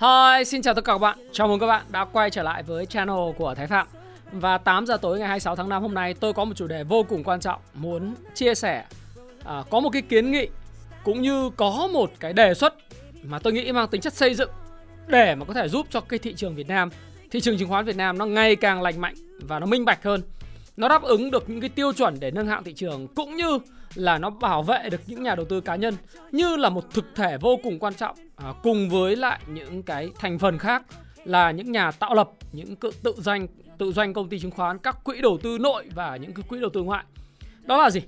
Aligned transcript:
Hi, 0.00 0.44
xin 0.44 0.62
chào 0.62 0.74
tất 0.74 0.84
cả 0.84 0.92
các 0.92 0.98
bạn. 0.98 1.18
Chào 1.32 1.48
mừng 1.48 1.60
các 1.60 1.66
bạn 1.66 1.86
đã 1.90 2.04
quay 2.04 2.30
trở 2.30 2.42
lại 2.42 2.62
với 2.62 2.86
channel 2.86 3.16
của 3.36 3.54
Thái 3.54 3.66
Phạm. 3.66 3.86
Và 4.32 4.58
8 4.58 4.86
giờ 4.86 4.96
tối 4.96 5.18
ngày 5.18 5.28
26 5.28 5.56
tháng 5.56 5.68
5 5.68 5.82
hôm 5.82 5.94
nay 5.94 6.14
tôi 6.14 6.32
có 6.32 6.44
một 6.44 6.52
chủ 6.56 6.66
đề 6.66 6.84
vô 6.84 7.02
cùng 7.08 7.24
quan 7.24 7.40
trọng 7.40 7.60
muốn 7.74 8.14
chia 8.34 8.54
sẻ. 8.54 8.84
À, 9.44 9.62
có 9.70 9.80
một 9.80 9.90
cái 9.90 10.02
kiến 10.02 10.30
nghị 10.30 10.48
cũng 11.04 11.22
như 11.22 11.50
có 11.56 11.88
một 11.92 12.10
cái 12.20 12.32
đề 12.32 12.54
xuất 12.54 12.74
mà 13.22 13.38
tôi 13.38 13.52
nghĩ 13.52 13.72
mang 13.72 13.88
tính 13.88 14.00
chất 14.00 14.12
xây 14.12 14.34
dựng 14.34 14.50
để 15.06 15.34
mà 15.34 15.44
có 15.44 15.54
thể 15.54 15.68
giúp 15.68 15.86
cho 15.90 16.00
cái 16.00 16.18
thị 16.18 16.34
trường 16.34 16.54
Việt 16.54 16.68
Nam, 16.68 16.90
thị 17.30 17.40
trường 17.40 17.58
chứng 17.58 17.68
khoán 17.68 17.84
Việt 17.84 17.96
Nam 17.96 18.18
nó 18.18 18.26
ngày 18.26 18.56
càng 18.56 18.82
lành 18.82 19.00
mạnh 19.00 19.14
và 19.40 19.58
nó 19.58 19.66
minh 19.66 19.84
bạch 19.84 20.04
hơn. 20.04 20.22
Nó 20.76 20.88
đáp 20.88 21.02
ứng 21.02 21.30
được 21.30 21.50
những 21.50 21.60
cái 21.60 21.70
tiêu 21.70 21.92
chuẩn 21.92 22.20
để 22.20 22.30
nâng 22.30 22.46
hạng 22.46 22.64
thị 22.64 22.72
trường 22.72 23.08
cũng 23.08 23.36
như 23.36 23.58
là 23.94 24.18
nó 24.18 24.30
bảo 24.30 24.62
vệ 24.62 24.88
được 24.90 25.00
những 25.06 25.22
nhà 25.22 25.34
đầu 25.34 25.46
tư 25.46 25.60
cá 25.60 25.76
nhân 25.76 25.94
như 26.32 26.56
là 26.56 26.68
một 26.68 26.94
thực 26.94 27.04
thể 27.14 27.36
vô 27.40 27.58
cùng 27.62 27.78
quan 27.78 27.94
trọng 27.94 28.16
à, 28.36 28.52
cùng 28.62 28.88
với 28.88 29.16
lại 29.16 29.40
những 29.46 29.82
cái 29.82 30.10
thành 30.18 30.38
phần 30.38 30.58
khác 30.58 30.82
là 31.24 31.50
những 31.50 31.72
nhà 31.72 31.90
tạo 31.90 32.14
lập 32.14 32.30
những 32.52 32.76
cự 32.76 32.90
tự 33.02 33.14
doanh 33.18 33.46
tự 33.78 33.92
doanh 33.92 34.12
công 34.12 34.28
ty 34.28 34.38
chứng 34.38 34.50
khoán 34.50 34.78
các 34.78 35.04
quỹ 35.04 35.20
đầu 35.20 35.38
tư 35.42 35.58
nội 35.58 35.84
và 35.94 36.16
những 36.16 36.32
cái 36.32 36.44
quỹ 36.48 36.60
đầu 36.60 36.70
tư 36.70 36.82
ngoại. 36.82 37.04
Đó 37.62 37.82
là 37.82 37.90
gì? 37.90 38.00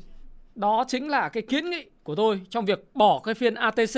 Đó 0.55 0.85
chính 0.89 1.09
là 1.09 1.29
cái 1.29 1.43
kiến 1.43 1.71
nghị 1.71 1.85
của 2.03 2.15
tôi 2.15 2.41
trong 2.51 2.65
việc 2.65 2.95
bỏ 2.95 3.21
cái 3.25 3.35
phiên 3.35 3.55
ATC 3.55 3.95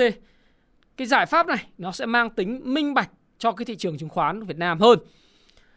cái 0.99 1.07
giải 1.07 1.25
pháp 1.25 1.47
này 1.47 1.67
nó 1.77 1.91
sẽ 1.91 2.05
mang 2.05 2.29
tính 2.29 2.61
minh 2.63 2.93
bạch 2.93 3.09
cho 3.37 3.51
cái 3.51 3.65
thị 3.65 3.75
trường 3.75 3.97
chứng 3.97 4.09
khoán 4.09 4.43
Việt 4.43 4.57
Nam 4.57 4.79
hơn. 4.79 4.99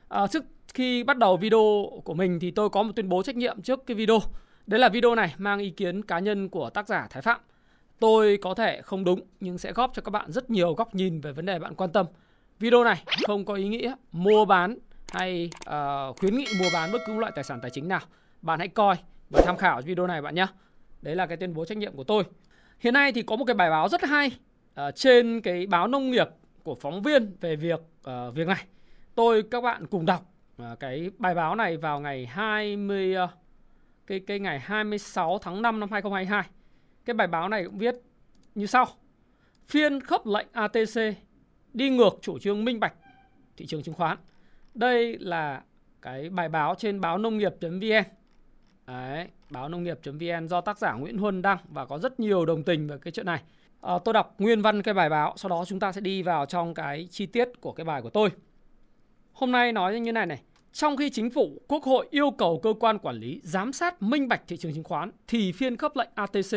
À, 0.08 0.26
trước 0.26 0.44
khi 0.74 1.02
bắt 1.04 1.18
đầu 1.18 1.36
video 1.36 1.90
của 2.04 2.14
mình 2.14 2.40
thì 2.40 2.50
tôi 2.50 2.68
có 2.68 2.82
một 2.82 2.92
tuyên 2.96 3.08
bố 3.08 3.22
trách 3.22 3.36
nhiệm 3.36 3.62
trước 3.62 3.86
cái 3.86 3.94
video. 3.94 4.20
Đây 4.66 4.80
là 4.80 4.88
video 4.88 5.14
này 5.14 5.34
mang 5.38 5.58
ý 5.58 5.70
kiến 5.70 6.02
cá 6.02 6.18
nhân 6.18 6.48
của 6.48 6.70
tác 6.70 6.88
giả 6.88 7.06
Thái 7.10 7.22
Phạm. 7.22 7.40
Tôi 7.98 8.38
có 8.42 8.54
thể 8.54 8.82
không 8.82 9.04
đúng 9.04 9.20
nhưng 9.40 9.58
sẽ 9.58 9.72
góp 9.72 9.90
cho 9.94 10.02
các 10.02 10.10
bạn 10.10 10.32
rất 10.32 10.50
nhiều 10.50 10.74
góc 10.74 10.94
nhìn 10.94 11.20
về 11.20 11.32
vấn 11.32 11.46
đề 11.46 11.58
bạn 11.58 11.74
quan 11.74 11.92
tâm. 11.92 12.06
Video 12.58 12.84
này 12.84 13.04
không 13.26 13.44
có 13.44 13.54
ý 13.54 13.68
nghĩa 13.68 13.94
mua 14.12 14.44
bán 14.44 14.78
hay 15.12 15.50
uh, 15.68 16.18
khuyến 16.18 16.36
nghị 16.36 16.46
mua 16.60 16.68
bán 16.74 16.92
bất 16.92 16.98
cứ 17.06 17.18
loại 17.18 17.32
tài 17.34 17.44
sản 17.44 17.60
tài 17.62 17.70
chính 17.70 17.88
nào. 17.88 18.00
Bạn 18.42 18.58
hãy 18.58 18.68
coi 18.68 18.96
và 19.30 19.42
tham 19.46 19.56
khảo 19.56 19.80
video 19.80 20.06
này 20.06 20.22
bạn 20.22 20.34
nhé. 20.34 20.46
Đấy 21.02 21.16
là 21.16 21.26
cái 21.26 21.36
tuyên 21.36 21.54
bố 21.54 21.64
trách 21.64 21.78
nhiệm 21.78 21.96
của 21.96 22.04
tôi. 22.04 22.24
Hiện 22.78 22.94
nay 22.94 23.12
thì 23.12 23.22
có 23.22 23.36
một 23.36 23.44
cái 23.44 23.54
bài 23.54 23.70
báo 23.70 23.88
rất 23.88 24.04
hay 24.04 24.30
uh, 24.80 24.94
trên 24.94 25.40
cái 25.40 25.66
báo 25.66 25.86
nông 25.86 26.10
nghiệp 26.10 26.28
của 26.62 26.74
phóng 26.74 27.02
viên 27.02 27.36
về 27.40 27.56
việc 27.56 27.80
uh, 27.80 28.34
việc 28.34 28.46
này. 28.46 28.64
Tôi 29.14 29.42
các 29.50 29.60
bạn 29.60 29.86
cùng 29.86 30.06
đọc 30.06 30.32
uh, 30.62 30.80
cái 30.80 31.10
bài 31.18 31.34
báo 31.34 31.54
này 31.54 31.76
vào 31.76 32.00
ngày 32.00 32.26
20 32.26 33.14
uh, 33.24 33.30
cái 34.06 34.20
cái 34.20 34.38
ngày 34.38 34.60
26 34.60 35.38
tháng 35.38 35.62
5 35.62 35.80
năm 35.80 35.90
2022. 35.92 36.42
Cái 37.04 37.14
bài 37.14 37.26
báo 37.26 37.48
này 37.48 37.64
cũng 37.64 37.78
viết 37.78 37.94
như 38.54 38.66
sau. 38.66 38.86
Phiên 39.66 40.00
khớp 40.00 40.26
lệnh 40.26 40.46
ATC 40.52 41.16
đi 41.72 41.90
ngược 41.90 42.18
chủ 42.22 42.38
trương 42.38 42.64
minh 42.64 42.80
bạch 42.80 42.94
thị 43.56 43.66
trường 43.66 43.82
chứng 43.82 43.94
khoán. 43.94 44.18
Đây 44.74 45.18
là 45.18 45.62
cái 46.02 46.30
bài 46.30 46.48
báo 46.48 46.74
trên 46.78 47.00
báo 47.00 47.18
nông 47.18 47.38
nghiệp.vn. 47.38 48.02
Đấy, 48.86 49.28
báo 49.50 49.68
nông 49.68 49.82
nghiệp.vn 49.82 50.48
do 50.48 50.60
tác 50.60 50.78
giả 50.78 50.92
Nguyễn 50.92 51.18
Huân 51.18 51.42
đăng 51.42 51.58
và 51.68 51.86
có 51.86 51.98
rất 51.98 52.20
nhiều 52.20 52.46
đồng 52.46 52.62
tình 52.62 52.86
về 52.86 52.98
cái 52.98 53.12
chuyện 53.12 53.26
này. 53.26 53.42
À, 53.80 53.98
tôi 54.04 54.14
đọc 54.14 54.34
nguyên 54.38 54.62
văn 54.62 54.82
cái 54.82 54.94
bài 54.94 55.08
báo, 55.08 55.34
sau 55.36 55.48
đó 55.48 55.64
chúng 55.66 55.80
ta 55.80 55.92
sẽ 55.92 56.00
đi 56.00 56.22
vào 56.22 56.46
trong 56.46 56.74
cái 56.74 57.08
chi 57.10 57.26
tiết 57.26 57.48
của 57.60 57.72
cái 57.72 57.84
bài 57.84 58.02
của 58.02 58.10
tôi. 58.10 58.30
Hôm 59.32 59.52
nay 59.52 59.72
nói 59.72 60.00
như 60.00 60.12
này 60.12 60.26
này, 60.26 60.42
trong 60.72 60.96
khi 60.96 61.10
chính 61.10 61.30
phủ, 61.30 61.62
quốc 61.68 61.84
hội 61.84 62.06
yêu 62.10 62.30
cầu 62.30 62.60
cơ 62.62 62.74
quan 62.80 62.98
quản 62.98 63.16
lý 63.16 63.40
giám 63.44 63.72
sát 63.72 64.02
minh 64.02 64.28
bạch 64.28 64.42
thị 64.48 64.56
trường 64.56 64.74
chứng 64.74 64.84
khoán 64.84 65.10
thì 65.26 65.52
phiên 65.52 65.76
khớp 65.76 65.96
lệnh 65.96 66.08
ATC 66.14 66.56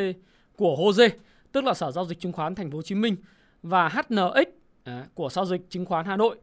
của 0.58 0.76
HOSE, 0.76 1.08
tức 1.52 1.64
là 1.64 1.74
Sở 1.74 1.92
giao 1.92 2.06
dịch 2.06 2.20
chứng 2.20 2.32
khoán 2.32 2.56
Thành 2.56 2.72
phố 2.72 2.78
Hồ 2.78 2.82
Chí 2.82 2.96
Minh 2.96 3.16
và 3.64 3.90
HNX 3.90 4.48
à, 4.84 5.06
của 5.14 5.30
giao 5.30 5.46
dịch 5.46 5.62
chứng 5.70 5.86
khoán 5.86 6.06
Hà 6.06 6.18
Nội 6.18 6.38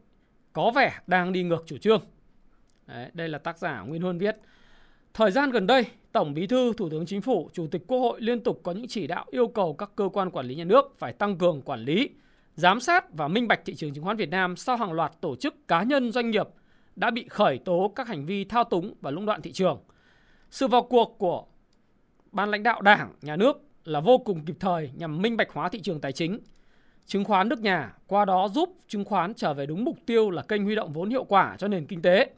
có 0.53 0.71
vẻ 0.75 0.99
đang 1.07 1.33
đi 1.33 1.43
ngược 1.43 1.63
chủ 1.65 1.77
trương. 1.77 2.01
Đấy, 2.87 3.09
đây 3.13 3.29
là 3.29 3.37
tác 3.37 3.57
giả 3.57 3.81
Nguyên 3.81 4.01
Huân 4.01 4.17
viết. 4.17 4.35
Thời 5.13 5.31
gian 5.31 5.51
gần 5.51 5.67
đây, 5.67 5.85
Tổng 6.11 6.33
Bí 6.33 6.47
thư, 6.47 6.73
Thủ 6.77 6.89
tướng 6.89 7.05
Chính 7.05 7.21
phủ, 7.21 7.49
Chủ 7.53 7.67
tịch 7.67 7.81
Quốc 7.87 7.99
hội 7.99 8.21
liên 8.21 8.43
tục 8.43 8.59
có 8.63 8.71
những 8.71 8.87
chỉ 8.87 9.07
đạo 9.07 9.25
yêu 9.31 9.47
cầu 9.47 9.73
các 9.73 9.89
cơ 9.95 10.09
quan 10.13 10.31
quản 10.31 10.45
lý 10.45 10.55
nhà 10.55 10.63
nước 10.63 10.95
phải 10.97 11.13
tăng 11.13 11.37
cường 11.37 11.61
quản 11.61 11.79
lý, 11.79 12.09
giám 12.55 12.79
sát 12.79 13.13
và 13.13 13.27
minh 13.27 13.47
bạch 13.47 13.65
thị 13.65 13.75
trường 13.75 13.93
chứng 13.93 14.03
khoán 14.03 14.17
Việt 14.17 14.29
Nam 14.29 14.55
sau 14.55 14.77
hàng 14.77 14.91
loạt 14.91 15.11
tổ 15.21 15.35
chức 15.35 15.67
cá 15.67 15.83
nhân 15.83 16.11
doanh 16.11 16.31
nghiệp– 16.31 16.47
đã 16.95 17.11
bị 17.11 17.25
khởi 17.29 17.57
tố 17.57 17.91
các 17.95 18.07
hành 18.07 18.25
vi 18.25 18.43
thao 18.43 18.63
túng 18.63 18.93
và 19.01 19.11
lũng 19.11 19.25
đoạn 19.25 19.41
thị 19.41 19.51
trường. 19.51 19.79
Sự 20.49 20.67
vào 20.67 20.83
cuộc 20.83 21.15
của 21.17 21.45
ban 22.31 22.51
lãnh 22.51 22.63
đạo 22.63 22.81
Đảng, 22.81 23.13
nhà 23.21 23.35
nước 23.35 23.61
là 23.85 23.99
vô 23.99 24.17
cùng 24.17 24.45
kịp 24.45 24.55
thời 24.59 24.89
nhằm 24.95 25.21
minh 25.21 25.37
bạch 25.37 25.51
hóa 25.51 25.69
thị 25.69 25.79
trường 25.79 26.01
tài 26.01 26.11
chính, 26.11 26.39
chứng 27.05 27.23
khoán 27.23 27.49
nước 27.49 27.61
nhà, 27.61 27.93
qua 28.07 28.25
đó 28.25 28.47
giúp 28.47 28.75
chứng 28.87 29.05
khoán 29.05 29.33
trở 29.33 29.53
về 29.53 29.65
đúng 29.65 29.83
mục 29.83 29.97
tiêu 30.05 30.29
là 30.29 30.41
kênh 30.41 30.63
huy 30.63 30.75
động 30.75 30.93
vốn 30.93 31.09
hiệu 31.09 31.23
quả 31.23 31.55
cho 31.59 31.67
nền 31.67 31.85
kinh 31.85 32.01
tế. 32.01 32.29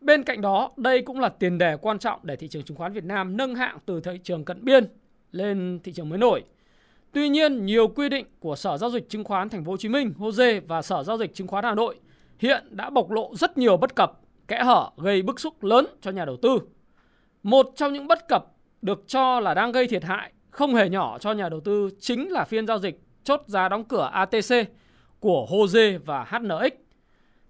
Bên 0.00 0.22
cạnh 0.22 0.40
đó, 0.40 0.72
đây 0.76 1.02
cũng 1.02 1.20
là 1.20 1.28
tiền 1.28 1.58
đề 1.58 1.76
quan 1.76 1.98
trọng 1.98 2.20
để 2.22 2.36
thị 2.36 2.48
trường 2.48 2.62
chứng 2.62 2.76
khoán 2.76 2.92
Việt 2.92 3.04
Nam 3.04 3.36
nâng 3.36 3.54
hạng 3.54 3.78
từ 3.86 4.00
thị 4.00 4.18
trường 4.22 4.44
cận 4.44 4.64
biên 4.64 4.84
lên 5.32 5.80
thị 5.84 5.92
trường 5.92 6.08
mới 6.08 6.18
nổi. 6.18 6.44
Tuy 7.12 7.28
nhiên, 7.28 7.66
nhiều 7.66 7.88
quy 7.88 8.08
định 8.08 8.26
của 8.40 8.56
Sở 8.56 8.78
giao 8.78 8.90
dịch 8.90 9.08
chứng 9.08 9.24
khoán 9.24 9.48
Thành 9.48 9.64
phố 9.64 9.70
Hồ 9.70 9.76
Chí 9.76 9.88
Minh, 9.88 10.12
HOSE 10.18 10.60
và 10.60 10.82
Sở 10.82 11.02
giao 11.02 11.18
dịch 11.18 11.34
chứng 11.34 11.46
khoán 11.46 11.64
Hà 11.64 11.74
Nội 11.74 11.96
hiện 12.38 12.64
đã 12.70 12.90
bộc 12.90 13.10
lộ 13.10 13.34
rất 13.34 13.58
nhiều 13.58 13.76
bất 13.76 13.94
cập, 13.94 14.20
kẽ 14.48 14.62
hở 14.64 14.90
gây 14.96 15.22
bức 15.22 15.40
xúc 15.40 15.64
lớn 15.64 15.86
cho 16.00 16.10
nhà 16.10 16.24
đầu 16.24 16.36
tư. 16.42 16.58
Một 17.42 17.72
trong 17.76 17.92
những 17.92 18.08
bất 18.08 18.28
cập 18.28 18.46
được 18.82 19.04
cho 19.06 19.40
là 19.40 19.54
đang 19.54 19.72
gây 19.72 19.86
thiệt 19.86 20.04
hại 20.04 20.32
không 20.50 20.74
hề 20.74 20.88
nhỏ 20.88 21.18
cho 21.18 21.32
nhà 21.32 21.48
đầu 21.48 21.60
tư 21.60 21.90
chính 22.00 22.32
là 22.32 22.44
phiên 22.44 22.66
giao 22.66 22.78
dịch 22.78 23.00
chốt 23.24 23.42
giá 23.46 23.68
đóng 23.68 23.84
cửa 23.84 24.10
ATC 24.12 24.68
của 25.20 25.46
HOSE 25.46 25.98
và 25.98 26.24
HNX. 26.24 26.72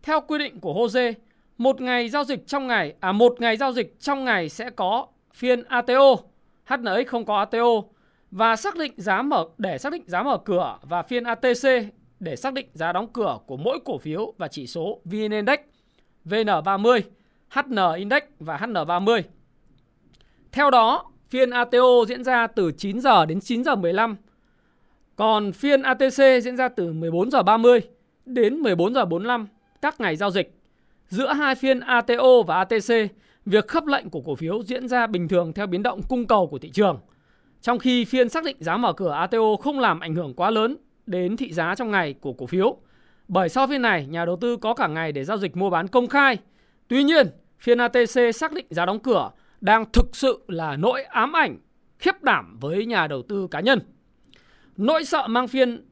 Theo 0.03 0.21
quy 0.21 0.39
định 0.39 0.61
của 0.61 0.73
HOSE, 0.73 1.13
một 1.59 1.81
ngày 1.81 2.09
giao 2.09 2.25
dịch 2.25 2.47
trong 2.47 2.67
ngày 2.67 2.95
à 3.01 3.13
một 3.13 3.41
ngày 3.41 3.57
giao 3.57 3.73
dịch 3.73 4.01
trong 4.01 4.25
ngày 4.25 4.49
sẽ 4.49 4.71
có 4.71 5.07
phiên 5.35 5.63
ATO, 5.63 6.17
HNX 6.67 7.07
không 7.07 7.25
có 7.25 7.39
ATO 7.39 7.83
và 8.31 8.57
xác 8.57 8.77
định 8.77 8.93
giá 8.97 9.23
mở 9.23 9.49
để 9.59 9.79
xác 9.79 9.93
định 9.93 10.03
giá 10.07 10.23
mở 10.23 10.39
cửa 10.45 10.79
và 10.83 11.03
phiên 11.03 11.25
ATC 11.25 11.69
để 12.21 12.37
xác 12.37 12.55
định 12.55 12.67
giá 12.73 12.93
đóng 12.93 13.09
cửa 13.13 13.39
của 13.47 13.57
mỗi 13.57 13.79
cổ 13.85 13.99
phiếu 13.99 14.35
và 14.39 14.49
chỉ 14.49 14.67
số 14.67 15.01
VN 15.05 15.31
Index, 15.31 15.59
VN30, 16.25 17.01
HN 17.49 17.97
Index 17.97 18.23
và 18.39 18.57
HN30. 18.57 19.23
Theo 20.53 20.71
đó, 20.71 21.11
phiên 21.31 21.51
ATO 21.51 22.05
diễn 22.09 22.25
ra 22.25 22.47
từ 22.47 22.73
9 22.73 23.01
giờ 23.01 23.27
đến 23.27 23.41
9 23.41 23.65
giờ 23.65 23.75
15. 23.75 24.17
Còn 25.17 25.53
phiên 25.53 25.83
ATC 25.83 26.43
diễn 26.43 26.57
ra 26.57 26.69
từ 26.69 26.93
14 26.93 27.31
giờ 27.31 27.43
30 27.43 27.81
đến 28.27 28.55
14 28.55 28.95
giờ 28.95 29.05
45 29.05 29.47
các 29.83 30.01
ngày 30.01 30.17
giao 30.17 30.31
dịch. 30.31 30.55
Giữa 31.09 31.33
hai 31.33 31.55
phiên 31.55 31.81
ATO 31.81 32.43
và 32.47 32.57
ATC, 32.57 32.95
việc 33.47 33.69
khớp 33.69 33.87
lệnh 33.87 34.11
của 34.11 34.21
cổ 34.21 34.35
phiếu 34.35 34.63
diễn 34.63 34.89
ra 34.89 35.07
bình 35.07 35.29
thường 35.29 35.53
theo 35.53 35.67
biến 35.67 35.83
động 35.83 36.01
cung 36.09 36.27
cầu 36.27 36.47
của 36.47 36.59
thị 36.59 36.71
trường. 36.71 36.99
Trong 37.61 37.79
khi 37.79 38.05
phiên 38.05 38.29
xác 38.29 38.45
định 38.45 38.57
giá 38.61 38.77
mở 38.77 38.93
cửa 38.93 39.11
ATO 39.11 39.57
không 39.63 39.81
làm 39.81 40.01
ảnh 40.01 40.15
hưởng 40.15 40.35
quá 40.35 40.51
lớn 40.51 40.77
đến 41.09 41.37
thị 41.37 41.53
giá 41.53 41.75
trong 41.75 41.91
ngày 41.91 42.15
của 42.21 42.33
cổ 42.33 42.47
phiếu. 42.47 42.77
Bởi 43.29 43.49
sau 43.49 43.67
phiên 43.67 43.83
này, 43.83 44.07
nhà 44.07 44.25
đầu 44.25 44.37
tư 44.37 44.57
có 44.57 44.75
cả 44.75 44.87
ngày 44.87 45.13
để 45.13 45.25
giao 45.25 45.39
dịch 45.39 45.57
mua 45.57 45.71
bán 45.71 45.89
công 45.89 46.07
khai. 46.07 46.39
Tuy 46.89 47.05
nhiên, 47.05 47.27
phiên 47.61 47.79
ATC 47.79 48.35
xác 48.35 48.53
định 48.53 48.67
giá 48.71 48.87
đóng 48.87 49.01
cửa 49.01 49.31
đang 49.61 49.85
thực 49.93 50.17
sự 50.17 50.45
là 50.49 50.77
nỗi 50.77 51.03
ám 51.03 51.37
ảnh 51.37 51.59
khiếp 51.99 52.23
đảm 52.23 52.59
với 52.61 52.87
nhà 52.87 53.07
đầu 53.07 53.23
tư 53.23 53.49
cá 53.51 53.61
nhân. 53.61 53.81
Nỗi 54.77 55.05
sợ 55.05 55.27
mang 55.27 55.49
phiên 55.49 55.85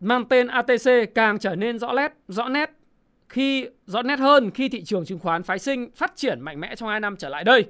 mang 0.00 0.24
tên 0.28 0.46
ATC 0.46 1.14
càng 1.14 1.38
trở 1.38 1.54
nên 1.54 1.78
rõ 1.78 1.92
nét, 1.92 2.12
rõ 2.28 2.48
nét 2.48 2.70
khi 3.28 3.66
rõ 3.86 4.02
nét 4.02 4.18
hơn 4.18 4.50
khi 4.50 4.68
thị 4.68 4.84
trường 4.84 5.04
chứng 5.04 5.18
khoán 5.18 5.42
phái 5.42 5.58
sinh 5.58 5.90
phát 5.96 6.12
triển 6.16 6.40
mạnh 6.40 6.60
mẽ 6.60 6.76
trong 6.76 6.88
2 6.88 7.00
năm 7.00 7.16
trở 7.16 7.28
lại 7.28 7.44
đây. 7.44 7.64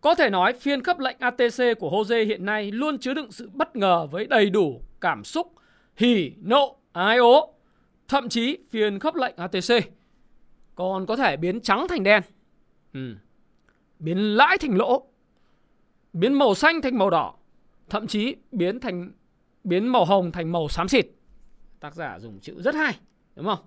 Có 0.00 0.14
thể 0.14 0.30
nói 0.30 0.52
phiên 0.52 0.82
cấp 0.82 0.98
lệnh 0.98 1.16
ATC 1.18 1.78
của 1.78 1.90
HOSE 1.90 2.24
hiện 2.24 2.44
nay 2.44 2.72
luôn 2.72 2.98
chứa 2.98 3.14
đựng 3.14 3.32
sự 3.32 3.50
bất 3.52 3.76
ngờ 3.76 4.06
với 4.10 4.26
đầy 4.26 4.50
đủ 4.50 4.80
cảm 5.00 5.24
xúc 5.24 5.52
hỉ, 5.96 6.32
nộ, 6.40 6.76
ái 6.92 7.18
ố. 7.18 7.54
Thậm 8.08 8.28
chí 8.28 8.58
phiên 8.70 8.98
khớp 8.98 9.14
lệnh 9.14 9.36
ATC 9.36 9.92
còn 10.74 11.06
có 11.06 11.16
thể 11.16 11.36
biến 11.36 11.60
trắng 11.60 11.86
thành 11.88 12.02
đen. 12.02 12.22
Ừ. 12.92 13.14
Biến 13.98 14.18
lãi 14.36 14.58
thành 14.58 14.76
lỗ. 14.76 15.06
Biến 16.12 16.32
màu 16.32 16.54
xanh 16.54 16.80
thành 16.82 16.98
màu 16.98 17.10
đỏ. 17.10 17.34
Thậm 17.90 18.06
chí 18.06 18.36
biến 18.52 18.80
thành 18.80 19.10
biến 19.64 19.88
màu 19.88 20.04
hồng 20.04 20.32
thành 20.32 20.52
màu 20.52 20.68
xám 20.68 20.88
xịt. 20.88 21.06
Tác 21.80 21.94
giả 21.94 22.18
dùng 22.18 22.40
chữ 22.40 22.62
rất 22.62 22.74
hay, 22.74 22.98
đúng 23.36 23.46
không? 23.46 23.58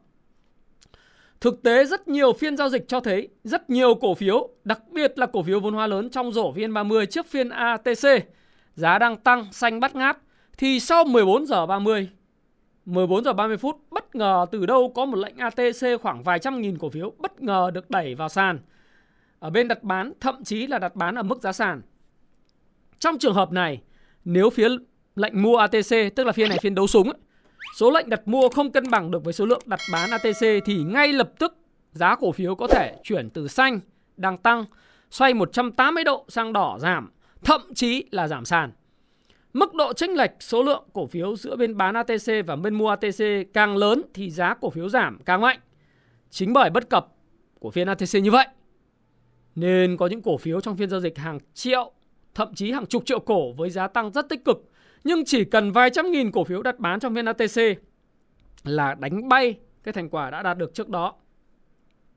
Thực 1.41 1.63
tế 1.63 1.85
rất 1.85 2.07
nhiều 2.07 2.33
phiên 2.33 2.57
giao 2.57 2.69
dịch 2.69 2.87
cho 2.87 2.99
thấy 2.99 3.29
rất 3.43 3.69
nhiều 3.69 3.95
cổ 3.95 4.15
phiếu, 4.15 4.49
đặc 4.63 4.79
biệt 4.91 5.19
là 5.19 5.25
cổ 5.25 5.43
phiếu 5.43 5.59
vốn 5.59 5.73
hóa 5.73 5.87
lớn 5.87 6.09
trong 6.09 6.31
rổ 6.31 6.53
VN30 6.53 7.05
trước 7.05 7.27
phiên 7.27 7.49
ATC, 7.49 8.07
giá 8.75 8.99
đang 8.99 9.17
tăng 9.17 9.53
xanh 9.53 9.79
bắt 9.79 9.95
ngát 9.95 10.17
thì 10.57 10.79
sau 10.79 11.05
14 11.05 11.45
giờ 11.45 11.65
30 11.65 12.09
14 12.85 13.23
giờ 13.23 13.33
30 13.33 13.57
phút 13.57 13.77
bất 13.91 14.15
ngờ 14.15 14.45
từ 14.51 14.65
đâu 14.65 14.91
có 14.95 15.05
một 15.05 15.17
lệnh 15.17 15.37
ATC 15.37 16.01
khoảng 16.01 16.23
vài 16.23 16.39
trăm 16.39 16.61
nghìn 16.61 16.77
cổ 16.77 16.89
phiếu 16.89 17.13
bất 17.17 17.41
ngờ 17.41 17.71
được 17.73 17.89
đẩy 17.89 18.15
vào 18.15 18.29
sàn. 18.29 18.59
Ở 19.39 19.49
bên 19.49 19.67
đặt 19.67 19.83
bán 19.83 20.13
thậm 20.19 20.43
chí 20.43 20.67
là 20.67 20.79
đặt 20.79 20.95
bán 20.95 21.15
ở 21.15 21.23
mức 21.23 21.41
giá 21.41 21.51
sàn. 21.51 21.81
Trong 22.99 23.17
trường 23.17 23.33
hợp 23.33 23.51
này, 23.51 23.81
nếu 24.25 24.49
phía 24.49 24.69
lệnh 25.15 25.41
mua 25.41 25.57
ATC 25.57 26.15
tức 26.15 26.23
là 26.23 26.31
phiên 26.31 26.49
này 26.49 26.57
phiên 26.61 26.75
đấu 26.75 26.87
súng 26.87 27.09
ấy, 27.09 27.19
số 27.77 27.91
lệnh 27.91 28.09
đặt 28.09 28.27
mua 28.27 28.49
không 28.49 28.71
cân 28.71 28.91
bằng 28.91 29.11
được 29.11 29.23
với 29.23 29.33
số 29.33 29.45
lượng 29.45 29.61
đặt 29.65 29.79
bán 29.91 30.09
ATC 30.09 30.65
thì 30.65 30.83
ngay 30.83 31.13
lập 31.13 31.31
tức 31.39 31.57
giá 31.91 32.15
cổ 32.15 32.31
phiếu 32.31 32.55
có 32.55 32.67
thể 32.67 32.95
chuyển 33.03 33.29
từ 33.29 33.47
xanh 33.47 33.79
đang 34.17 34.37
tăng 34.37 34.65
xoay 35.11 35.33
180 35.33 36.03
độ 36.03 36.25
sang 36.27 36.53
đỏ 36.53 36.77
giảm, 36.79 37.11
thậm 37.43 37.61
chí 37.75 38.03
là 38.11 38.27
giảm 38.27 38.45
sàn. 38.45 38.71
Mức 39.55 39.73
độ 39.73 39.93
chênh 39.93 40.11
lệch 40.11 40.31
số 40.39 40.63
lượng 40.63 40.83
cổ 40.93 41.07
phiếu 41.07 41.35
giữa 41.35 41.55
bên 41.55 41.77
bán 41.77 41.95
ATC 41.95 42.45
và 42.45 42.55
bên 42.55 42.73
mua 42.73 42.89
ATC 42.89 43.23
càng 43.53 43.77
lớn 43.77 44.01
thì 44.13 44.29
giá 44.29 44.53
cổ 44.53 44.69
phiếu 44.69 44.89
giảm 44.89 45.19
càng 45.25 45.41
mạnh. 45.41 45.59
Chính 46.29 46.53
bởi 46.53 46.69
bất 46.69 46.89
cập 46.89 47.07
của 47.59 47.71
phiên 47.71 47.87
ATC 47.87 48.13
như 48.23 48.31
vậy 48.31 48.47
nên 49.55 49.97
có 49.97 50.07
những 50.07 50.21
cổ 50.21 50.37
phiếu 50.37 50.61
trong 50.61 50.77
phiên 50.77 50.89
giao 50.89 50.99
dịch 50.99 51.17
hàng 51.17 51.39
triệu, 51.53 51.91
thậm 52.33 52.53
chí 52.55 52.71
hàng 52.71 52.85
chục 52.85 53.05
triệu 53.05 53.19
cổ 53.19 53.53
với 53.53 53.69
giá 53.69 53.87
tăng 53.87 54.11
rất 54.11 54.29
tích 54.29 54.45
cực. 54.45 54.57
Nhưng 55.03 55.25
chỉ 55.25 55.45
cần 55.45 55.71
vài 55.71 55.89
trăm 55.89 56.11
nghìn 56.11 56.31
cổ 56.31 56.43
phiếu 56.43 56.61
đặt 56.61 56.79
bán 56.79 56.99
trong 56.99 57.15
phiên 57.15 57.25
ATC 57.25 57.61
là 58.63 58.95
đánh 58.95 59.29
bay 59.29 59.55
cái 59.83 59.93
thành 59.93 60.09
quả 60.09 60.29
đã 60.29 60.43
đạt 60.43 60.57
được 60.57 60.73
trước 60.73 60.89
đó. 60.89 61.15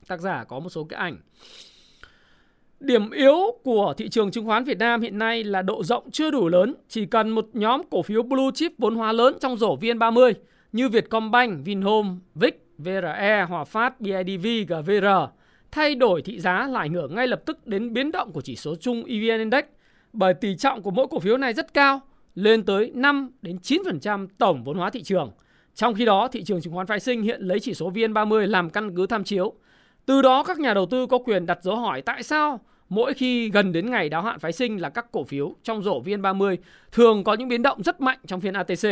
Tác 0.08 0.20
giả 0.20 0.44
có 0.44 0.58
một 0.58 0.70
số 0.70 0.84
cái 0.84 1.00
ảnh 1.00 1.18
Điểm 2.80 3.10
yếu 3.10 3.36
của 3.62 3.94
thị 3.96 4.08
trường 4.08 4.30
chứng 4.30 4.46
khoán 4.46 4.64
Việt 4.64 4.78
Nam 4.78 5.00
hiện 5.00 5.18
nay 5.18 5.44
là 5.44 5.62
độ 5.62 5.84
rộng 5.84 6.10
chưa 6.10 6.30
đủ 6.30 6.48
lớn, 6.48 6.74
chỉ 6.88 7.06
cần 7.06 7.30
một 7.30 7.48
nhóm 7.52 7.82
cổ 7.90 8.02
phiếu 8.02 8.22
blue 8.22 8.50
chip 8.54 8.72
vốn 8.78 8.94
hóa 8.94 9.12
lớn 9.12 9.36
trong 9.40 9.56
rổ 9.56 9.76
VN30 9.76 10.32
như 10.72 10.88
Vietcombank, 10.88 11.64
Vinhome, 11.64 12.08
VIC, 12.34 12.66
VRE, 12.78 13.46
Hòa 13.48 13.64
Phát, 13.64 14.00
BIDV, 14.00 14.46
GVR 14.68 15.06
thay 15.70 15.94
đổi 15.94 16.22
thị 16.22 16.40
giá 16.40 16.68
là 16.68 16.80
ảnh 16.80 16.92
hưởng 16.92 17.14
ngay 17.14 17.26
lập 17.26 17.42
tức 17.46 17.66
đến 17.66 17.92
biến 17.92 18.12
động 18.12 18.32
của 18.32 18.40
chỉ 18.40 18.56
số 18.56 18.74
chung 18.74 19.04
EVN 19.04 19.38
Index 19.38 19.64
bởi 20.12 20.34
tỷ 20.34 20.56
trọng 20.56 20.82
của 20.82 20.90
mỗi 20.90 21.06
cổ 21.10 21.18
phiếu 21.18 21.36
này 21.36 21.52
rất 21.52 21.74
cao, 21.74 22.00
lên 22.34 22.64
tới 22.64 22.92
5 22.94 23.30
đến 23.42 23.58
9% 23.62 24.26
tổng 24.38 24.64
vốn 24.64 24.76
hóa 24.76 24.90
thị 24.90 25.02
trường. 25.02 25.30
Trong 25.74 25.94
khi 25.94 26.04
đó, 26.04 26.28
thị 26.32 26.42
trường 26.44 26.60
chứng 26.60 26.72
khoán 26.72 26.86
phái 26.86 27.00
sinh 27.00 27.22
hiện 27.22 27.40
lấy 27.40 27.60
chỉ 27.60 27.74
số 27.74 27.90
VN30 27.90 28.46
làm 28.46 28.70
căn 28.70 28.96
cứ 28.96 29.06
tham 29.06 29.24
chiếu. 29.24 29.54
Từ 30.08 30.22
đó 30.22 30.42
các 30.42 30.58
nhà 30.58 30.74
đầu 30.74 30.86
tư 30.86 31.06
có 31.06 31.18
quyền 31.18 31.46
đặt 31.46 31.58
dấu 31.62 31.76
hỏi 31.76 32.02
tại 32.02 32.22
sao 32.22 32.60
mỗi 32.88 33.14
khi 33.14 33.50
gần 33.50 33.72
đến 33.72 33.90
ngày 33.90 34.08
đáo 34.08 34.22
hạn 34.22 34.38
phái 34.38 34.52
sinh 34.52 34.80
là 34.80 34.88
các 34.88 35.06
cổ 35.12 35.24
phiếu 35.24 35.54
trong 35.62 35.82
rổ 35.82 36.02
VN30 36.02 36.56
thường 36.92 37.24
có 37.24 37.34
những 37.34 37.48
biến 37.48 37.62
động 37.62 37.82
rất 37.82 38.00
mạnh 38.00 38.18
trong 38.26 38.40
phiên 38.40 38.54
ATC. 38.54 38.88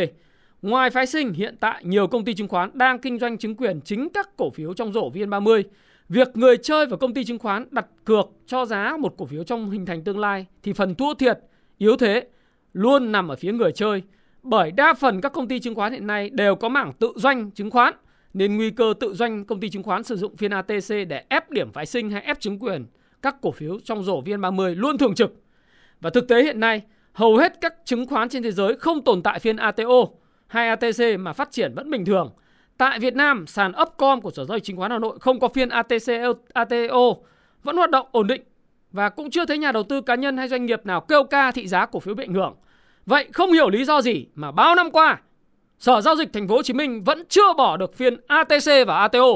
Ngoài 0.61 0.89
phái 0.89 1.05
sinh, 1.05 1.33
hiện 1.33 1.55
tại 1.59 1.83
nhiều 1.85 2.07
công 2.07 2.25
ty 2.25 2.33
chứng 2.33 2.47
khoán 2.47 2.69
đang 2.73 2.99
kinh 2.99 3.19
doanh 3.19 3.37
chứng 3.37 3.55
quyền 3.55 3.81
chính 3.81 4.09
các 4.13 4.29
cổ 4.37 4.49
phiếu 4.49 4.73
trong 4.73 4.93
rổ 4.93 5.09
VN30. 5.09 5.63
Việc 6.09 6.37
người 6.37 6.57
chơi 6.57 6.85
và 6.85 6.97
công 6.97 7.13
ty 7.13 7.23
chứng 7.23 7.39
khoán 7.39 7.65
đặt 7.71 7.85
cược 8.05 8.29
cho 8.47 8.65
giá 8.65 8.97
một 8.99 9.13
cổ 9.17 9.25
phiếu 9.25 9.43
trong 9.43 9.69
hình 9.69 9.85
thành 9.85 10.03
tương 10.03 10.19
lai 10.19 10.45
thì 10.63 10.73
phần 10.73 10.95
thua 10.95 11.13
thiệt, 11.13 11.39
yếu 11.77 11.97
thế 11.97 12.27
luôn 12.73 13.11
nằm 13.11 13.27
ở 13.27 13.35
phía 13.35 13.51
người 13.51 13.71
chơi. 13.71 14.01
Bởi 14.43 14.71
đa 14.71 14.93
phần 14.93 15.21
các 15.21 15.33
công 15.33 15.47
ty 15.47 15.59
chứng 15.59 15.75
khoán 15.75 15.91
hiện 15.93 16.07
nay 16.07 16.29
đều 16.29 16.55
có 16.55 16.69
mảng 16.69 16.93
tự 16.93 17.11
doanh 17.15 17.51
chứng 17.51 17.71
khoán 17.71 17.93
nên 18.33 18.57
nguy 18.57 18.69
cơ 18.69 18.93
tự 18.99 19.13
doanh 19.13 19.45
công 19.45 19.59
ty 19.59 19.69
chứng 19.69 19.83
khoán 19.83 20.03
sử 20.03 20.15
dụng 20.15 20.37
phiên 20.37 20.51
ATC 20.51 20.89
để 21.07 21.23
ép 21.29 21.51
điểm 21.51 21.71
phái 21.71 21.85
sinh 21.85 22.09
hay 22.09 22.21
ép 22.21 22.39
chứng 22.39 22.59
quyền 22.59 22.85
các 23.21 23.35
cổ 23.41 23.51
phiếu 23.51 23.79
trong 23.79 24.03
rổ 24.03 24.21
VN30 24.21 24.75
luôn 24.75 24.97
thường 24.97 25.15
trực. 25.15 25.33
Và 26.01 26.09
thực 26.09 26.27
tế 26.27 26.43
hiện 26.43 26.59
nay, 26.59 26.81
hầu 27.13 27.37
hết 27.37 27.53
các 27.61 27.73
chứng 27.85 28.07
khoán 28.07 28.29
trên 28.29 28.43
thế 28.43 28.51
giới 28.51 28.75
không 28.75 29.03
tồn 29.03 29.23
tại 29.23 29.39
phiên 29.39 29.57
ATO 29.57 30.05
hay 30.47 30.69
ATC 30.69 31.19
mà 31.19 31.33
phát 31.33 31.51
triển 31.51 31.73
vẫn 31.75 31.89
bình 31.89 32.05
thường. 32.05 32.31
Tại 32.77 32.99
Việt 32.99 33.15
Nam, 33.15 33.47
sàn 33.47 33.71
Upcom 33.81 34.21
của 34.21 34.31
Sở 34.31 34.45
giao 34.45 34.57
dịch 34.57 34.63
chứng 34.63 34.77
khoán 34.77 34.91
Hà 34.91 34.99
Nội 34.99 35.17
không 35.19 35.39
có 35.39 35.47
phiên 35.47 35.69
ATC 35.69 36.11
ATO 36.53 37.13
vẫn 37.63 37.77
hoạt 37.77 37.89
động 37.89 38.07
ổn 38.11 38.27
định 38.27 38.41
và 38.91 39.09
cũng 39.09 39.31
chưa 39.31 39.45
thấy 39.45 39.57
nhà 39.57 39.71
đầu 39.71 39.83
tư 39.83 40.01
cá 40.01 40.15
nhân 40.15 40.37
hay 40.37 40.47
doanh 40.47 40.65
nghiệp 40.65 40.85
nào 40.85 41.01
kêu 41.01 41.23
ca 41.23 41.51
thị 41.51 41.67
giá 41.67 41.85
cổ 41.85 41.99
phiếu 41.99 42.15
bị 42.15 42.23
ảnh 42.23 42.33
hưởng. 42.33 42.55
Vậy 43.05 43.27
không 43.33 43.51
hiểu 43.51 43.69
lý 43.69 43.85
do 43.85 44.01
gì 44.01 44.25
mà 44.35 44.51
bao 44.51 44.75
năm 44.75 44.91
qua 44.91 45.21
Sở 45.79 46.01
giao 46.01 46.15
dịch 46.15 46.33
thành 46.33 46.47
phố 46.47 46.55
Hồ 46.55 46.63
Chí 46.63 46.73
Minh 46.73 47.03
vẫn 47.03 47.23
chưa 47.29 47.53
bỏ 47.53 47.77
được 47.77 47.93
phiên 47.95 48.17
ATC 48.27 48.87
và 48.87 48.97
ATO. 48.97 49.27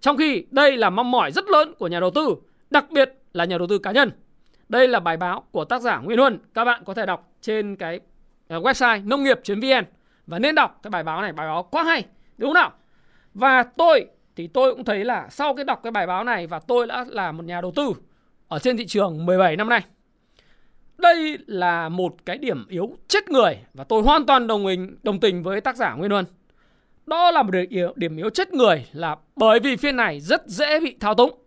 Trong 0.00 0.16
khi 0.16 0.44
đây 0.50 0.76
là 0.76 0.90
mong 0.90 1.10
mỏi 1.10 1.32
rất 1.32 1.48
lớn 1.48 1.74
của 1.78 1.88
nhà 1.88 2.00
đầu 2.00 2.10
tư, 2.10 2.34
đặc 2.70 2.90
biệt 2.90 3.12
là 3.32 3.44
nhà 3.44 3.58
đầu 3.58 3.66
tư 3.66 3.78
cá 3.78 3.92
nhân. 3.92 4.10
Đây 4.68 4.88
là 4.88 5.00
bài 5.00 5.16
báo 5.16 5.44
của 5.50 5.64
tác 5.64 5.82
giả 5.82 5.98
Nguyễn 5.98 6.18
Huân, 6.18 6.38
các 6.54 6.64
bạn 6.64 6.82
có 6.84 6.94
thể 6.94 7.06
đọc 7.06 7.32
trên 7.40 7.76
cái 7.76 8.00
ờ, 8.48 8.60
website 8.60 9.08
nông 9.08 9.22
nghiệp.vn 9.22 9.84
và 10.26 10.38
nên 10.38 10.54
đọc 10.54 10.80
cái 10.82 10.90
bài 10.90 11.02
báo 11.02 11.22
này, 11.22 11.32
bài 11.32 11.46
báo 11.46 11.62
quá 11.62 11.82
hay, 11.84 12.04
đúng 12.38 12.48
không 12.48 12.54
nào? 12.54 12.72
Và 13.34 13.62
tôi 13.62 14.06
thì 14.36 14.46
tôi 14.46 14.74
cũng 14.74 14.84
thấy 14.84 15.04
là 15.04 15.28
sau 15.30 15.54
cái 15.54 15.64
đọc 15.64 15.80
cái 15.82 15.90
bài 15.90 16.06
báo 16.06 16.24
này 16.24 16.46
và 16.46 16.58
tôi 16.58 16.86
đã 16.86 17.04
là 17.08 17.32
một 17.32 17.44
nhà 17.44 17.60
đầu 17.60 17.72
tư 17.76 17.92
ở 18.48 18.58
trên 18.58 18.76
thị 18.76 18.86
trường 18.86 19.26
17 19.26 19.56
năm 19.56 19.68
nay. 19.68 19.82
Đây 20.98 21.38
là 21.46 21.88
một 21.88 22.14
cái 22.26 22.38
điểm 22.38 22.66
yếu 22.68 22.96
chết 23.08 23.28
người 23.28 23.58
và 23.74 23.84
tôi 23.84 24.02
hoàn 24.02 24.26
toàn 24.26 24.46
đồng 24.46 24.66
tình, 24.66 24.96
đồng 25.02 25.20
tình 25.20 25.42
với 25.42 25.60
tác 25.60 25.76
giả 25.76 25.94
Nguyên 25.94 26.10
Huân. 26.10 26.24
Đó 27.06 27.30
là 27.30 27.42
một 27.42 27.50
điểm 27.50 27.66
yếu, 27.68 27.92
điểm 27.96 28.16
yếu 28.16 28.30
chết 28.30 28.52
người 28.52 28.86
là 28.92 29.16
bởi 29.36 29.60
vì 29.60 29.76
phiên 29.76 29.96
này 29.96 30.20
rất 30.20 30.42
dễ 30.46 30.80
bị 30.80 30.96
thao 31.00 31.14
túng. 31.14 31.38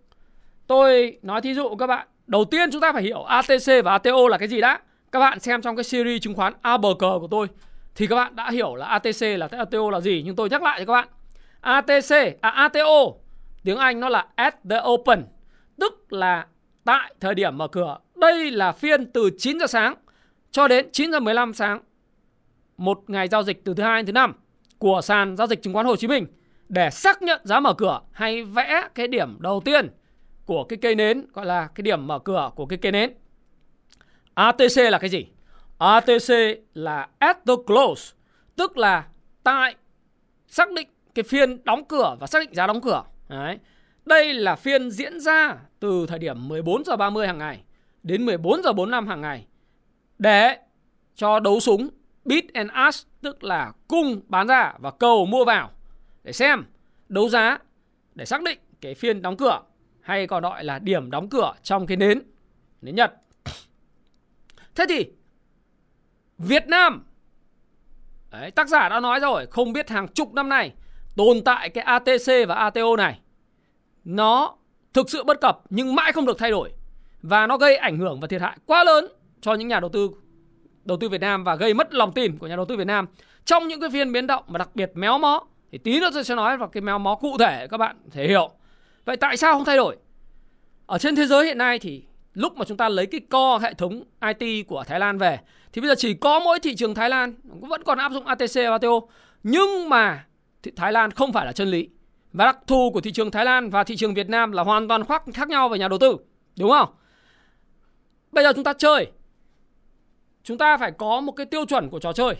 Tôi 0.68 1.18
nói 1.22 1.42
thí 1.42 1.54
dụ 1.54 1.75
các 1.75 1.88
bạn, 1.88 2.07
đầu 2.28 2.46
tiên 2.46 2.69
chúng 2.72 2.81
ta 2.81 2.94
phải 2.94 3.04
hiểu 3.04 3.24
ATC 3.24 3.84
và 3.84 3.92
ATO 3.92 4.28
là 4.28 4.38
cái 4.38 4.48
gì 4.48 4.62
đã. 4.62 4.80
Các 5.12 5.19
bạn 5.19 5.40
xem 5.40 5.62
trong 5.62 5.75
cái 5.75 5.84
series 5.84 6.22
chứng 6.22 6.34
khoán 6.34 6.54
ABG 6.62 7.00
của 7.00 7.28
tôi 7.31 7.48
thì 7.95 8.07
các 8.07 8.16
bạn 8.16 8.36
đã 8.36 8.52
hiểu 8.52 8.75
là 8.75 8.86
ATC 8.86 9.22
là 9.22 9.48
ATO 9.52 9.90
là 9.92 10.00
gì 10.00 10.22
nhưng 10.25 10.36
tôi 10.36 10.50
nhắc 10.50 10.62
lại 10.62 10.80
cho 10.80 10.86
các 10.86 10.94
bạn. 10.94 11.07
ATC 11.62 12.42
à 12.42 12.50
ATO 12.50 13.13
tiếng 13.63 13.78
Anh 13.78 14.00
nó 14.00 14.10
là 14.10 14.25
at 14.36 14.56
the 14.69 14.81
open, 14.90 15.24
tức 15.80 16.13
là 16.13 16.45
tại 16.89 17.13
thời 17.19 17.36
điểm 17.36 17.57
mở 17.57 17.68
cửa 17.68 17.97
đây 18.15 18.51
là 18.51 18.71
phiên 18.71 19.12
từ 19.12 19.30
9 19.38 19.59
giờ 19.59 19.68
sáng 19.68 19.95
cho 20.51 20.68
đến 20.68 20.89
9 20.91 21.12
giờ 21.12 21.19
15 21.19 21.53
sáng. 21.53 21.81
Một 22.77 23.03
ngày 23.07 23.27
giao 23.27 23.44
dịch 23.44 23.65
từ 23.65 23.74
thứ 23.74 23.83
hai 23.83 23.97
đến 24.01 24.06
thứ 24.06 24.12
năm 24.12 24.33
của 24.77 25.01
sàn 25.03 25.38
giao 25.38 25.47
dịch 25.47 25.62
chứng 25.62 25.74
khoán 25.74 25.86
Hồ 25.86 25.95
Chí 25.95 26.07
Minh 26.07 26.27
để 26.69 26.89
xác 26.89 27.21
nhận 27.21 27.41
giá 27.44 27.59
mở 27.59 27.74
cửa 27.74 28.01
hay 28.12 28.44
vẽ 28.44 28.88
cái 28.95 29.07
điểm 29.07 29.38
đầu 29.39 29.62
tiên 29.65 29.89
của 30.45 30.63
cái 30.63 30.77
cây 30.81 30.95
nến 30.95 31.25
gọi 31.33 31.45
là 31.45 31.68
cái 31.75 31.81
điểm 31.81 32.07
mở 32.07 32.19
cửa 32.19 32.51
của 32.56 32.65
cái 32.65 32.80
cây 32.81 32.92
nến. 32.92 33.13
ATC 34.33 34.77
là 34.77 34.97
cái 34.97 35.09
gì? 35.09 35.25
ATC 35.77 36.33
là 36.74 37.07
at 37.19 37.38
the 37.47 37.53
close, 37.68 38.15
tức 38.56 38.77
là 38.77 39.07
tại 39.44 39.75
xác 40.47 40.71
định 40.71 40.88
cái 41.15 41.24
phiên 41.24 41.63
đóng 41.63 41.85
cửa 41.85 42.15
và 42.19 42.27
xác 42.27 42.39
định 42.39 42.53
giá 42.53 42.68
đóng 42.68 42.81
cửa. 42.81 43.03
Đấy. 43.30 43.57
Đây 44.09 44.33
là 44.33 44.56
phiên 44.56 44.91
diễn 44.91 45.19
ra 45.19 45.57
từ 45.79 46.06
thời 46.07 46.19
điểm 46.19 46.47
14 46.47 46.83
giờ 46.83 46.95
30 46.95 47.27
hàng 47.27 47.38
ngày 47.38 47.63
đến 48.03 48.25
14 48.25 48.63
giờ 48.63 48.73
45 48.73 49.07
hàng 49.07 49.21
ngày 49.21 49.47
để 50.17 50.57
cho 51.15 51.39
đấu 51.39 51.59
súng 51.59 51.89
bid 52.25 52.44
and 52.53 52.71
ask 52.71 53.07
tức 53.21 53.44
là 53.44 53.71
cung 53.88 54.21
bán 54.27 54.47
ra 54.47 54.73
và 54.79 54.91
cầu 54.91 55.25
mua 55.25 55.45
vào 55.45 55.71
để 56.23 56.31
xem 56.31 56.65
đấu 57.09 57.29
giá 57.29 57.57
để 58.15 58.25
xác 58.25 58.44
định 58.44 58.59
cái 58.81 58.95
phiên 58.95 59.21
đóng 59.21 59.38
cửa 59.38 59.61
hay 60.01 60.28
còn 60.28 60.44
gọi 60.44 60.63
là 60.63 60.80
điểm 60.80 61.11
đóng 61.11 61.30
cửa 61.30 61.54
trong 61.63 61.87
cái 61.87 61.97
nến 61.97 62.21
nến 62.81 62.95
Nhật. 62.95 63.13
Thế 64.75 64.85
thì 64.89 65.06
Việt 66.37 66.68
Nam 66.68 67.06
Đấy, 68.31 68.51
tác 68.51 68.68
giả 68.68 68.89
đã 68.89 68.99
nói 68.99 69.19
rồi 69.19 69.45
không 69.45 69.73
biết 69.73 69.89
hàng 69.89 70.07
chục 70.07 70.33
năm 70.33 70.49
nay 70.49 70.73
tồn 71.16 71.42
tại 71.45 71.69
cái 71.69 71.83
ATC 71.83 72.47
và 72.47 72.56
ATO 72.56 72.95
này 72.97 73.19
nó 74.06 74.56
thực 74.94 75.09
sự 75.09 75.23
bất 75.23 75.41
cập 75.41 75.59
nhưng 75.69 75.95
mãi 75.95 76.11
không 76.11 76.25
được 76.25 76.39
thay 76.39 76.51
đổi. 76.51 76.71
Và 77.21 77.47
nó 77.47 77.57
gây 77.57 77.77
ảnh 77.77 77.97
hưởng 77.97 78.19
và 78.19 78.27
thiệt 78.27 78.41
hại 78.41 78.57
quá 78.65 78.83
lớn 78.83 79.07
cho 79.41 79.53
những 79.53 79.68
nhà 79.68 79.79
đầu 79.79 79.89
tư 79.89 80.09
đầu 80.85 80.97
tư 80.97 81.09
Việt 81.09 81.21
Nam 81.21 81.44
và 81.44 81.56
gây 81.56 81.73
mất 81.73 81.94
lòng 81.94 82.11
tin 82.11 82.37
của 82.37 82.47
nhà 82.47 82.56
đầu 82.56 82.65
tư 82.65 82.77
Việt 82.77 82.87
Nam. 82.87 83.06
Trong 83.45 83.68
những 83.68 83.81
cái 83.81 83.89
phiên 83.89 84.11
biến 84.11 84.27
động 84.27 84.44
mà 84.47 84.57
đặc 84.57 84.69
biệt 84.75 84.91
méo 84.94 85.18
mó, 85.18 85.44
thì 85.71 85.77
tí 85.77 85.99
nữa 85.99 86.09
tôi 86.13 86.23
sẽ 86.23 86.35
nói 86.35 86.57
vào 86.57 86.68
cái 86.68 86.81
méo 86.81 86.99
mó 86.99 87.15
cụ 87.15 87.37
thể 87.37 87.68
các 87.68 87.77
bạn 87.77 87.95
thể 88.11 88.27
hiểu. 88.27 88.49
Vậy 89.06 89.18
tại 89.18 89.37
sao 89.37 89.53
không 89.53 89.65
thay 89.65 89.77
đổi? 89.77 89.97
Ở 90.85 90.97
trên 90.97 91.15
thế 91.15 91.25
giới 91.25 91.45
hiện 91.45 91.57
nay 91.57 91.79
thì 91.79 92.03
lúc 92.33 92.57
mà 92.57 92.65
chúng 92.65 92.77
ta 92.77 92.89
lấy 92.89 93.06
cái 93.06 93.21
co 93.29 93.57
hệ 93.57 93.73
thống 93.73 94.03
IT 94.27 94.68
của 94.68 94.83
Thái 94.87 94.99
Lan 94.99 95.18
về, 95.18 95.39
thì 95.73 95.81
bây 95.81 95.89
giờ 95.89 95.95
chỉ 95.97 96.13
có 96.13 96.39
mỗi 96.39 96.59
thị 96.59 96.75
trường 96.75 96.95
Thái 96.95 97.09
Lan 97.09 97.33
vẫn 97.44 97.83
còn 97.83 97.97
áp 97.97 98.11
dụng 98.11 98.25
ATC 98.25 98.56
và 98.56 98.71
ATO 98.71 98.99
nhưng 99.44 99.89
mà 99.89 100.25
Thái 100.75 100.91
Lan 100.91 101.11
không 101.11 101.33
phải 101.33 101.45
là 101.45 101.51
chân 101.51 101.68
lý 101.68 101.89
và 102.33 102.45
đặc 102.45 102.57
thù 102.68 102.92
của 102.92 103.02
thị 103.02 103.12
trường 103.12 103.31
Thái 103.31 103.45
Lan 103.45 103.69
và 103.69 103.83
thị 103.83 103.95
trường 103.95 104.14
Việt 104.14 104.30
Nam 104.30 104.52
là 104.52 104.64
hoàn 104.64 104.88
toàn 104.88 105.06
khác 105.06 105.24
khác 105.33 105.50
nhau 105.50 105.69
về 105.69 105.80
nhà 105.80 105.88
đầu 105.88 106.00
tư, 106.00 106.18
đúng 106.57 106.71
không? 106.71 106.90
Bây 108.31 108.44
giờ 108.44 108.54
chúng 108.56 108.64
ta 108.64 108.74
chơi. 108.74 109.12
Chúng 110.44 110.57
ta 110.57 110.78
phải 110.78 110.92
có 110.92 111.21
một 111.21 111.31
cái 111.31 111.45
tiêu 111.45 111.66
chuẩn 111.66 111.90
của 111.90 112.00
trò 112.00 112.14
chơi. 112.14 112.36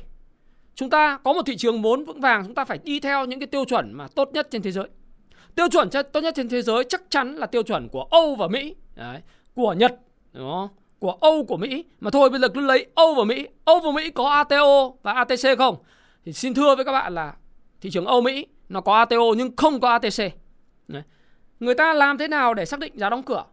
Chúng 0.76 0.90
ta 0.90 1.18
có 1.24 1.34
một 1.34 1.42
thị 1.46 1.58
trường 1.58 1.82
vốn 1.82 2.06
vững 2.06 2.22
vàng, 2.22 2.44
Chúng 2.46 2.56
ta 2.56 2.66
phải 2.66 2.80
đi 2.84 3.00
theo 3.00 3.26
những 3.26 3.40
cái 3.40 3.48
tiêu 3.48 3.66
chuẩn 3.66 3.94
mà 3.94 4.08
tốt 4.16 4.30
nhất 4.34 4.48
trên 4.52 4.62
thế 4.62 4.72
giới. 4.72 4.88
Tiêu 5.56 5.70
chuẩn 5.70 5.90
tốt 5.90 6.22
nhất 6.22 6.34
trên 6.38 6.50
thế 6.50 6.62
giới 6.62 6.84
chắc 6.84 7.02
chắn 7.10 7.36
là 7.36 7.48
tiêu 7.48 7.64
chuẩn 7.64 7.90
của 7.90 8.08
Âu 8.12 8.36
và 8.36 8.48
Mỹ. 8.48 8.76
Đấy. 8.96 9.22
Của 9.56 9.74
Nhật, 9.74 10.00
đúng 10.34 10.52
không? 10.52 10.70
Của 11.00 11.12
Âu, 11.12 11.44
của 11.44 11.58
Mỹ. 11.58 11.86
Mà 12.00 12.12
thôi, 12.12 12.30
bây 12.30 12.40
giờ 12.40 12.48
cứ 12.48 12.62
lấy 12.62 12.86
Âu 12.96 13.16
và 13.16 13.24
Mỹ. 13.24 13.48
Âu 13.66 13.80
và 13.80 13.92
Mỹ 13.92 14.12
có 14.12 14.30
ATO 14.30 14.92
và 15.04 15.14
ATC 15.14 15.58
không? 15.58 15.76
Thì 16.26 16.34
xin 16.34 16.54
thưa 16.54 16.76
với 16.76 16.86
các 16.86 16.92
bạn 16.92 17.14
là 17.14 17.34
Thị 17.82 17.90
trường 17.90 18.06
Âu, 18.06 18.22
Mỹ 18.22 18.46
nó 18.70 18.82
có 18.82 18.94
ATO 18.98 19.34
nhưng 19.38 19.56
không 19.56 19.80
có 19.80 19.90
ATC 19.90 20.34
Đấy. 20.88 21.04
Người 21.60 21.76
ta 21.76 21.94
làm 21.94 22.18
thế 22.18 22.28
nào 22.28 22.54
để 22.54 22.66
xác 22.66 22.80
định 22.80 22.94
giá 22.96 23.10
đóng 23.10 23.24
cửa 23.24 23.44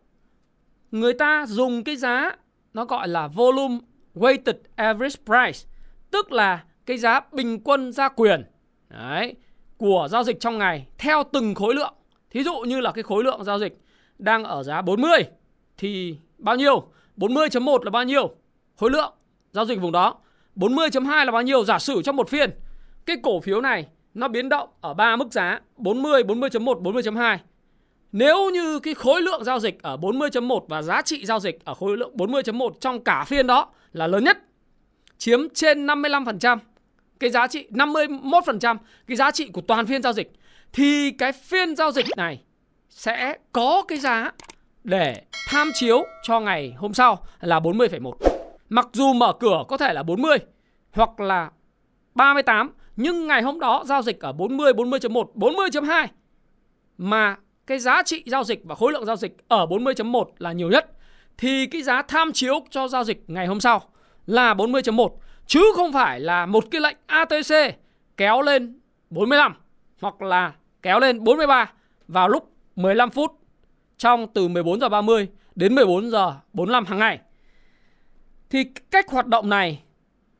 người 0.90 1.14
ta 1.14 1.46
dùng 1.48 1.84
cái 1.84 1.96
giá 1.96 2.36
nó 2.74 2.84
gọi 2.84 3.08
là 3.08 3.28
volume 3.28 3.78
weighted 4.14 4.54
average 4.76 5.16
price 5.24 5.68
tức 6.10 6.32
là 6.32 6.64
cái 6.86 6.98
giá 6.98 7.20
bình 7.32 7.60
quân 7.60 7.92
ra 7.92 8.08
quyền 8.08 8.44
Đấy, 8.88 9.34
của 9.76 10.08
giao 10.10 10.24
dịch 10.24 10.40
trong 10.40 10.58
ngày 10.58 10.86
theo 10.98 11.22
từng 11.32 11.54
khối 11.54 11.74
lượng. 11.74 11.94
Thí 12.30 12.42
dụ 12.42 12.58
như 12.60 12.80
là 12.80 12.92
cái 12.92 13.02
khối 13.02 13.24
lượng 13.24 13.44
giao 13.44 13.58
dịch 13.58 13.80
đang 14.18 14.44
ở 14.44 14.62
giá 14.62 14.82
40 14.82 15.10
thì 15.76 16.18
bao 16.38 16.56
nhiêu? 16.56 16.88
40.1 17.16 17.82
là 17.84 17.90
bao 17.90 18.04
nhiêu? 18.04 18.34
Khối 18.76 18.90
lượng 18.90 19.12
giao 19.52 19.64
dịch 19.64 19.80
vùng 19.80 19.92
đó. 19.92 20.18
40.2 20.56 21.24
là 21.24 21.32
bao 21.32 21.42
nhiêu? 21.42 21.64
Giả 21.64 21.78
sử 21.78 22.02
trong 22.02 22.16
một 22.16 22.28
phiên 22.28 22.50
cái 23.06 23.16
cổ 23.22 23.40
phiếu 23.40 23.60
này 23.60 23.86
nó 24.16 24.28
biến 24.28 24.48
động 24.48 24.68
ở 24.80 24.94
ba 24.94 25.16
mức 25.16 25.32
giá 25.32 25.60
40, 25.76 26.22
40.1, 26.22 26.82
40.2. 26.82 27.38
Nếu 28.12 28.50
như 28.50 28.78
cái 28.78 28.94
khối 28.94 29.22
lượng 29.22 29.44
giao 29.44 29.58
dịch 29.58 29.82
ở 29.82 29.96
40.1 29.96 30.60
và 30.68 30.82
giá 30.82 31.02
trị 31.02 31.26
giao 31.26 31.40
dịch 31.40 31.64
ở 31.64 31.74
khối 31.74 31.96
lượng 31.96 32.16
40.1 32.16 32.70
trong 32.80 33.04
cả 33.04 33.24
phiên 33.24 33.46
đó 33.46 33.68
là 33.92 34.06
lớn 34.06 34.24
nhất, 34.24 34.38
chiếm 35.18 35.48
trên 35.54 35.86
55%, 35.86 36.58
cái 37.20 37.30
giá 37.30 37.46
trị 37.46 37.66
51%, 37.70 38.76
cái 39.06 39.16
giá 39.16 39.30
trị 39.30 39.48
của 39.52 39.60
toàn 39.60 39.86
phiên 39.86 40.02
giao 40.02 40.12
dịch 40.12 40.32
thì 40.72 41.10
cái 41.10 41.32
phiên 41.32 41.76
giao 41.76 41.90
dịch 41.90 42.06
này 42.16 42.42
sẽ 42.88 43.34
có 43.52 43.84
cái 43.88 43.98
giá 43.98 44.32
để 44.84 45.22
tham 45.48 45.70
chiếu 45.74 46.04
cho 46.22 46.40
ngày 46.40 46.74
hôm 46.76 46.94
sau 46.94 47.18
là 47.40 47.60
40,1. 47.60 48.12
Mặc 48.68 48.88
dù 48.92 49.12
mở 49.12 49.32
cửa 49.40 49.64
có 49.68 49.76
thể 49.76 49.92
là 49.92 50.02
40 50.02 50.38
hoặc 50.92 51.20
là 51.20 51.50
38 52.16 52.72
nhưng 52.96 53.26
ngày 53.26 53.42
hôm 53.42 53.60
đó 53.60 53.82
giao 53.86 54.02
dịch 54.02 54.20
ở 54.20 54.32
40, 54.32 54.72
40.1, 54.72 55.32
40.2 55.34 56.06
mà 56.98 57.36
cái 57.66 57.78
giá 57.78 58.02
trị 58.02 58.22
giao 58.26 58.44
dịch 58.44 58.60
và 58.64 58.74
khối 58.74 58.92
lượng 58.92 59.04
giao 59.04 59.16
dịch 59.16 59.36
ở 59.48 59.66
40.1 59.66 60.24
là 60.38 60.52
nhiều 60.52 60.70
nhất. 60.70 60.90
Thì 61.38 61.66
cái 61.66 61.82
giá 61.82 62.02
tham 62.02 62.32
chiếu 62.32 62.64
cho 62.70 62.88
giao 62.88 63.04
dịch 63.04 63.24
ngày 63.26 63.46
hôm 63.46 63.60
sau 63.60 63.82
là 64.26 64.54
40.1 64.54 65.08
chứ 65.46 65.62
không 65.76 65.92
phải 65.92 66.20
là 66.20 66.46
một 66.46 66.64
cái 66.70 66.80
lệnh 66.80 66.96
ATC 67.06 67.78
kéo 68.16 68.42
lên 68.42 68.80
45 69.10 69.54
hoặc 70.00 70.22
là 70.22 70.52
kéo 70.82 71.00
lên 71.00 71.24
43 71.24 71.72
vào 72.08 72.28
lúc 72.28 72.52
15 72.76 73.10
phút 73.10 73.32
trong 73.98 74.26
từ 74.34 74.48
14 74.48 74.80
giờ 74.80 74.88
30 74.88 75.28
đến 75.54 75.74
14 75.74 76.10
giờ 76.10 76.34
45 76.52 76.84
hàng 76.84 76.98
ngày. 76.98 77.20
Thì 78.50 78.64
cách 78.90 79.10
hoạt 79.10 79.26
động 79.26 79.48
này 79.48 79.82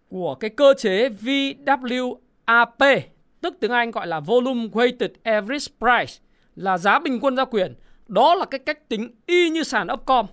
của 0.09 0.35
cái 0.35 0.51
cơ 0.51 0.75
chế 0.79 1.09
VWAP, 1.09 3.01
tức 3.41 3.57
tiếng 3.61 3.71
Anh 3.71 3.91
gọi 3.91 4.07
là 4.07 4.21
Volume 4.21 4.67
Weighted 4.67 5.09
Average 5.23 5.67
Price 5.79 6.23
là 6.57 6.79
giá 6.79 6.99
bình 6.99 7.19
quân 7.21 7.37
giao 7.37 7.47
quyền. 7.47 7.75
Đó 8.09 8.35
là 8.35 8.45
cái 8.45 8.59
cách 8.59 8.89
tính 8.89 9.15
y 9.27 9.51
như 9.51 9.63
sàn 9.63 9.89
Upcom. 9.93 10.27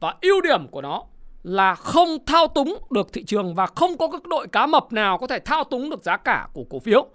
Và 0.00 0.14
ưu 0.22 0.40
điểm 0.40 0.68
của 0.68 0.82
nó 0.82 1.02
là 1.42 1.74
không 1.74 2.08
thao 2.26 2.46
túng 2.46 2.78
được 2.90 3.12
thị 3.12 3.24
trường 3.24 3.54
và 3.54 3.66
không 3.66 3.98
có 3.98 4.08
các 4.08 4.26
đội 4.26 4.48
cá 4.48 4.66
mập 4.66 4.92
nào 4.92 5.18
có 5.18 5.26
thể 5.26 5.38
thao 5.38 5.64
túng 5.64 5.90
được 5.90 6.02
giá 6.02 6.16
cả 6.16 6.48
của 6.52 6.64
cổ 6.70 6.78
phiếu 6.78 7.08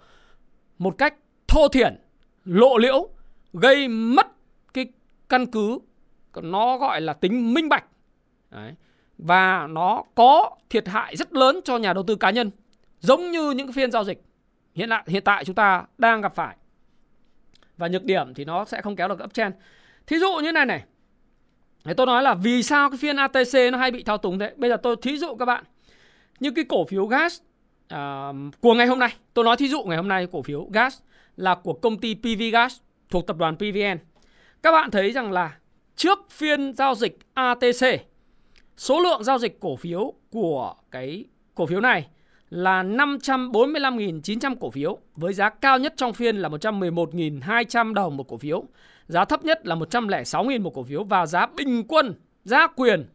một 0.78 0.94
cách 0.98 1.14
thô 1.48 1.68
thiển, 1.68 2.00
lộ 2.44 2.78
liễu, 2.78 3.08
gây 3.52 3.88
mất 3.88 4.26
cái 4.74 4.86
căn 5.28 5.46
cứ 5.46 5.78
nó 6.42 6.78
gọi 6.78 7.00
là 7.00 7.12
tính 7.12 7.54
minh 7.54 7.68
bạch. 7.68 7.84
Đấy. 8.50 8.74
Và 9.22 9.66
nó 9.66 10.02
có 10.14 10.50
thiệt 10.70 10.88
hại 10.88 11.16
rất 11.16 11.32
lớn 11.32 11.60
cho 11.64 11.78
nhà 11.78 11.92
đầu 11.92 12.04
tư 12.06 12.16
cá 12.16 12.30
nhân 12.30 12.50
giống 13.00 13.30
như 13.30 13.50
những 13.50 13.72
phiên 13.72 13.90
giao 13.90 14.04
dịch 14.04 14.22
hiện 14.74 14.88
tại 14.90 15.02
hiện 15.06 15.24
tại 15.24 15.44
chúng 15.44 15.54
ta 15.54 15.84
đang 15.98 16.20
gặp 16.20 16.34
phải 16.34 16.56
và 17.76 17.88
nhược 17.88 18.04
điểm 18.04 18.34
thì 18.34 18.44
nó 18.44 18.64
sẽ 18.64 18.80
không 18.80 18.96
kéo 18.96 19.08
được 19.08 19.24
uptrend. 19.24 19.54
Thí 20.06 20.18
dụ 20.18 20.36
như 20.42 20.52
này 20.52 20.66
này. 20.66 20.84
Thế 21.84 21.94
tôi 21.94 22.06
nói 22.06 22.22
là 22.22 22.34
vì 22.34 22.62
sao 22.62 22.90
cái 22.90 22.98
phiên 22.98 23.16
ATC 23.16 23.72
nó 23.72 23.78
hay 23.78 23.90
bị 23.90 24.02
thao 24.02 24.18
túng 24.18 24.38
thế? 24.38 24.54
Bây 24.56 24.70
giờ 24.70 24.76
tôi 24.76 24.96
thí 25.02 25.18
dụ 25.18 25.36
các 25.36 25.44
bạn 25.44 25.64
như 26.40 26.50
cái 26.50 26.64
cổ 26.68 26.84
phiếu 26.84 27.06
gas 27.06 27.40
uh, 27.94 27.98
của 28.60 28.74
ngày 28.74 28.86
hôm 28.86 28.98
nay. 28.98 29.14
Tôi 29.34 29.44
nói 29.44 29.56
thí 29.56 29.68
dụ 29.68 29.82
ngày 29.82 29.96
hôm 29.96 30.08
nay 30.08 30.26
cổ 30.32 30.42
phiếu 30.42 30.68
gas 30.72 30.98
là 31.36 31.54
của 31.54 31.72
công 31.72 31.98
ty 31.98 32.14
PV 32.14 32.42
Gas 32.52 32.76
thuộc 33.10 33.26
tập 33.26 33.36
đoàn 33.36 33.56
PVN. 33.56 33.98
Các 34.62 34.72
bạn 34.72 34.90
thấy 34.90 35.12
rằng 35.12 35.32
là 35.32 35.56
trước 35.96 36.30
phiên 36.30 36.74
giao 36.74 36.94
dịch 36.94 37.18
ATC 37.34 38.11
số 38.76 39.00
lượng 39.00 39.24
giao 39.24 39.38
dịch 39.38 39.60
cổ 39.60 39.76
phiếu 39.76 40.12
của 40.30 40.74
cái 40.90 41.24
cổ 41.54 41.66
phiếu 41.66 41.80
này 41.80 42.08
là 42.50 42.82
545.900 42.82 44.56
cổ 44.60 44.70
phiếu, 44.70 44.98
với 45.16 45.32
giá 45.32 45.48
cao 45.50 45.78
nhất 45.78 45.94
trong 45.96 46.12
phiên 46.12 46.36
là 46.36 46.48
111.200 46.48 47.94
đồng 47.94 48.16
một 48.16 48.28
cổ 48.28 48.36
phiếu. 48.36 48.64
Giá 49.06 49.24
thấp 49.24 49.44
nhất 49.44 49.66
là 49.66 49.74
106.000 49.74 50.62
một 50.62 50.74
cổ 50.74 50.82
phiếu 50.82 51.04
và 51.04 51.26
giá 51.26 51.46
bình 51.46 51.84
quân 51.88 52.14
gia 52.44 52.66
quyền, 52.66 53.06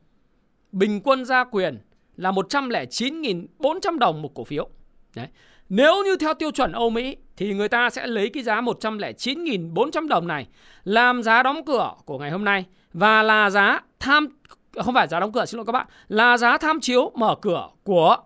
bình 0.72 1.02
quân 1.04 1.26
gia 1.26 1.44
quyền 1.44 1.80
là 2.16 2.32
109.400 2.32 3.98
đồng 3.98 4.22
một 4.22 4.32
cổ 4.34 4.44
phiếu. 4.44 4.70
Đấy. 5.16 5.28
Nếu 5.70 6.04
như 6.04 6.18
theo 6.18 6.34
tiêu 6.34 6.52
chuẩn 6.52 6.72
Âu 6.72 6.90
Mỹ 6.90 7.18
thì 7.38 7.54
người 7.54 7.70
ta 7.70 7.90
sẽ 7.90 8.08
lấy 8.08 8.30
cái 8.30 8.44
giá 8.44 8.62
109.400 8.62 10.08
đồng 10.08 10.28
này 10.28 10.48
làm 10.84 11.24
giá 11.24 11.44
đóng 11.44 11.66
cửa 11.66 11.92
của 12.06 12.20
ngày 12.20 12.32
hôm 12.32 12.46
nay 12.46 12.66
và 12.94 13.24
là 13.24 13.50
giá 13.50 13.82
tham 14.00 14.28
không 14.84 14.94
phải 14.94 15.08
giá 15.08 15.20
đóng 15.20 15.32
cửa, 15.32 15.46
xin 15.46 15.58
lỗi 15.58 15.66
các 15.66 15.72
bạn, 15.72 15.88
là 16.08 16.38
giá 16.38 16.58
tham 16.58 16.80
chiếu 16.80 17.12
mở 17.16 17.36
cửa 17.42 17.70
của 17.84 18.18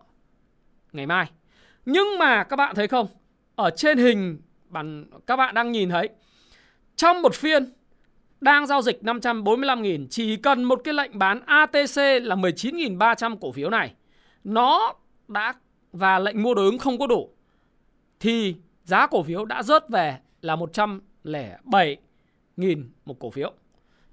ngày 0.92 1.06
mai. 1.06 1.32
Nhưng 1.86 2.20
mà 2.20 2.44
các 2.44 2.56
bạn 2.56 2.76
thấy 2.76 2.88
không? 2.88 3.08
Ở 3.56 3.70
trên 3.70 3.98
hình 3.98 4.42
bản 4.70 5.06
các 5.28 5.36
bạn 5.36 5.56
đang 5.56 5.72
nhìn 5.72 5.90
thấy, 5.90 6.10
trong 6.96 7.22
một 7.22 7.36
phiên 7.36 7.74
đang 8.42 8.68
giao 8.68 8.82
dịch 8.82 9.00
545.000 9.02 10.08
chỉ 10.10 10.36
cần 10.36 10.64
một 10.64 10.82
cái 10.84 10.94
lệnh 10.94 11.20
bán 11.20 11.42
ATC 11.46 11.98
là 12.22 12.36
19.300 12.36 13.38
cổ 13.38 13.52
phiếu 13.52 13.70
này 13.70 13.94
nó 14.44 14.94
đã 15.28 15.54
và 15.92 16.20
lệnh 16.20 16.44
mua 16.44 16.54
đối 16.54 16.66
ứng 16.66 16.78
không 16.78 16.98
có 16.98 17.08
đủ, 17.08 17.30
thì 18.20 18.56
giá 18.84 19.08
cổ 19.08 19.24
phiếu 19.24 19.46
đã 19.46 19.64
rớt 19.64 19.90
về 19.90 20.18
là 20.42 20.56
107.000 20.56 22.84
một 23.06 23.20
cổ 23.20 23.30
phiếu. 23.30 23.54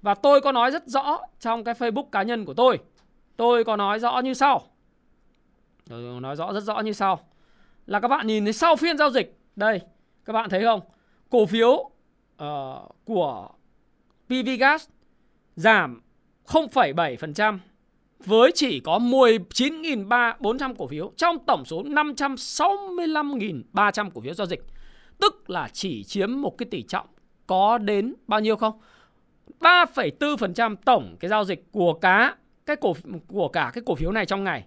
Và 0.01 0.15
tôi 0.15 0.41
có 0.41 0.51
nói 0.51 0.71
rất 0.71 0.87
rõ 0.87 1.19
trong 1.39 1.63
cái 1.63 1.73
Facebook 1.73 2.09
cá 2.11 2.23
nhân 2.23 2.45
của 2.45 2.53
tôi. 2.53 2.79
Tôi 3.37 3.63
có 3.63 3.75
nói 3.75 3.99
rõ 3.99 4.19
như 4.19 4.33
sau. 4.33 4.61
Tôi 5.89 6.21
nói 6.21 6.35
rõ 6.35 6.53
rất 6.53 6.63
rõ 6.63 6.79
như 6.79 6.93
sau. 6.93 7.19
Là 7.85 7.99
các 7.99 8.07
bạn 8.07 8.27
nhìn 8.27 8.43
thấy 8.43 8.53
sau 8.53 8.75
phiên 8.75 8.97
giao 8.97 9.09
dịch. 9.09 9.39
Đây, 9.55 9.81
các 10.25 10.33
bạn 10.33 10.49
thấy 10.49 10.63
không? 10.63 10.81
Cổ 11.29 11.45
phiếu 11.45 11.71
uh, 11.71 11.91
của 13.05 13.49
PV 14.27 14.49
Gas 14.59 14.87
giảm 15.55 16.01
0,7% 16.47 17.57
với 18.25 18.51
chỉ 18.55 18.79
có 18.79 18.97
19.400 18.97 20.73
cổ 20.77 20.87
phiếu 20.87 21.11
trong 21.17 21.45
tổng 21.45 21.65
số 21.65 21.83
565.300 21.83 24.09
cổ 24.13 24.21
phiếu 24.21 24.33
giao 24.33 24.47
dịch. 24.47 24.63
Tức 25.19 25.49
là 25.49 25.69
chỉ 25.73 26.03
chiếm 26.03 26.41
một 26.41 26.57
cái 26.57 26.67
tỷ 26.71 26.83
trọng 26.83 27.07
có 27.47 27.77
đến 27.77 28.13
bao 28.27 28.39
nhiêu 28.39 28.55
không? 28.55 28.79
3,4% 29.59 30.75
tổng 30.85 31.15
cái 31.19 31.29
giao 31.29 31.43
dịch 31.43 31.71
của 31.71 31.93
cá 31.93 32.35
cái 32.65 32.75
cổ 32.75 32.93
của 33.27 33.47
cả 33.47 33.71
cái 33.73 33.83
cổ 33.85 33.95
phiếu 33.95 34.11
này 34.11 34.25
trong 34.25 34.43
ngày. 34.43 34.65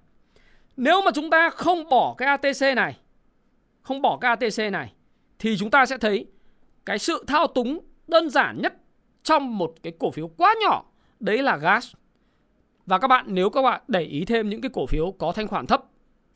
Nếu 0.76 1.02
mà 1.02 1.10
chúng 1.14 1.30
ta 1.30 1.50
không 1.50 1.88
bỏ 1.88 2.14
cái 2.18 2.28
ATC 2.28 2.76
này, 2.76 2.98
không 3.82 4.02
bỏ 4.02 4.18
cái 4.20 4.28
ATC 4.28 4.72
này 4.72 4.92
thì 5.38 5.56
chúng 5.58 5.70
ta 5.70 5.86
sẽ 5.86 5.98
thấy 5.98 6.26
cái 6.86 6.98
sự 6.98 7.24
thao 7.26 7.46
túng 7.46 7.78
đơn 8.08 8.30
giản 8.30 8.62
nhất 8.62 8.74
trong 9.22 9.58
một 9.58 9.74
cái 9.82 9.92
cổ 9.98 10.10
phiếu 10.10 10.28
quá 10.28 10.54
nhỏ 10.64 10.84
đấy 11.20 11.42
là 11.42 11.56
gas. 11.56 11.92
Và 12.86 12.98
các 12.98 13.08
bạn 13.08 13.24
nếu 13.28 13.50
các 13.50 13.62
bạn 13.62 13.82
để 13.88 14.00
ý 14.00 14.24
thêm 14.24 14.48
những 14.48 14.60
cái 14.60 14.70
cổ 14.74 14.86
phiếu 14.86 15.14
có 15.18 15.32
thanh 15.32 15.48
khoản 15.48 15.66
thấp 15.66 15.84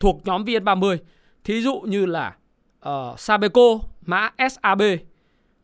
thuộc 0.00 0.20
nhóm 0.24 0.44
VN30, 0.44 0.96
thí 1.44 1.62
dụ 1.62 1.80
như 1.80 2.06
là 2.06 2.36
uh, 2.88 3.20
Sabeco, 3.20 3.78
mã 4.00 4.30
SAB, 4.50 4.82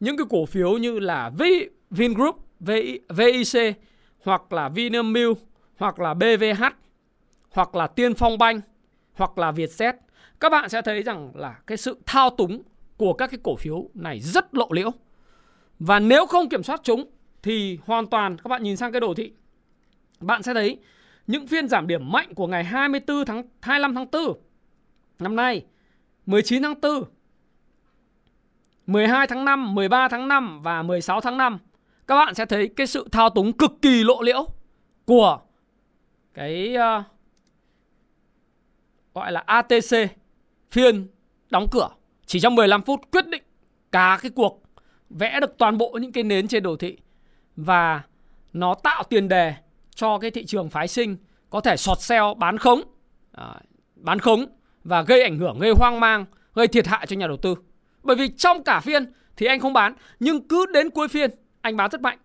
những 0.01 0.17
cái 0.17 0.27
cổ 0.31 0.47
phiếu 0.47 0.79
như 0.79 0.99
là 0.99 1.31
v, 1.31 1.43
Vingroup, 1.91 2.37
VIC 3.09 3.77
hoặc 4.25 4.53
là 4.53 4.69
Vinamilk 4.69 5.39
hoặc 5.77 6.01
là 6.01 6.15
BVH 6.15 6.65
hoặc 7.51 7.75
là 7.75 7.87
Tiên 7.87 8.15
Phong 8.15 8.39
Banh 8.39 8.61
hoặc 9.15 9.39
là 9.39 9.53
Vietjet. 9.53 9.93
Các 10.41 10.49
bạn 10.49 10.69
sẽ 10.69 10.83
thấy 10.83 11.03
rằng 11.03 11.33
là 11.35 11.59
cái 11.67 11.79
sự 11.79 11.99
thao 12.07 12.31
túng 12.31 12.63
của 12.97 13.13
các 13.13 13.31
cái 13.31 13.41
cổ 13.43 13.57
phiếu 13.57 13.89
này 13.95 14.21
rất 14.21 14.55
lộ 14.55 14.69
liễu. 14.71 14.91
Và 15.79 15.99
nếu 15.99 16.27
không 16.27 16.49
kiểm 16.49 16.63
soát 16.63 16.81
chúng 16.85 17.05
thì 17.43 17.79
hoàn 17.87 18.07
toàn 18.07 18.39
các 18.39 18.49
bạn 18.49 18.63
nhìn 18.63 18.77
sang 18.77 18.93
cái 18.93 19.01
đồ 19.01 19.15
thị 19.15 19.33
bạn 20.21 20.43
sẽ 20.43 20.55
thấy 20.55 20.79
những 21.27 21.47
phiên 21.47 21.69
giảm 21.69 21.87
điểm 21.87 22.13
mạnh 22.13 22.35
của 22.35 22.47
ngày 22.47 22.65
24 22.65 23.25
tháng 23.25 23.43
25 23.61 23.95
tháng 23.95 24.07
4 24.13 24.39
năm 25.19 25.37
nay, 25.37 25.65
19 26.27 26.63
tháng 26.63 26.81
4, 26.81 27.05
12 28.87 29.27
tháng 29.27 29.45
5, 29.45 29.75
13 29.75 30.09
tháng 30.09 30.29
5 30.29 30.63
và 30.63 30.83
16 30.83 31.21
tháng 31.21 31.37
5 31.37 31.59
các 32.07 32.17
bạn 32.17 32.35
sẽ 32.35 32.47
thấy 32.47 32.69
cái 32.69 32.87
sự 32.87 33.09
thao 33.13 33.31
túng 33.31 33.53
cực 33.53 33.73
kỳ 33.83 34.05
lộ 34.05 34.23
liễu 34.23 34.47
của 35.05 35.41
cái 36.35 36.77
uh, 36.77 37.05
gọi 39.15 39.33
là 39.33 39.43
ATC 39.47 39.97
phiên 40.71 41.07
đóng 41.51 41.67
cửa. 41.71 41.89
Chỉ 42.27 42.41
trong 42.41 42.55
15 42.55 42.83
phút 42.83 43.01
quyết 43.11 43.27
định 43.27 43.43
cả 43.93 44.19
cái 44.23 44.31
cuộc 44.31 44.63
vẽ 45.11 45.41
được 45.41 45.59
toàn 45.59 45.79
bộ 45.79 45.99
những 46.01 46.13
cái 46.13 46.25
nến 46.25 46.49
trên 46.49 46.63
đồ 46.63 46.77
thị 46.77 46.99
và 47.57 48.03
nó 48.53 48.75
tạo 48.75 49.03
tiền 49.03 49.29
đề 49.29 49.55
cho 49.95 50.19
cái 50.19 50.31
thị 50.31 50.45
trường 50.45 50.71
phái 50.71 50.89
sinh 50.89 51.17
có 51.51 51.61
thể 51.61 51.77
sọt 51.77 52.01
xeo 52.01 52.35
bán 52.35 52.59
khống 52.59 52.83
à, 53.33 53.55
bán 53.95 54.19
khống 54.19 54.47
và 54.85 55.03
gây 55.03 55.23
ảnh 55.23 55.39
hưởng 55.39 55.59
gây 55.59 55.73
hoang 55.77 56.01
mang 56.01 56.25
gây 56.55 56.69
thiệt 56.69 56.87
hại 56.87 57.07
cho 57.07 57.17
nhà 57.17 57.27
đầu 57.27 57.37
tư. 57.37 57.55
Bởi 58.03 58.17
vì 58.17 58.29
trong 58.29 58.65
cả 58.65 58.81
phiên 58.81 59.13
thì 59.37 59.47
anh 59.47 59.61
không 59.61 59.73
bán 59.73 59.95
nhưng 60.21 60.49
cứ 60.49 60.67
đến 60.67 60.91
cuối 60.91 61.09
phiên 61.09 61.31
anh 61.63 61.77
bán 61.77 61.91
rất 61.91 62.01
mạnh. 62.01 62.19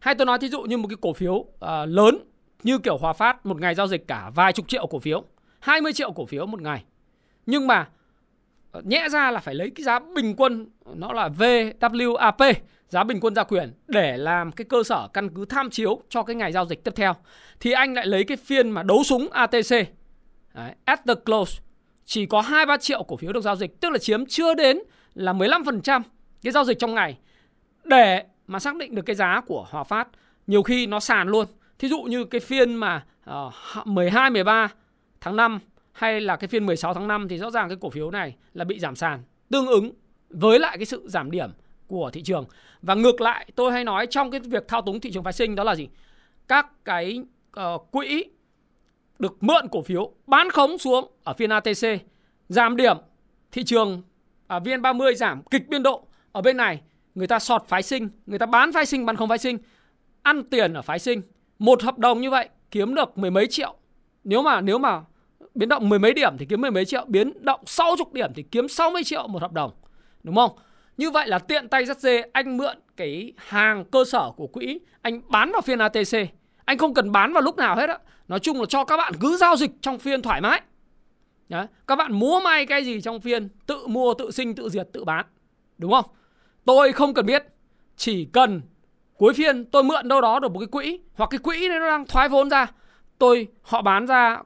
Hay 0.00 0.14
tôi 0.14 0.26
nói 0.26 0.38
thí 0.38 0.48
dụ 0.48 0.62
như 0.62 0.76
một 0.76 0.88
cái 0.88 0.96
cổ 1.00 1.12
phiếu 1.12 1.34
uh, 1.34 1.48
lớn 1.86 2.18
như 2.62 2.78
kiểu 2.78 2.96
Hòa 2.96 3.12
Phát 3.12 3.46
một 3.46 3.60
ngày 3.60 3.74
giao 3.74 3.86
dịch 3.86 4.08
cả 4.08 4.30
vài 4.34 4.52
chục 4.52 4.68
triệu 4.68 4.86
cổ 4.86 4.98
phiếu, 4.98 5.24
20 5.60 5.92
triệu 5.92 6.12
cổ 6.12 6.26
phiếu 6.26 6.46
một 6.46 6.62
ngày. 6.62 6.84
Nhưng 7.46 7.66
mà 7.66 7.88
ờ, 8.72 8.82
nhẽ 8.84 9.08
ra 9.08 9.30
là 9.30 9.40
phải 9.40 9.54
lấy 9.54 9.70
cái 9.70 9.84
giá 9.84 9.98
bình 9.98 10.34
quân 10.36 10.70
nó 10.94 11.12
là 11.12 11.28
VWAP, 11.28 12.54
giá 12.88 13.04
bình 13.04 13.20
quân 13.20 13.34
gia 13.34 13.44
quyền 13.44 13.72
để 13.86 14.16
làm 14.16 14.52
cái 14.52 14.64
cơ 14.64 14.82
sở 14.82 15.08
căn 15.12 15.34
cứ 15.34 15.44
tham 15.44 15.70
chiếu 15.70 16.02
cho 16.08 16.22
cái 16.22 16.36
ngày 16.36 16.52
giao 16.52 16.64
dịch 16.64 16.84
tiếp 16.84 16.94
theo. 16.96 17.14
Thì 17.60 17.72
anh 17.72 17.94
lại 17.94 18.06
lấy 18.06 18.24
cái 18.24 18.36
phiên 18.36 18.70
mà 18.70 18.82
đấu 18.82 19.04
súng 19.04 19.28
ATC 19.30 19.70
Đấy, 20.54 20.72
at 20.84 21.00
the 21.06 21.14
close 21.14 21.60
chỉ 22.04 22.26
có 22.26 22.40
2-3 22.40 22.78
triệu 22.78 23.02
cổ 23.02 23.16
phiếu 23.16 23.32
được 23.32 23.40
giao 23.40 23.56
dịch, 23.56 23.80
tức 23.80 23.90
là 23.90 23.98
chiếm 23.98 24.26
chưa 24.26 24.54
đến 24.54 24.78
là 25.14 25.32
15% 25.32 26.02
cái 26.42 26.52
giao 26.52 26.64
dịch 26.64 26.78
trong 26.78 26.94
ngày 26.94 27.18
để 27.84 28.24
mà 28.46 28.58
xác 28.58 28.76
định 28.76 28.94
được 28.94 29.02
cái 29.02 29.16
giá 29.16 29.40
của 29.46 29.66
Hòa 29.70 29.84
Phát. 29.84 30.08
Nhiều 30.46 30.62
khi 30.62 30.86
nó 30.86 31.00
sàn 31.00 31.28
luôn. 31.28 31.46
Thí 31.78 31.88
dụ 31.88 32.02
như 32.02 32.24
cái 32.24 32.40
phiên 32.40 32.74
mà 32.74 33.04
uh, 33.30 33.86
12 33.86 34.30
13 34.30 34.68
tháng 35.20 35.36
5 35.36 35.58
hay 35.92 36.20
là 36.20 36.36
cái 36.36 36.48
phiên 36.48 36.66
16 36.66 36.94
tháng 36.94 37.08
5 37.08 37.28
thì 37.28 37.38
rõ 37.38 37.50
ràng 37.50 37.68
cái 37.68 37.78
cổ 37.80 37.90
phiếu 37.90 38.10
này 38.10 38.36
là 38.54 38.64
bị 38.64 38.78
giảm 38.78 38.96
sàn 38.96 39.22
tương 39.50 39.66
ứng 39.66 39.92
với 40.30 40.58
lại 40.58 40.78
cái 40.78 40.86
sự 40.86 41.08
giảm 41.08 41.30
điểm 41.30 41.50
của 41.86 42.10
thị 42.10 42.22
trường. 42.22 42.44
Và 42.82 42.94
ngược 42.94 43.20
lại 43.20 43.50
tôi 43.54 43.72
hay 43.72 43.84
nói 43.84 44.06
trong 44.06 44.30
cái 44.30 44.40
việc 44.40 44.68
thao 44.68 44.82
túng 44.82 45.00
thị 45.00 45.10
trường 45.12 45.24
phái 45.24 45.32
sinh 45.32 45.54
đó 45.54 45.64
là 45.64 45.74
gì? 45.74 45.88
Các 46.48 46.84
cái 46.84 47.22
uh, 47.60 47.90
quỹ 47.90 48.24
được 49.18 49.42
mượn 49.42 49.68
cổ 49.70 49.82
phiếu 49.82 50.12
bán 50.26 50.50
khống 50.50 50.78
xuống 50.78 51.10
ở 51.24 51.32
phiên 51.32 51.50
ATC 51.50 52.00
giảm 52.48 52.76
điểm 52.76 52.96
thị 53.52 53.64
trường 53.64 54.02
ở 54.46 54.56
uh, 54.56 54.62
VN30 54.62 55.14
giảm 55.14 55.42
kịch 55.42 55.68
biên 55.68 55.82
độ 55.82 56.06
ở 56.32 56.42
bên 56.42 56.56
này 56.56 56.80
người 57.14 57.26
ta 57.26 57.38
sọt 57.38 57.64
phái 57.68 57.82
sinh, 57.82 58.08
người 58.26 58.38
ta 58.38 58.46
bán 58.46 58.72
phái 58.72 58.86
sinh, 58.86 59.06
bán 59.06 59.16
không 59.16 59.28
phái 59.28 59.38
sinh. 59.38 59.58
Ăn 60.22 60.44
tiền 60.44 60.74
ở 60.74 60.82
phái 60.82 60.98
sinh. 60.98 61.22
Một 61.58 61.82
hợp 61.82 61.98
đồng 61.98 62.20
như 62.20 62.30
vậy 62.30 62.48
kiếm 62.70 62.94
được 62.94 63.18
mười 63.18 63.30
mấy 63.30 63.46
triệu. 63.46 63.76
Nếu 64.24 64.42
mà 64.42 64.60
nếu 64.60 64.78
mà 64.78 65.02
biến 65.54 65.68
động 65.68 65.88
mười 65.88 65.98
mấy 65.98 66.12
điểm 66.12 66.38
thì 66.38 66.46
kiếm 66.46 66.60
mười 66.60 66.70
mấy 66.70 66.84
triệu, 66.84 67.04
biến 67.08 67.32
động 67.44 67.60
60 67.66 68.04
điểm 68.12 68.32
thì 68.34 68.42
kiếm 68.42 68.68
60 68.68 69.04
triệu 69.04 69.26
một 69.28 69.42
hợp 69.42 69.52
đồng. 69.52 69.70
Đúng 70.22 70.34
không? 70.34 70.50
Như 70.96 71.10
vậy 71.10 71.28
là 71.28 71.38
tiện 71.38 71.68
tay 71.68 71.84
rất 71.84 71.98
dê 72.00 72.22
anh 72.32 72.56
mượn 72.56 72.76
cái 72.96 73.32
hàng 73.36 73.84
cơ 73.84 74.04
sở 74.04 74.30
của 74.36 74.46
quỹ, 74.46 74.80
anh 75.02 75.20
bán 75.28 75.52
vào 75.52 75.60
phiên 75.60 75.78
ATC 75.78 76.34
anh 76.64 76.78
không 76.78 76.94
cần 76.94 77.12
bán 77.12 77.32
vào 77.32 77.42
lúc 77.42 77.56
nào 77.56 77.76
hết 77.76 77.88
á. 77.88 77.98
Nói 78.28 78.40
chung 78.40 78.60
là 78.60 78.66
cho 78.68 78.84
các 78.84 78.96
bạn 78.96 79.12
cứ 79.20 79.36
giao 79.36 79.56
dịch 79.56 79.70
trong 79.80 79.98
phiên 79.98 80.22
thoải 80.22 80.40
mái. 80.40 80.62
Đấy. 81.48 81.66
các 81.86 81.96
bạn 81.96 82.12
múa 82.12 82.40
may 82.44 82.66
cái 82.66 82.84
gì 82.84 83.00
trong 83.00 83.20
phiên, 83.20 83.48
tự 83.66 83.86
mua, 83.86 84.14
tự 84.14 84.30
sinh, 84.30 84.54
tự 84.54 84.68
diệt, 84.68 84.88
tự 84.92 85.04
bán. 85.04 85.26
Đúng 85.78 85.92
không? 85.92 86.04
Tôi 86.64 86.92
không 86.92 87.14
cần 87.14 87.26
biết. 87.26 87.44
Chỉ 87.96 88.24
cần 88.24 88.62
cuối 89.16 89.34
phiên 89.34 89.64
tôi 89.64 89.84
mượn 89.84 90.08
đâu 90.08 90.20
đó 90.20 90.38
được 90.38 90.52
một 90.52 90.58
cái 90.58 90.66
quỹ, 90.66 91.00
hoặc 91.14 91.30
cái 91.30 91.38
quỹ 91.38 91.68
nó 91.68 91.78
đang 91.78 92.06
thoái 92.06 92.28
vốn 92.28 92.50
ra, 92.50 92.66
tôi, 93.18 93.48
họ 93.62 93.82
bán 93.82 94.06
ra 94.06 94.42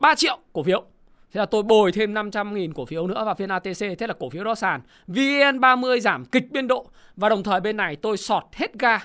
3 0.00 0.14
triệu 0.14 0.38
cổ 0.52 0.62
phiếu. 0.62 0.84
Thế 1.32 1.38
là 1.38 1.46
tôi 1.46 1.62
bồi 1.62 1.92
thêm 1.92 2.14
500 2.14 2.54
nghìn 2.54 2.72
cổ 2.72 2.84
phiếu 2.84 3.06
nữa 3.06 3.24
vào 3.24 3.34
phiên 3.34 3.48
ATC 3.48 3.80
Thế 3.98 4.06
là 4.06 4.14
cổ 4.18 4.30
phiếu 4.30 4.44
đó 4.44 4.54
sàn. 4.54 4.80
VN30 5.08 6.00
giảm 6.00 6.24
kịch 6.24 6.52
biên 6.52 6.66
độ. 6.66 6.90
Và 7.16 7.28
đồng 7.28 7.42
thời 7.42 7.60
bên 7.60 7.76
này 7.76 7.96
tôi 7.96 8.16
sọt 8.16 8.44
hết 8.52 8.78
ga. 8.78 8.98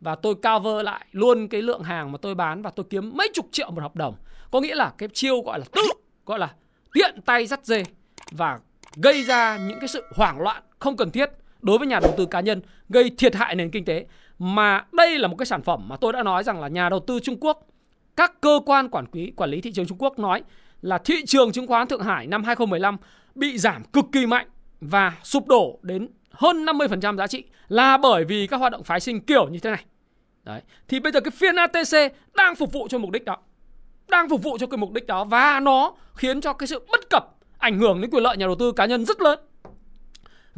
Và 0.00 0.14
tôi 0.14 0.34
cover 0.34 0.84
lại 0.84 1.06
luôn 1.12 1.48
cái 1.48 1.62
lượng 1.62 1.82
hàng 1.82 2.12
mà 2.12 2.18
tôi 2.22 2.34
bán 2.34 2.62
Và 2.62 2.70
tôi 2.70 2.86
kiếm 2.90 3.12
mấy 3.16 3.30
chục 3.34 3.46
triệu 3.52 3.70
một 3.70 3.82
hợp 3.82 3.96
đồng. 3.96 4.14
Có 4.50 4.60
nghĩa 4.60 4.74
là 4.74 4.92
cái 4.98 5.08
chiêu 5.12 5.40
gọi 5.40 5.58
là 5.58 5.64
tự, 5.72 5.82
Gọi 6.26 6.38
là 6.38 6.54
tiện 6.92 7.22
tay 7.22 7.46
dắt 7.46 7.60
dê 7.66 7.82
Và 8.30 8.58
gây 8.96 9.22
ra 9.24 9.58
những 9.68 9.78
cái 9.80 9.88
sự 9.88 10.04
hoảng 10.14 10.40
loạn 10.40 10.62
không 10.78 10.96
cần 10.96 11.10
thiết. 11.10 11.30
Đối 11.60 11.78
với 11.78 11.86
nhà 11.86 12.00
đầu 12.00 12.14
tư 12.16 12.26
cá 12.26 12.40
nhân 12.40 12.60
Gây 12.88 13.10
thiệt 13.18 13.34
hại 13.34 13.54
nền 13.54 13.70
kinh 13.70 13.84
tế 13.84 14.06
Mà 14.38 14.84
đây 14.92 15.18
là 15.18 15.28
một 15.28 15.36
cái 15.38 15.46
sản 15.46 15.62
phẩm 15.62 15.88
mà 15.88 15.96
tôi 15.96 16.12
đã 16.12 16.22
nói 16.22 16.44
rằng 16.44 16.60
là 16.60 16.68
nhà 16.68 16.88
đầu 16.88 17.00
tư 17.00 17.20
Trung 17.22 17.36
Quốc 17.40 17.66
Các 18.16 18.40
cơ 18.40 18.60
quan 18.66 18.88
quản 18.88 19.04
lý, 19.12 19.32
quản 19.36 19.50
lý 19.50 19.60
thị 19.60 19.72
trường 19.72 19.86
Trung 19.86 19.98
Quốc 19.98 20.18
nói 20.18 20.42
là 20.82 20.98
thị 20.98 21.24
trường 21.26 21.52
chứng 21.52 21.66
khoán 21.66 21.88
Thượng 21.88 22.02
Hải 22.02 22.26
năm 22.26 22.44
2015 22.44 22.96
bị 23.34 23.58
giảm 23.58 23.84
cực 23.84 24.04
kỳ 24.12 24.26
mạnh 24.26 24.46
và 24.80 25.12
sụp 25.22 25.46
đổ 25.46 25.78
đến 25.82 26.08
hơn 26.30 26.64
50% 26.64 27.16
giá 27.16 27.26
trị 27.26 27.44
là 27.68 27.96
bởi 27.96 28.24
vì 28.24 28.46
các 28.46 28.56
hoạt 28.56 28.72
động 28.72 28.84
phái 28.84 29.00
sinh 29.00 29.20
kiểu 29.20 29.48
như 29.48 29.58
thế 29.58 29.70
này. 29.70 29.84
Đấy. 30.44 30.60
Thì 30.88 31.00
bây 31.00 31.12
giờ 31.12 31.20
cái 31.20 31.30
phiên 31.30 31.56
ATC 31.56 32.14
đang 32.34 32.56
phục 32.56 32.72
vụ 32.72 32.88
cho 32.90 32.98
mục 32.98 33.10
đích 33.10 33.24
đó. 33.24 33.36
Đang 34.08 34.28
phục 34.28 34.42
vụ 34.42 34.58
cho 34.58 34.66
cái 34.66 34.78
mục 34.78 34.92
đích 34.92 35.06
đó 35.06 35.24
và 35.24 35.60
nó 35.60 35.92
khiến 36.14 36.40
cho 36.40 36.52
cái 36.52 36.66
sự 36.66 36.86
bất 36.92 37.10
cập 37.10 37.34
ảnh 37.58 37.78
hưởng 37.78 38.00
đến 38.00 38.10
quyền 38.10 38.22
lợi 38.22 38.36
nhà 38.36 38.46
đầu 38.46 38.54
tư 38.54 38.72
cá 38.72 38.86
nhân 38.86 39.04
rất 39.04 39.20
lớn. 39.20 39.38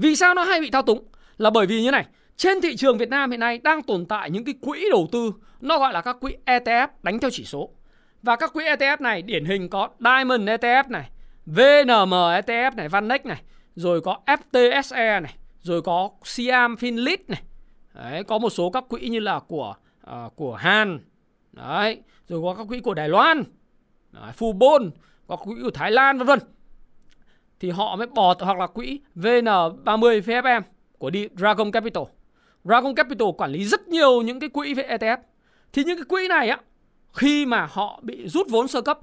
Vì 0.01 0.17
sao 0.17 0.35
nó 0.35 0.45
hay 0.45 0.61
bị 0.61 0.71
thao 0.71 0.83
túng? 0.83 1.05
Là 1.39 1.51
bởi 1.51 1.67
vì 1.67 1.83
như 1.83 1.91
này, 1.91 2.07
trên 2.37 2.61
thị 2.61 2.77
trường 2.77 2.99
Việt 2.99 3.09
Nam 3.09 3.31
hiện 3.31 3.41
nay 3.41 3.59
đang 3.59 3.83
tồn 3.83 4.07
tại 4.07 4.31
những 4.31 4.45
cái 4.45 4.55
quỹ 4.61 4.89
đầu 4.91 5.09
tư 5.13 5.33
nó 5.61 5.79
gọi 5.79 5.93
là 5.93 6.01
các 6.01 6.17
quỹ 6.21 6.37
ETF 6.47 6.89
đánh 7.03 7.19
theo 7.19 7.31
chỉ 7.31 7.45
số. 7.45 7.71
Và 8.23 8.37
các 8.37 8.53
quỹ 8.53 8.65
ETF 8.65 8.97
này 9.01 9.23
điển 9.23 9.45
hình 9.45 9.69
có 9.69 9.89
Diamond 9.99 10.49
ETF 10.49 10.85
này, 10.89 11.11
VNM 11.47 12.13
ETF 12.13 12.77
này, 12.77 12.89
Vanex 12.89 13.21
này, 13.25 13.43
rồi 13.75 14.01
có 14.01 14.19
FTSE 14.27 15.23
này, 15.23 15.35
rồi 15.61 15.83
có 15.83 16.11
Siam 16.25 16.75
Finlit 16.75 17.19
này. 17.29 17.43
Đấy, 17.95 18.25
có 18.25 18.39
một 18.39 18.51
số 18.51 18.71
các 18.71 18.85
quỹ 18.89 19.09
như 19.09 19.21
là 19.21 19.41
của 19.41 19.75
uh, 20.11 20.37
của 20.37 20.55
Hàn. 20.55 20.99
Đấy, 21.53 22.03
rồi 22.29 22.41
có 22.43 22.55
các 22.55 22.67
quỹ 22.69 22.81
của 22.81 22.95
Đài 22.95 23.09
Loan. 23.09 23.45
Đấy, 24.13 24.33
Fubon, 24.39 24.91
có 25.27 25.37
quỹ 25.37 25.55
của 25.63 25.71
Thái 25.71 25.91
Lan 25.91 26.19
vân 26.19 26.27
vân. 26.27 26.39
Thì 27.61 27.71
họ 27.71 27.97
mới 27.97 28.07
bỏ 28.07 28.35
hoặc 28.41 28.59
là 28.59 28.67
quỹ 28.67 29.01
VN30 29.17 30.21
VFM 30.21 30.63
của 30.99 31.11
Dragon 31.37 31.73
Capital. 31.73 32.05
Dragon 32.65 32.95
Capital 32.95 33.29
quản 33.39 33.53
lý 33.53 33.65
rất 33.65 33.89
nhiều 33.89 34.23
những 34.23 34.41
cái 34.41 34.49
quỹ 34.49 34.75
về 34.75 34.83
ETF. 34.99 35.17
Thì 35.73 35.85
những 35.85 35.97
cái 35.97 36.05
quỹ 36.05 36.29
này 36.29 36.49
á 36.49 36.59
khi 37.13 37.47
mà 37.47 37.69
họ 37.71 38.01
bị 38.03 38.29
rút 38.29 38.47
vốn 38.51 38.69
sơ 38.69 38.81
cấp 38.81 38.99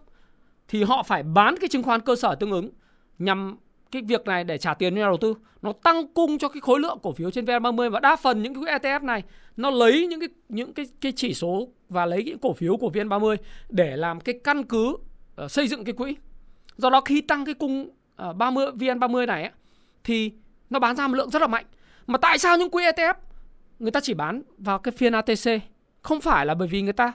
thì 0.68 0.84
họ 0.84 1.04
phải 1.04 1.24
bán 1.24 1.56
cái 1.62 1.68
chứng 1.68 1.84
khoán 1.84 2.02
cơ 2.02 2.16
sở 2.16 2.36
tương 2.36 2.52
ứng 2.52 2.70
nhằm 3.20 3.58
cái 3.92 4.02
việc 4.02 4.26
này 4.26 4.44
để 4.44 4.58
trả 4.58 4.74
tiền 4.74 4.96
cho 4.96 5.00
nhà 5.02 5.06
đầu 5.06 5.18
tư 5.18 5.34
nó 5.62 5.74
tăng 5.84 6.08
cung 6.08 6.38
cho 6.38 6.50
cái 6.50 6.62
khối 6.62 6.80
lượng 6.80 7.00
cổ 7.04 7.12
phiếu 7.12 7.32
trên 7.32 7.46
VN30 7.46 7.90
và 7.90 8.00
đa 8.00 8.16
phần 8.16 8.44
những 8.44 8.66
cái 8.66 8.80
ETF 8.80 9.06
này 9.06 9.24
nó 9.58 9.70
lấy 9.70 10.08
những 10.08 10.20
cái 10.20 10.30
những 10.50 10.74
cái 10.74 10.86
cái 11.02 11.14
chỉ 11.16 11.34
số 11.34 11.68
và 11.90 12.06
lấy 12.06 12.24
những 12.24 12.40
cổ 12.40 12.54
phiếu 12.54 12.78
của 12.78 12.90
VN30 12.90 13.36
để 13.70 13.98
làm 13.98 14.20
cái 14.20 14.40
căn 14.44 14.64
cứ 14.64 14.98
uh, 15.44 15.52
xây 15.52 15.68
dựng 15.68 15.84
cái 15.84 15.94
quỹ. 15.94 16.16
Do 16.78 16.90
đó 16.90 17.02
khi 17.02 17.22
tăng 17.22 17.46
cái 17.46 17.54
cung 17.54 17.90
uh, 18.30 18.36
30 18.36 18.66
VN30 18.66 19.26
này 19.26 19.42
ấy, 19.42 19.52
thì 20.04 20.32
nó 20.70 20.80
bán 20.80 20.96
ra 20.96 21.08
một 21.08 21.16
lượng 21.16 21.30
rất 21.30 21.42
là 21.42 21.48
mạnh. 21.48 21.66
Mà 22.08 22.18
tại 22.18 22.38
sao 22.38 22.58
những 22.58 22.70
quỹ 22.70 22.84
ETF 22.84 23.14
người 23.80 23.92
ta 23.92 24.00
chỉ 24.00 24.14
bán 24.14 24.42
vào 24.58 24.80
cái 24.80 24.92
phiên 24.92 25.14
ATC? 25.14 25.62
Không 26.02 26.22
phải 26.22 26.46
là 26.46 26.54
bởi 26.54 26.68
vì 26.68 26.82
người 26.82 26.94
ta 26.94 27.14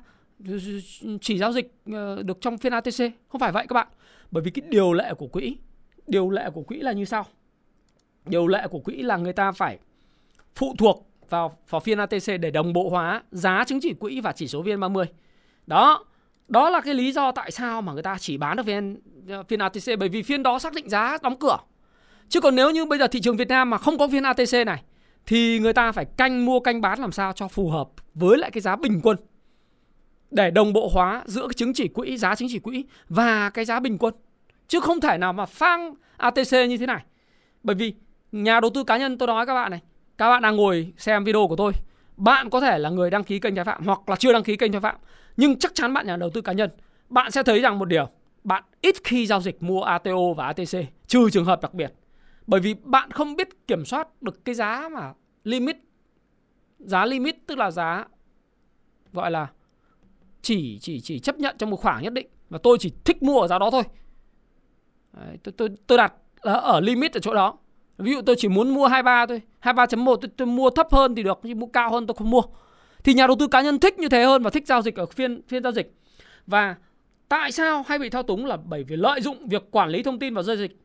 chỉ 1.20 1.38
giao 1.38 1.52
dịch 1.52 1.74
ờ, 1.92 2.22
được 2.22 2.40
trong 2.40 2.58
phiên 2.58 2.72
ATC 2.72 3.12
không 3.28 3.40
phải 3.40 3.52
vậy 3.52 3.66
các 3.68 3.74
bạn 3.74 3.88
bởi 4.30 4.42
vì 4.42 4.50
cái 4.50 4.62
điều 4.68 4.92
lệ 4.92 5.14
của 5.18 5.26
quỹ 5.26 5.56
điều 6.06 6.30
lệ 6.30 6.50
của 6.54 6.62
quỹ 6.62 6.80
là 6.80 6.92
như 6.92 7.04
sau 7.04 7.26
điều 8.26 8.46
lệ 8.46 8.66
của 8.70 8.78
quỹ 8.78 9.02
là 9.02 9.16
người 9.16 9.32
ta 9.32 9.52
phải 9.52 9.78
phụ 10.54 10.74
thuộc 10.78 11.08
vào 11.28 11.58
vào 11.68 11.80
phiên 11.80 11.98
ATC 11.98 12.40
để 12.40 12.50
đồng 12.50 12.72
bộ 12.72 12.88
hóa 12.90 13.22
giá 13.30 13.64
chứng 13.64 13.78
chỉ 13.82 13.94
quỹ 13.94 14.20
và 14.20 14.32
chỉ 14.32 14.48
số 14.48 14.62
VN30 14.62 15.04
đó 15.66 16.04
đó 16.52 16.70
là 16.70 16.80
cái 16.80 16.94
lý 16.94 17.12
do 17.12 17.32
tại 17.32 17.50
sao 17.50 17.82
mà 17.82 17.92
người 17.92 18.02
ta 18.02 18.16
chỉ 18.18 18.36
bán 18.36 18.56
được 18.56 18.62
phiên 18.66 19.00
phiên 19.48 19.60
ATC 19.60 19.98
bởi 19.98 20.08
vì 20.08 20.22
phiên 20.22 20.42
đó 20.42 20.58
xác 20.58 20.72
định 20.72 20.88
giá 20.88 21.18
đóng 21.22 21.36
cửa. 21.38 21.56
Chứ 22.28 22.40
còn 22.40 22.54
nếu 22.54 22.70
như 22.70 22.84
bây 22.84 22.98
giờ 22.98 23.06
thị 23.06 23.20
trường 23.20 23.36
Việt 23.36 23.48
Nam 23.48 23.70
mà 23.70 23.78
không 23.78 23.98
có 23.98 24.08
phiên 24.08 24.22
ATC 24.22 24.66
này, 24.66 24.82
thì 25.26 25.58
người 25.58 25.72
ta 25.72 25.92
phải 25.92 26.04
canh 26.04 26.44
mua, 26.44 26.60
canh 26.60 26.80
bán 26.80 27.00
làm 27.00 27.12
sao 27.12 27.32
cho 27.32 27.48
phù 27.48 27.70
hợp 27.70 27.88
với 28.14 28.38
lại 28.38 28.50
cái 28.50 28.60
giá 28.60 28.76
bình 28.76 29.00
quân. 29.02 29.16
Để 30.30 30.50
đồng 30.50 30.72
bộ 30.72 30.90
hóa 30.92 31.22
giữa 31.26 31.46
cái 31.46 31.54
chứng 31.54 31.74
chỉ 31.74 31.88
quỹ, 31.88 32.16
giá 32.16 32.34
chứng 32.34 32.48
chỉ 32.50 32.58
quỹ 32.58 32.84
và 33.08 33.50
cái 33.50 33.64
giá 33.64 33.80
bình 33.80 33.98
quân. 33.98 34.14
Chứ 34.68 34.80
không 34.80 35.00
thể 35.00 35.18
nào 35.18 35.32
mà 35.32 35.46
phang 35.46 35.94
ATC 36.16 36.52
như 36.52 36.76
thế 36.76 36.86
này. 36.86 37.04
Bởi 37.62 37.76
vì 37.76 37.94
nhà 38.32 38.60
đầu 38.60 38.70
tư 38.74 38.84
cá 38.84 38.96
nhân, 38.96 39.18
tôi 39.18 39.26
nói 39.26 39.46
các 39.46 39.54
bạn 39.54 39.70
này, 39.70 39.80
các 40.18 40.28
bạn 40.28 40.42
đang 40.42 40.56
ngồi 40.56 40.92
xem 40.96 41.24
video 41.24 41.46
của 41.48 41.56
tôi. 41.56 41.72
Bạn 42.16 42.50
có 42.50 42.60
thể 42.60 42.78
là 42.78 42.90
người 42.90 43.10
đăng 43.10 43.24
ký 43.24 43.38
kênh 43.38 43.54
trái 43.54 43.64
phạm 43.64 43.86
hoặc 43.86 44.08
là 44.08 44.16
chưa 44.16 44.32
đăng 44.32 44.42
ký 44.42 44.56
kênh 44.56 44.72
trái 44.72 44.80
phạm 44.80 44.96
nhưng 45.36 45.58
chắc 45.58 45.74
chắn 45.74 45.94
bạn 45.94 46.06
nhà 46.06 46.16
đầu 46.16 46.30
tư 46.30 46.40
cá 46.40 46.52
nhân 46.52 46.70
bạn 47.08 47.30
sẽ 47.30 47.42
thấy 47.42 47.60
rằng 47.60 47.78
một 47.78 47.84
điều 47.84 48.08
bạn 48.44 48.64
ít 48.80 48.94
khi 49.04 49.26
giao 49.26 49.40
dịch 49.40 49.62
mua 49.62 49.82
ATO 49.82 50.32
và 50.36 50.46
ATC 50.46 50.78
trừ 51.06 51.30
trường 51.30 51.44
hợp 51.44 51.62
đặc 51.62 51.74
biệt. 51.74 51.92
Bởi 52.46 52.60
vì 52.60 52.74
bạn 52.74 53.10
không 53.10 53.36
biết 53.36 53.66
kiểm 53.66 53.84
soát 53.84 54.22
được 54.22 54.44
cái 54.44 54.54
giá 54.54 54.88
mà 54.92 55.12
limit 55.44 55.76
giá 56.78 57.04
limit 57.04 57.36
tức 57.46 57.58
là 57.58 57.70
giá 57.70 58.04
gọi 59.12 59.30
là 59.30 59.46
chỉ 60.42 60.78
chỉ 60.78 61.00
chỉ 61.00 61.18
chấp 61.18 61.38
nhận 61.38 61.56
trong 61.58 61.70
một 61.70 61.76
khoảng 61.76 62.02
nhất 62.02 62.12
định 62.12 62.26
và 62.48 62.58
tôi 62.62 62.76
chỉ 62.80 62.92
thích 63.04 63.22
mua 63.22 63.40
ở 63.40 63.48
giá 63.48 63.58
đó 63.58 63.70
thôi. 63.70 63.82
Đấy, 65.12 65.38
tôi 65.42 65.52
tôi 65.56 65.68
tôi 65.86 65.98
đặt 65.98 66.14
ở 66.40 66.80
limit 66.80 67.12
ở 67.12 67.20
chỗ 67.20 67.34
đó. 67.34 67.58
Ví 67.98 68.12
dụ 68.12 68.20
tôi 68.26 68.36
chỉ 68.38 68.48
muốn 68.48 68.74
mua 68.74 68.86
23 68.86 69.26
thôi 69.26 69.42
23.1 69.62 70.16
tôi, 70.16 70.30
tôi 70.36 70.46
mua 70.46 70.70
thấp 70.70 70.92
hơn 70.92 71.14
thì 71.14 71.22
được 71.22 71.40
nhưng 71.42 71.60
mua 71.60 71.66
cao 71.66 71.90
hơn 71.90 72.06
tôi 72.06 72.14
không 72.14 72.30
mua 72.30 72.42
thì 73.04 73.14
nhà 73.14 73.26
đầu 73.26 73.36
tư 73.40 73.46
cá 73.46 73.62
nhân 73.62 73.78
thích 73.78 73.98
như 73.98 74.08
thế 74.08 74.24
hơn 74.24 74.42
và 74.42 74.50
thích 74.50 74.66
giao 74.66 74.82
dịch 74.82 74.96
ở 74.96 75.06
phiên 75.06 75.42
phiên 75.48 75.62
giao 75.62 75.72
dịch 75.72 75.94
và 76.46 76.76
tại 77.28 77.52
sao 77.52 77.84
hay 77.88 77.98
bị 77.98 78.10
thao 78.10 78.22
túng 78.22 78.46
là 78.46 78.56
bởi 78.56 78.84
vì 78.84 78.96
lợi 78.96 79.20
dụng 79.20 79.48
việc 79.48 79.70
quản 79.70 79.88
lý 79.88 80.02
thông 80.02 80.18
tin 80.18 80.34
và 80.34 80.42
giao 80.42 80.56
dịch 80.56 80.76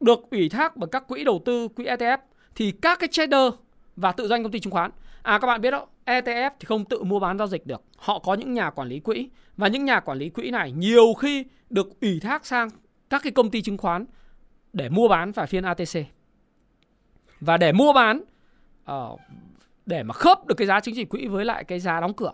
được 0.00 0.18
ủy 0.30 0.48
thác 0.48 0.76
bởi 0.76 0.88
các 0.92 1.08
quỹ 1.08 1.24
đầu 1.24 1.42
tư, 1.44 1.68
quỹ 1.68 1.84
ETF 1.84 2.18
thì 2.54 2.70
các 2.70 2.98
cái 2.98 3.08
trader 3.12 3.52
và 3.96 4.12
tự 4.12 4.28
doanh 4.28 4.42
công 4.42 4.52
ty 4.52 4.60
chứng 4.60 4.72
khoán 4.72 4.90
À 5.22 5.38
các 5.38 5.46
bạn 5.46 5.60
biết 5.60 5.70
đó, 5.70 5.86
ETF 6.06 6.50
thì 6.60 6.64
không 6.64 6.84
tự 6.84 7.02
mua 7.04 7.20
bán 7.20 7.38
giao 7.38 7.46
dịch 7.46 7.66
được. 7.66 7.82
Họ 7.96 8.18
có 8.18 8.34
những 8.34 8.54
nhà 8.54 8.70
quản 8.70 8.88
lý 8.88 9.00
quỹ 9.00 9.28
và 9.56 9.68
những 9.68 9.84
nhà 9.84 10.00
quản 10.00 10.18
lý 10.18 10.28
quỹ 10.28 10.50
này 10.50 10.72
nhiều 10.72 11.14
khi 11.14 11.44
được 11.70 12.00
ủy 12.00 12.20
thác 12.20 12.46
sang 12.46 12.68
các 13.10 13.22
cái 13.22 13.32
công 13.32 13.50
ty 13.50 13.62
chứng 13.62 13.78
khoán 13.78 14.04
để 14.72 14.88
mua 14.88 15.08
bán 15.08 15.32
vào 15.32 15.46
phiên 15.46 15.64
ATC. 15.64 15.98
Và 17.40 17.56
để 17.56 17.72
mua 17.72 17.92
bán 17.92 18.20
uh, 18.92 19.20
để 19.88 20.02
mà 20.02 20.12
khớp 20.14 20.46
được 20.46 20.54
cái 20.54 20.66
giá 20.66 20.80
chứng 20.80 20.94
chỉ 20.94 21.04
quỹ 21.04 21.26
với 21.26 21.44
lại 21.44 21.64
cái 21.64 21.80
giá 21.80 22.00
đóng 22.00 22.14
cửa. 22.14 22.32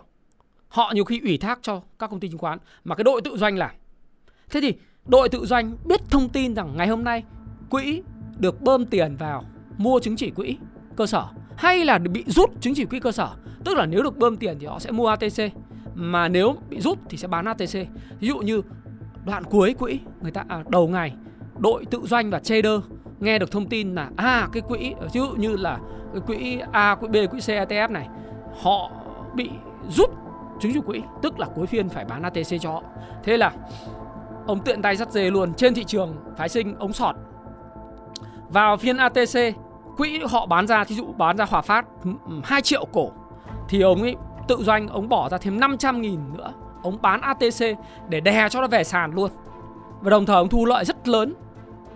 Họ 0.67 0.91
nhiều 0.95 1.05
khi 1.05 1.19
ủy 1.19 1.37
thác 1.37 1.59
cho 1.61 1.81
các 1.99 2.09
công 2.09 2.19
ty 2.19 2.29
chứng 2.29 2.37
khoán 2.37 2.59
mà 2.83 2.95
cái 2.95 3.03
đội 3.03 3.21
tự 3.21 3.37
doanh 3.37 3.57
làm. 3.57 3.71
Thế 4.49 4.61
thì 4.61 4.73
đội 5.05 5.29
tự 5.29 5.45
doanh 5.45 5.75
biết 5.85 6.01
thông 6.09 6.29
tin 6.29 6.55
rằng 6.55 6.77
ngày 6.77 6.87
hôm 6.87 7.03
nay 7.03 7.23
quỹ 7.69 8.01
được 8.37 8.61
bơm 8.61 8.85
tiền 8.85 9.15
vào 9.15 9.43
mua 9.77 9.99
chứng 9.99 10.15
chỉ 10.15 10.31
quỹ 10.31 10.57
cơ 10.95 11.05
sở 11.05 11.25
hay 11.57 11.85
là 11.85 11.97
bị 11.97 12.23
rút 12.27 12.61
chứng 12.61 12.73
chỉ 12.75 12.85
quỹ 12.85 12.99
cơ 12.99 13.11
sở 13.11 13.29
tức 13.65 13.77
là 13.77 13.85
nếu 13.85 14.03
được 14.03 14.17
bơm 14.17 14.37
tiền 14.37 14.57
thì 14.59 14.65
họ 14.65 14.79
sẽ 14.79 14.91
mua 14.91 15.07
ATC 15.07 15.51
mà 15.95 16.27
nếu 16.27 16.55
bị 16.69 16.79
rút 16.79 16.99
thì 17.09 17.17
sẽ 17.17 17.27
bán 17.27 17.45
ATC 17.45 17.73
ví 18.19 18.27
dụ 18.27 18.37
như 18.37 18.61
đoạn 19.25 19.43
cuối 19.43 19.73
quỹ 19.73 19.99
người 20.21 20.31
ta 20.31 20.45
à, 20.47 20.63
đầu 20.69 20.87
ngày 20.87 21.13
đội 21.57 21.85
tự 21.85 22.01
doanh 22.03 22.29
và 22.29 22.39
trader 22.39 22.79
nghe 23.25 23.39
được 23.39 23.51
thông 23.51 23.65
tin 23.65 23.95
là 23.95 24.09
à 24.15 24.47
cái 24.51 24.61
quỹ, 24.61 24.93
ví 25.01 25.19
dụ 25.19 25.27
như 25.27 25.55
là 25.55 25.77
cái 26.13 26.21
quỹ 26.27 26.59
A, 26.71 26.95
quỹ 26.95 27.07
B, 27.07 27.15
quỹ 27.31 27.39
C 27.39 27.49
ETF 27.49 27.91
này, 27.91 28.07
họ 28.61 28.91
bị 29.33 29.49
rút 29.89 30.09
chứng 30.59 30.73
chủ 30.73 30.81
quỹ, 30.81 31.01
tức 31.21 31.39
là 31.39 31.47
cuối 31.55 31.67
phiên 31.67 31.89
phải 31.89 32.05
bán 32.05 32.23
ATC 32.23 32.61
cho 32.61 32.71
họ. 32.71 32.83
Thế 33.23 33.37
là 33.37 33.51
ông 34.47 34.59
tiện 34.59 34.81
tay 34.81 34.95
dắt 34.95 35.11
dê 35.11 35.29
luôn, 35.29 35.53
trên 35.53 35.73
thị 35.73 35.83
trường 35.83 36.15
phái 36.37 36.49
sinh, 36.49 36.75
ống 36.79 36.93
sọt. 36.93 37.15
Vào 38.49 38.77
phiên 38.77 38.97
ATC 38.97 39.55
quỹ 39.97 40.21
họ 40.29 40.45
bán 40.45 40.67
ra, 40.67 40.83
thí 40.83 40.95
dụ 40.95 41.05
bán 41.17 41.37
ra 41.37 41.45
Hòa 41.45 41.61
Phát 41.61 41.85
2 42.43 42.61
triệu 42.61 42.85
cổ, 42.93 43.11
thì 43.69 43.81
ông 43.81 44.01
ấy 44.01 44.15
tự 44.47 44.57
doanh, 44.63 44.87
ông 44.87 45.09
bỏ 45.09 45.29
ra 45.29 45.37
thêm 45.37 45.59
500 45.59 46.01
nghìn 46.01 46.19
nữa, 46.33 46.53
ông 46.83 46.97
bán 47.01 47.21
ATC 47.21 47.77
để 48.09 48.19
đè 48.19 48.49
cho 48.49 48.61
nó 48.61 48.67
về 48.67 48.83
sàn 48.83 49.11
luôn. 49.15 49.31
Và 50.01 50.09
đồng 50.09 50.25
thời 50.25 50.35
ông 50.35 50.49
thu 50.49 50.65
lợi 50.65 50.85
rất 50.85 51.07
lớn 51.07 51.33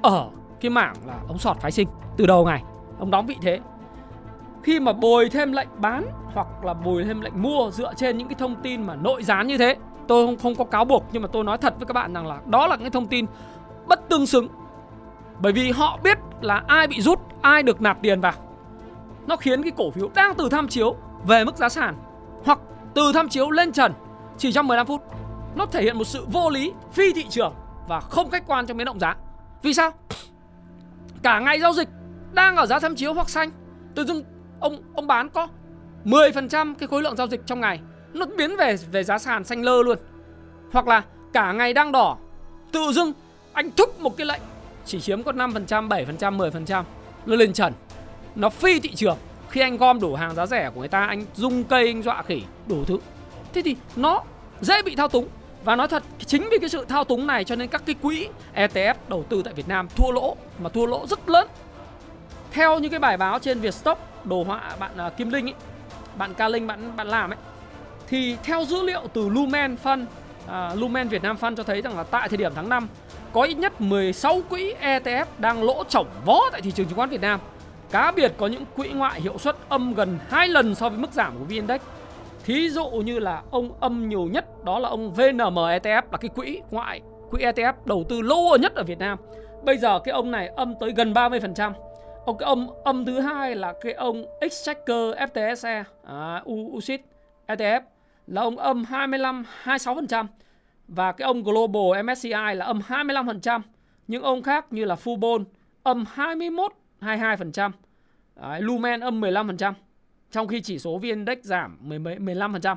ở 0.02 0.30
cái 0.62 0.70
mảng 0.70 0.96
là 1.08 1.16
ông 1.28 1.38
sọt 1.38 1.58
phái 1.58 1.72
sinh 1.72 1.88
từ 2.18 2.26
đầu 2.26 2.46
ngày 2.46 2.64
ông 3.00 3.12
đóng 3.12 3.26
vị 3.26 3.36
thế 3.42 3.60
khi 4.64 4.80
mà 4.80 4.94
bồi 4.94 5.30
thêm 5.30 5.52
lệnh 5.52 5.70
bán 5.78 6.06
hoặc 6.34 6.48
là 6.64 6.74
bồi 6.74 7.04
thêm 7.04 7.22
lệnh 7.22 7.42
mua 7.42 7.72
dựa 7.72 7.94
trên 7.96 8.18
những 8.18 8.28
cái 8.28 8.36
thông 8.40 8.56
tin 8.56 8.84
mà 8.84 8.96
nội 8.96 9.24
gián 9.24 9.48
như 9.48 9.58
thế 9.58 9.76
tôi 10.08 10.26
không 10.26 10.38
không 10.38 10.56
có 10.56 10.64
cáo 10.64 10.86
buộc 10.86 11.06
nhưng 11.12 11.22
mà 11.22 11.28
tôi 11.32 11.44
nói 11.44 11.58
thật 11.58 11.74
với 11.78 11.86
các 11.86 11.94
bạn 11.94 12.14
rằng 12.14 12.28
là 12.28 12.40
đó 12.46 12.68
là 12.68 12.78
cái 12.78 12.90
thông 12.90 13.08
tin 13.08 13.26
bất 13.88 14.10
tương 14.10 14.26
xứng 14.26 14.48
bởi 15.42 15.54
vì 15.54 15.72
họ 15.72 16.00
biết 16.04 16.18
là 16.42 16.64
ai 16.68 16.88
bị 16.88 17.02
rút, 17.02 17.20
ai 17.42 17.64
được 17.64 17.82
nạp 17.82 18.02
tiền 18.02 18.22
vào. 18.22 18.34
Nó 19.28 19.36
khiến 19.36 19.64
cái 19.64 19.72
cổ 19.78 19.92
phiếu 19.92 20.10
đang 20.16 20.36
từ 20.36 20.50
tham 20.50 20.68
chiếu 20.68 20.96
về 21.28 21.46
mức 21.46 21.58
giá 21.58 21.70
sàn 21.70 21.96
hoặc 22.46 22.60
từ 22.94 23.12
tham 23.14 23.30
chiếu 23.30 23.52
lên 23.52 23.72
trần 23.72 23.94
chỉ 24.38 24.52
trong 24.52 24.68
15 24.68 24.88
phút. 24.88 25.02
Nó 25.56 25.66
thể 25.66 25.82
hiện 25.82 25.98
một 25.98 26.04
sự 26.04 26.26
vô 26.32 26.50
lý, 26.50 26.74
phi 26.92 27.14
thị 27.14 27.26
trường 27.30 27.54
và 27.88 28.00
không 28.00 28.30
khách 28.30 28.48
quan 28.48 28.66
trong 28.66 28.78
biến 28.78 28.86
động 28.86 29.00
giá. 29.00 29.16
Vì 29.62 29.74
sao? 29.74 29.92
Cả 31.24 31.40
ngày 31.40 31.60
giao 31.60 31.74
dịch 31.74 31.90
đang 32.34 32.56
ở 32.56 32.66
giá 32.66 32.80
tham 32.80 32.96
chiếu 32.96 33.14
hoặc 33.14 33.30
xanh, 33.30 33.50
tự 33.96 34.06
dưng 34.06 34.24
ông 34.60 34.84
ông 34.96 35.08
bán 35.08 35.30
có 35.30 35.48
10% 36.06 36.76
cái 36.76 36.88
khối 36.88 37.02
lượng 37.02 37.16
giao 37.16 37.28
dịch 37.28 37.42
trong 37.46 37.60
ngày 37.60 37.80
nó 38.14 38.26
biến 38.38 38.58
về 38.58 38.76
về 38.92 39.04
giá 39.04 39.18
sàn 39.18 39.44
xanh 39.44 39.62
lơ 39.62 39.84
luôn. 39.84 39.98
Hoặc 40.72 40.88
là 40.88 41.04
cả 41.34 41.52
ngày 41.52 41.74
đang 41.74 41.92
đỏ, 41.92 42.18
tự 42.72 42.92
dưng 42.92 43.14
anh 43.54 43.72
thúc 43.72 44.00
một 44.00 44.18
cái 44.18 44.26
lệnh 44.28 44.42
chỉ 44.86 45.00
chiếm 45.00 45.24
có 45.24 45.32
5%, 45.32 45.88
7%, 45.88 46.38
10% 46.38 46.84
nó 47.26 47.36
lên 47.36 47.54
trần. 47.54 47.74
Nó 48.36 48.50
phi 48.50 48.80
thị 48.80 48.96
trường. 48.96 49.18
Khi 49.50 49.62
anh 49.62 49.78
gom 49.78 50.00
đủ 50.00 50.16
hàng 50.16 50.36
giá 50.36 50.46
rẻ 50.46 50.72
của 50.74 50.80
người 50.80 50.90
ta, 50.90 51.06
anh 51.06 51.26
dung 51.36 51.64
cây, 51.64 51.88
anh 51.88 52.04
dọa 52.04 52.24
khỉ, 52.24 52.44
đủ 52.68 52.86
thứ. 52.86 52.98
Thế 53.54 53.62
thì 53.62 53.76
nó 53.96 54.24
dễ 54.62 54.82
bị 54.82 54.96
thao 54.96 55.08
túng. 55.08 55.28
Và 55.64 55.76
nói 55.76 55.88
thật, 55.88 56.04
chính 56.26 56.50
vì 56.52 56.58
cái 56.60 56.70
sự 56.70 56.86
thao 56.86 57.04
túng 57.04 57.28
này 57.28 57.44
cho 57.44 57.56
nên 57.56 57.68
các 57.68 57.82
cái 57.86 57.96
quỹ 58.02 58.28
ETF 58.56 58.94
đầu 59.08 59.24
tư 59.30 59.42
tại 59.46 59.54
Việt 59.54 59.68
Nam 59.68 59.88
thua 59.96 60.12
lỗ 60.12 60.36
mà 60.60 60.70
thua 60.70 60.86
lỗ 60.86 61.08
rất 61.08 61.30
lớn. 61.30 61.48
Theo 62.52 62.80
những 62.80 62.92
cái 62.92 63.00
bài 63.00 63.18
báo 63.18 63.40
trên 63.40 63.60
Vietstock 63.60 64.26
đồ 64.26 64.44
họa 64.44 64.76
bạn 64.80 64.92
uh, 65.08 65.18
Kim 65.18 65.30
Linh 65.30 65.46
ấy, 65.46 65.54
bạn 66.16 66.34
Ca 66.34 66.50
Linh 66.50 66.68
bạn 66.68 66.96
bạn 66.98 67.08
làm 67.08 67.30
ấy 67.30 67.38
thì 68.08 68.38
theo 68.44 68.66
dữ 68.66 68.82
liệu 68.82 69.02
từ 69.14 69.30
Lumen 69.30 69.76
Fund, 69.84 70.06
uh, 70.46 70.80
Lumen 70.80 71.08
Việt 71.08 71.24
Nam 71.24 71.38
Fund 71.42 71.56
cho 71.56 71.64
thấy 71.64 71.82
rằng 71.82 71.98
là 71.98 72.04
tại 72.04 72.30
thời 72.30 72.38
điểm 72.38 72.52
tháng 72.56 72.70
5 72.70 72.88
có 73.34 73.44
ít 73.44 73.54
nhất 73.54 73.82
16 73.82 74.42
quỹ 74.50 74.74
ETF 74.82 75.26
đang 75.38 75.64
lỗ 75.64 75.84
chổng 75.84 76.08
vó 76.26 76.42
tại 76.52 76.62
thị 76.62 76.72
trường 76.72 76.86
chứng 76.86 76.98
khoán 76.98 77.10
Việt 77.10 77.22
Nam. 77.22 77.40
Cá 77.92 78.12
biệt 78.12 78.34
có 78.38 78.48
những 78.48 78.64
quỹ 78.76 78.90
ngoại 78.90 79.22
hiệu 79.22 79.38
suất 79.38 79.56
âm 79.70 79.94
gần 79.94 80.20
2 80.30 80.48
lần 80.48 80.76
so 80.76 80.90
với 80.90 80.98
mức 80.98 81.14
giảm 81.14 81.34
của 81.40 81.46
VN 81.46 81.50
Index. 81.50 81.82
Thí 82.50 82.70
dụ 82.70 82.90
như 82.90 83.20
là 83.20 83.44
ông 83.52 83.74
âm 83.80 84.10
nhiều 84.10 84.28
nhất 84.32 84.64
đó 84.66 84.80
là 84.80 84.90
ông 84.90 85.14
VNM 85.14 85.56
ETF 85.56 86.02
là 86.12 86.18
cái 86.22 86.30
quỹ 86.36 86.62
ngoại, 86.72 87.02
quỹ 87.30 87.42
ETF 87.42 87.74
đầu 87.86 88.04
tư 88.10 88.22
lỗ 88.22 88.58
nhất 88.60 88.76
ở 88.76 88.84
Việt 88.84 89.00
Nam. 89.00 89.18
Bây 89.64 89.78
giờ 89.78 90.00
cái 90.00 90.12
ông 90.12 90.32
này 90.32 90.48
âm 90.48 90.76
tới 90.80 90.92
gần 90.92 91.14
30%. 91.14 91.72
Ông 92.26 92.38
cái 92.38 92.48
ông 92.48 92.84
âm 92.84 93.06
thứ 93.06 93.20
hai 93.20 93.56
là 93.56 93.74
cái 93.82 93.94
ông 93.94 94.26
Exchequer 94.42 95.16
FTSE 95.18 95.84
à, 96.08 96.44
UCIT 96.78 97.02
ETF 97.48 97.82
là 98.28 98.42
ông 98.42 98.58
âm 98.58 98.84
25 98.84 99.46
26% 99.64 100.26
và 100.88 101.12
cái 101.12 101.26
ông 101.26 101.44
Global 101.44 102.04
MSCI 102.04 102.56
là 102.56 102.66
âm 102.66 102.80
25%, 102.88 103.62
những 104.08 104.24
ông 104.24 104.44
khác 104.44 104.66
như 104.74 104.86
là 104.86 104.96
Fubon 104.96 105.44
âm 105.84 106.06
21 106.14 106.74
22%, 107.02 107.72
Đấy, 108.36 108.62
Lumen 108.62 109.00
âm 109.00 109.22
15%, 109.22 109.74
trong 110.32 110.48
khi 110.48 110.62
chỉ 110.62 110.80
số 110.80 110.98
VN 110.98 111.04
Index 111.04 111.38
giảm 111.42 111.78
10, 111.82 112.00
15%. 112.00 112.76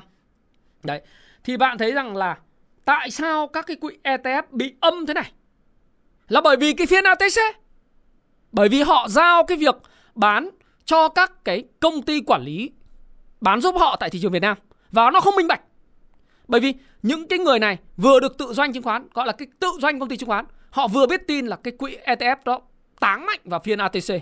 Đấy, 0.83 1.01
thì 1.43 1.57
bạn 1.57 1.77
thấy 1.77 1.91
rằng 1.91 2.15
là 2.15 2.37
tại 2.85 3.11
sao 3.11 3.47
các 3.47 3.67
cái 3.67 3.77
quỹ 3.77 3.97
ETF 4.03 4.43
bị 4.51 4.73
âm 4.79 5.05
thế 5.05 5.13
này? 5.13 5.31
Là 6.27 6.41
bởi 6.41 6.57
vì 6.57 6.73
cái 6.73 6.87
phiên 6.87 7.03
ATC. 7.03 7.57
Bởi 8.51 8.69
vì 8.69 8.81
họ 8.81 9.07
giao 9.09 9.43
cái 9.43 9.57
việc 9.57 9.75
bán 10.15 10.49
cho 10.85 11.09
các 11.09 11.31
cái 11.45 11.63
công 11.79 12.01
ty 12.01 12.21
quản 12.21 12.43
lý 12.43 12.71
bán 13.41 13.61
giúp 13.61 13.75
họ 13.79 13.95
tại 13.99 14.09
thị 14.09 14.19
trường 14.21 14.31
Việt 14.31 14.41
Nam 14.41 14.57
và 14.91 15.11
nó 15.11 15.21
không 15.21 15.35
minh 15.35 15.47
bạch. 15.47 15.61
Bởi 16.47 16.61
vì 16.61 16.73
những 17.01 17.27
cái 17.27 17.39
người 17.39 17.59
này 17.59 17.77
vừa 17.97 18.19
được 18.19 18.37
tự 18.37 18.53
doanh 18.53 18.73
chứng 18.73 18.83
khoán, 18.83 19.07
gọi 19.13 19.27
là 19.27 19.31
cái 19.31 19.47
tự 19.59 19.67
doanh 19.81 19.99
công 19.99 20.09
ty 20.09 20.17
chứng 20.17 20.29
khoán, 20.29 20.45
họ 20.69 20.87
vừa 20.87 21.07
biết 21.07 21.27
tin 21.27 21.45
là 21.47 21.55
cái 21.55 21.73
quỹ 21.77 21.97
ETF 22.05 22.35
đó 22.45 22.61
táng 22.99 23.25
mạnh 23.25 23.39
vào 23.43 23.59
phiên 23.59 23.79
ATC 23.79 24.13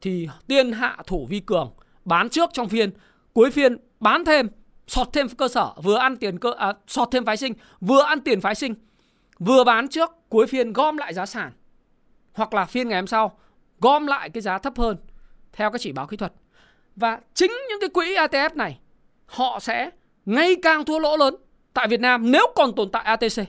thì 0.00 0.28
tiên 0.46 0.72
hạ 0.72 0.96
thủ 1.06 1.26
vi 1.30 1.40
cường 1.40 1.72
bán 2.04 2.28
trước 2.28 2.50
trong 2.52 2.68
phiên, 2.68 2.90
cuối 3.32 3.50
phiên 3.50 3.76
bán 4.00 4.24
thêm, 4.24 4.48
sọt 4.86 5.08
thêm 5.12 5.28
cơ 5.28 5.48
sở, 5.48 5.72
vừa 5.82 5.96
ăn 5.96 6.16
tiền 6.16 6.38
cơ 6.38 6.52
à, 6.52 6.72
sọt 6.86 7.08
thêm 7.12 7.24
phái 7.24 7.36
sinh, 7.36 7.54
vừa 7.80 8.02
ăn 8.02 8.20
tiền 8.20 8.40
phái 8.40 8.54
sinh, 8.54 8.74
vừa 9.38 9.64
bán 9.64 9.88
trước, 9.88 10.10
cuối 10.28 10.46
phiên 10.46 10.72
gom 10.72 10.96
lại 10.96 11.14
giá 11.14 11.26
sản. 11.26 11.52
Hoặc 12.32 12.54
là 12.54 12.64
phiên 12.64 12.88
ngày 12.88 12.98
hôm 12.98 13.06
sau 13.06 13.38
gom 13.80 14.06
lại 14.06 14.30
cái 14.30 14.40
giá 14.40 14.58
thấp 14.58 14.78
hơn 14.78 14.96
theo 15.52 15.70
các 15.70 15.80
chỉ 15.80 15.92
báo 15.92 16.06
kỹ 16.06 16.16
thuật. 16.16 16.32
Và 16.96 17.20
chính 17.34 17.50
những 17.68 17.80
cái 17.80 17.88
quỹ 17.88 18.14
ETF 18.14 18.50
này 18.54 18.78
họ 19.26 19.60
sẽ 19.60 19.90
ngày 20.26 20.56
càng 20.62 20.84
thua 20.84 20.98
lỗ 20.98 21.16
lớn 21.16 21.36
tại 21.74 21.88
Việt 21.88 22.00
Nam 22.00 22.30
nếu 22.30 22.46
còn 22.56 22.74
tồn 22.76 22.90
tại 22.90 23.02
ATC. 23.02 23.48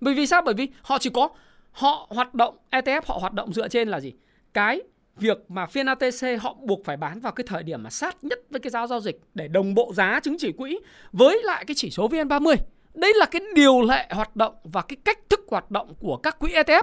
Bởi 0.00 0.14
vì 0.14 0.26
sao? 0.26 0.42
Bởi 0.42 0.54
vì 0.54 0.68
họ 0.82 0.98
chỉ 0.98 1.10
có 1.10 1.28
họ 1.72 2.06
hoạt 2.10 2.34
động 2.34 2.56
ETF 2.70 3.00
họ 3.06 3.18
hoạt 3.20 3.32
động 3.32 3.52
dựa 3.52 3.68
trên 3.68 3.88
là 3.88 4.00
gì? 4.00 4.12
Cái 4.54 4.80
việc 5.16 5.38
mà 5.48 5.66
phiên 5.66 5.86
ATC 5.86 6.40
họ 6.40 6.56
buộc 6.62 6.84
phải 6.84 6.96
bán 6.96 7.20
vào 7.20 7.32
cái 7.32 7.44
thời 7.48 7.62
điểm 7.62 7.82
mà 7.82 7.90
sát 7.90 8.24
nhất 8.24 8.38
với 8.50 8.60
cái 8.60 8.70
giá 8.70 8.86
giao 8.86 9.00
dịch 9.00 9.20
để 9.34 9.48
đồng 9.48 9.74
bộ 9.74 9.92
giá 9.94 10.20
chứng 10.22 10.36
chỉ 10.38 10.52
quỹ 10.52 10.78
với 11.12 11.40
lại 11.44 11.64
cái 11.64 11.74
chỉ 11.74 11.90
số 11.90 12.08
VN30. 12.08 12.56
Đây 12.94 13.12
là 13.16 13.26
cái 13.26 13.42
điều 13.54 13.82
lệ 13.82 14.08
hoạt 14.10 14.36
động 14.36 14.54
và 14.64 14.82
cái 14.82 14.96
cách 15.04 15.18
thức 15.28 15.40
hoạt 15.50 15.70
động 15.70 15.94
của 16.00 16.16
các 16.16 16.38
quỹ 16.38 16.50
ETF. 16.50 16.82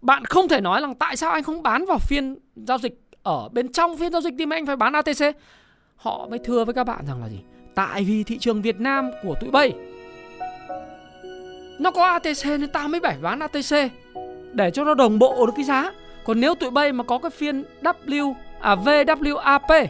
Bạn 0.00 0.24
không 0.24 0.48
thể 0.48 0.60
nói 0.60 0.80
rằng 0.80 0.94
tại 0.94 1.16
sao 1.16 1.30
anh 1.30 1.42
không 1.42 1.62
bán 1.62 1.86
vào 1.86 1.98
phiên 1.98 2.38
giao 2.54 2.78
dịch 2.78 3.00
ở 3.22 3.48
bên 3.48 3.72
trong 3.72 3.96
phiên 3.96 4.12
giao 4.12 4.20
dịch 4.20 4.34
thì 4.38 4.46
mà 4.46 4.56
anh 4.56 4.66
phải 4.66 4.76
bán 4.76 4.92
ATC. 4.92 5.36
Họ 5.96 6.26
mới 6.30 6.38
thưa 6.38 6.64
với 6.64 6.74
các 6.74 6.84
bạn 6.84 7.06
rằng 7.06 7.20
là 7.20 7.28
gì? 7.28 7.38
Tại 7.74 8.04
vì 8.04 8.24
thị 8.24 8.38
trường 8.38 8.62
Việt 8.62 8.80
Nam 8.80 9.10
của 9.22 9.34
tụi 9.40 9.50
bay, 9.50 9.72
nó 11.78 11.90
có 11.90 12.04
ATC 12.04 12.44
nên 12.44 12.68
ta 12.68 12.86
mới 12.86 13.00
phải 13.00 13.16
bán 13.22 13.38
ATC 13.38 13.92
để 14.52 14.70
cho 14.70 14.84
nó 14.84 14.94
đồng 14.94 15.18
bộ 15.18 15.46
được 15.46 15.52
cái 15.56 15.64
giá 15.64 15.92
còn 16.24 16.40
nếu 16.40 16.54
tụi 16.54 16.70
bay 16.70 16.92
mà 16.92 17.04
có 17.04 17.18
cái 17.18 17.30
phiên 17.30 17.64
W 17.82 18.34
à 18.60 18.74
VWAP 18.74 19.86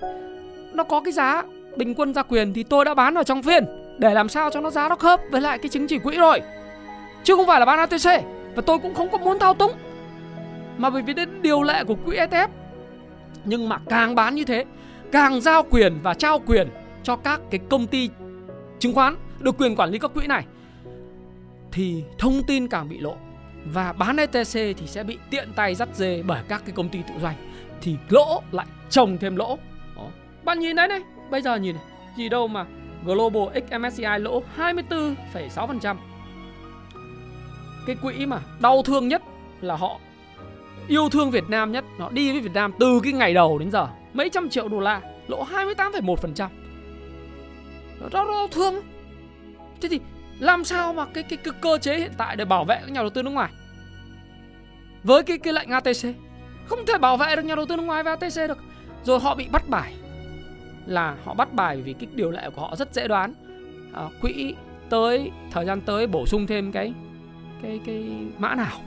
nó 0.73 0.85
có 0.85 1.01
cái 1.01 1.13
giá 1.13 1.43
bình 1.77 1.95
quân 1.95 2.15
ra 2.15 2.23
quyền 2.23 2.53
thì 2.53 2.63
tôi 2.63 2.85
đã 2.85 2.95
bán 2.95 3.15
vào 3.15 3.25
trong 3.25 3.43
phiên, 3.43 3.65
để 3.99 4.15
làm 4.15 4.29
sao 4.29 4.51
cho 4.51 4.61
nó 4.61 4.71
giá 4.71 4.89
nó 4.89 4.97
khớp 4.97 5.21
với 5.31 5.41
lại 5.41 5.59
cái 5.59 5.69
chứng 5.69 5.87
chỉ 5.87 5.99
quỹ 5.99 6.17
rồi. 6.17 6.41
Chứ 7.25 7.37
không 7.37 7.47
phải 7.47 7.61
là 7.61 7.67
bán 7.67 7.79
ATC 7.79 8.25
và 8.55 8.63
tôi 8.67 8.79
cũng 8.79 8.95
không 8.95 9.11
có 9.11 9.19
muốn 9.19 9.39
thao 9.39 9.55
túng. 9.55 9.73
Mà 10.79 10.91
bởi 10.91 11.03
vì 11.03 11.15
đến 11.15 11.43
điều 11.43 11.63
lệ 11.63 11.85
của 11.85 11.95
quỹ 11.95 12.17
ETF 12.17 12.49
nhưng 13.45 13.69
mà 13.69 13.79
càng 13.89 14.15
bán 14.15 14.35
như 14.35 14.45
thế, 14.45 14.65
càng 15.13 15.41
giao 15.41 15.63
quyền 15.63 15.99
và 16.03 16.15
trao 16.15 16.39
quyền 16.39 16.69
cho 17.03 17.17
các 17.17 17.41
cái 17.51 17.61
công 17.71 17.87
ty 17.87 18.11
chứng 18.79 18.95
khoán 18.95 19.17
được 19.41 19.59
quyền 19.59 19.77
quản 19.77 19.91
lý 19.91 19.99
các 19.99 20.15
quỹ 20.15 20.27
này, 20.27 20.45
thì 21.73 22.05
thông 22.19 22.43
tin 22.47 22.69
càng 22.69 22.89
bị 22.89 22.99
lộ 22.99 23.17
và 23.73 23.93
bán 23.93 24.17
ETC 24.17 24.53
thì 24.53 24.87
sẽ 24.87 25.03
bị 25.03 25.19
tiện 25.31 25.49
tay 25.57 25.75
dắt 25.75 25.89
dê 25.95 26.23
bởi 26.23 26.43
các 26.49 26.63
cái 26.67 26.73
công 26.77 26.89
ty 26.89 26.99
tự 27.09 27.15
doanh 27.23 27.37
thì 27.81 27.97
lỗ 28.09 28.43
lại 28.53 28.67
trồng 28.91 29.19
thêm 29.19 29.37
lỗ. 29.37 29.59
Đó. 29.97 30.07
Bạn 30.45 30.59
nhìn 30.59 30.77
đấy 30.77 30.89
này, 30.89 31.01
bây 31.31 31.43
giờ 31.43 31.57
nhìn 31.57 31.75
này, 31.75 31.85
gì 32.17 32.29
đâu 32.29 32.49
mà 32.49 32.67
Global 33.05 33.59
XMSCI 33.69 34.19
lỗ 34.19 34.43
24,6%. 34.57 35.97
Cái 37.87 37.97
quỹ 38.03 38.27
mà 38.27 38.41
đau 38.61 38.83
thương 38.83 39.09
nhất 39.09 39.23
là 39.61 39.77
họ 39.77 40.01
yêu 40.89 41.09
thương 41.09 41.31
Việt 41.31 41.45
Nam 41.49 41.73
nhất, 41.73 41.85
họ 41.99 42.11
đi 42.11 42.33
với 42.33 42.41
Việt 42.41 42.55
Nam 42.55 42.73
từ 42.81 43.01
cái 43.05 43.13
ngày 43.13 43.35
đầu 43.35 43.59
đến 43.59 43.71
giờ, 43.71 43.89
mấy 44.13 44.31
trăm 44.31 44.49
triệu 44.49 44.69
đô 44.69 44.81
la, 44.81 45.01
lỗ 45.29 45.45
28,1%. 45.45 46.49
Đó 48.01 48.09
đau 48.13 48.49
thương. 48.51 48.75
Thế 49.81 49.89
thì 49.89 50.01
làm 50.39 50.65
sao 50.65 50.93
mà 50.93 51.05
cái, 51.15 51.25
cái, 51.25 51.37
cái 51.37 51.55
cơ 51.61 51.79
chế 51.79 51.99
hiện 51.99 52.13
tại 52.17 52.37
để 52.37 52.45
bảo 52.45 52.65
vệ 52.65 52.77
các 52.81 52.91
nhà 52.91 53.01
đầu 53.01 53.11
tư 53.11 53.23
nước 53.23 53.31
ngoài? 53.31 53.53
Với 55.03 55.23
cái 55.23 55.39
cái 55.39 55.53
lệnh 55.53 55.71
ATC 55.71 56.17
không 56.67 56.87
thể 56.87 56.99
bảo 56.99 57.17
vệ 57.17 57.37
được 57.37 57.45
nhà 57.45 57.55
đầu 57.55 57.67
tư 57.67 57.77
nước 57.77 57.83
ngoài 57.83 58.03
với 58.03 58.17
ATC 58.17 58.49
được. 58.49 58.59
Rồi 59.03 59.21
họ 59.21 59.35
bị 59.35 59.49
bắt 59.49 59.69
bài. 59.69 59.95
Là 60.87 61.17
họ 61.25 61.35
bắt 61.35 61.53
bài 61.53 61.83
vì 61.83 61.93
cái 61.93 62.09
điều 62.15 62.31
lệ 62.31 62.51
của 62.55 62.63
họ 62.63 62.77
rất 62.77 62.95
dễ 62.95 63.09
đoán. 63.09 63.35
À, 63.95 64.03
quỹ 64.21 64.55
tới 64.91 65.31
thời 65.51 65.67
gian 65.67 65.81
tới 65.81 66.07
bổ 66.07 66.27
sung 66.27 66.47
thêm 66.47 66.73
cái 66.73 66.93
cái 67.63 67.81
cái 67.87 68.05
mã 68.39 68.55
nào? 68.55 68.81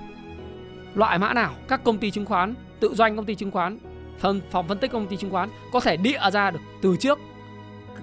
Loại 0.95 1.19
mã 1.19 1.33
nào? 1.33 1.53
Các 1.67 1.83
công 1.83 1.97
ty 1.97 2.11
chứng 2.11 2.25
khoán 2.25 2.55
tự 2.79 2.95
doanh 2.95 3.15
công 3.15 3.25
ty 3.25 3.35
chứng 3.35 3.51
khoán 3.51 3.79
phòng 4.19 4.41
phòng 4.51 4.67
phân 4.67 4.77
tích 4.77 4.91
công 4.91 5.07
ty 5.07 5.17
chứng 5.17 5.31
khoán 5.31 5.49
có 5.71 5.79
thể 5.79 5.97
địa 5.97 6.19
ra 6.31 6.51
được 6.51 6.59
từ 6.81 6.95
trước 6.99 7.19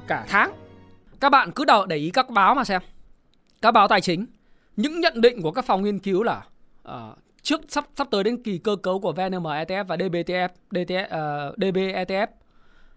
cả 0.06 0.24
tháng. 0.28 0.52
Các 1.20 1.30
bạn 1.30 1.50
cứ 1.52 1.64
đầu 1.64 1.86
để 1.86 1.96
ý 1.96 2.10
các 2.10 2.30
báo 2.30 2.54
mà 2.54 2.64
xem 2.64 2.82
các 3.64 3.70
báo 3.70 3.88
tài 3.88 4.00
chính 4.00 4.26
những 4.76 5.00
nhận 5.00 5.20
định 5.20 5.42
của 5.42 5.50
các 5.50 5.64
phòng 5.64 5.82
nghiên 5.82 5.98
cứu 5.98 6.22
là 6.22 6.46
uh, 6.88 6.94
trước 7.42 7.60
sắp 7.68 7.86
sắp 7.96 8.08
tới 8.10 8.24
đến 8.24 8.42
kỳ 8.42 8.58
cơ 8.58 8.76
cấu 8.76 9.00
của 9.00 9.12
VNM 9.12 9.46
ETF 9.46 9.84
và 9.84 9.96
DBTF, 9.96 10.48
DTF, 10.70 11.04
uh, 11.04 11.10
ờ, 11.10 11.54
DB 11.56 11.76
ETF 11.76 12.26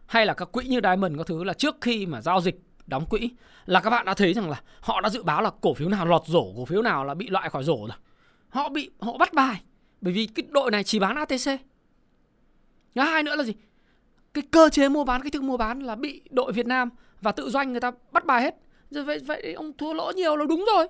hay 0.05 0.25
là 0.25 0.33
các 0.33 0.51
quỹ 0.51 0.65
như 0.65 0.79
Diamond 0.83 1.17
có 1.17 1.23
thứ 1.23 1.43
là 1.43 1.53
trước 1.53 1.75
khi 1.81 2.05
mà 2.05 2.21
giao 2.21 2.41
dịch 2.41 2.59
đóng 2.87 3.05
quỹ 3.05 3.29
là 3.65 3.79
các 3.79 3.89
bạn 3.89 4.05
đã 4.05 4.13
thấy 4.13 4.33
rằng 4.33 4.49
là 4.49 4.61
họ 4.81 5.01
đã 5.01 5.09
dự 5.09 5.23
báo 5.23 5.41
là 5.41 5.51
cổ 5.61 5.73
phiếu 5.73 5.89
nào 5.89 6.05
lọt 6.05 6.21
rổ, 6.25 6.53
cổ 6.57 6.65
phiếu 6.65 6.81
nào 6.81 7.05
là 7.05 7.13
bị 7.13 7.29
loại 7.29 7.49
khỏi 7.49 7.63
rổ 7.63 7.77
rồi. 7.77 7.97
Họ 8.49 8.69
bị 8.69 8.89
họ 8.99 9.17
bắt 9.17 9.33
bài 9.33 9.61
bởi 10.01 10.13
vì 10.13 10.27
cái 10.27 10.45
đội 10.49 10.71
này 10.71 10.83
chỉ 10.83 10.99
bán 10.99 11.15
ATC. 11.15 11.61
Thứ 12.95 13.01
hai 13.01 13.23
nữa 13.23 13.35
là 13.35 13.43
gì? 13.43 13.53
Cái 14.33 14.43
cơ 14.51 14.69
chế 14.69 14.89
mua 14.89 15.03
bán, 15.03 15.21
cái 15.21 15.31
thức 15.31 15.43
mua 15.43 15.57
bán 15.57 15.79
là 15.79 15.95
bị 15.95 16.21
đội 16.29 16.51
Việt 16.51 16.65
Nam 16.65 16.89
và 17.21 17.31
tự 17.31 17.49
doanh 17.49 17.71
người 17.71 17.81
ta 17.81 17.91
bắt 18.11 18.25
bài 18.25 18.41
hết. 18.41 18.55
Rồi 18.91 19.03
vậy, 19.03 19.19
vậy 19.19 19.53
ông 19.53 19.73
thua 19.77 19.93
lỗ 19.93 20.11
nhiều 20.15 20.35
là 20.35 20.45
đúng 20.45 20.65
rồi. 20.73 20.87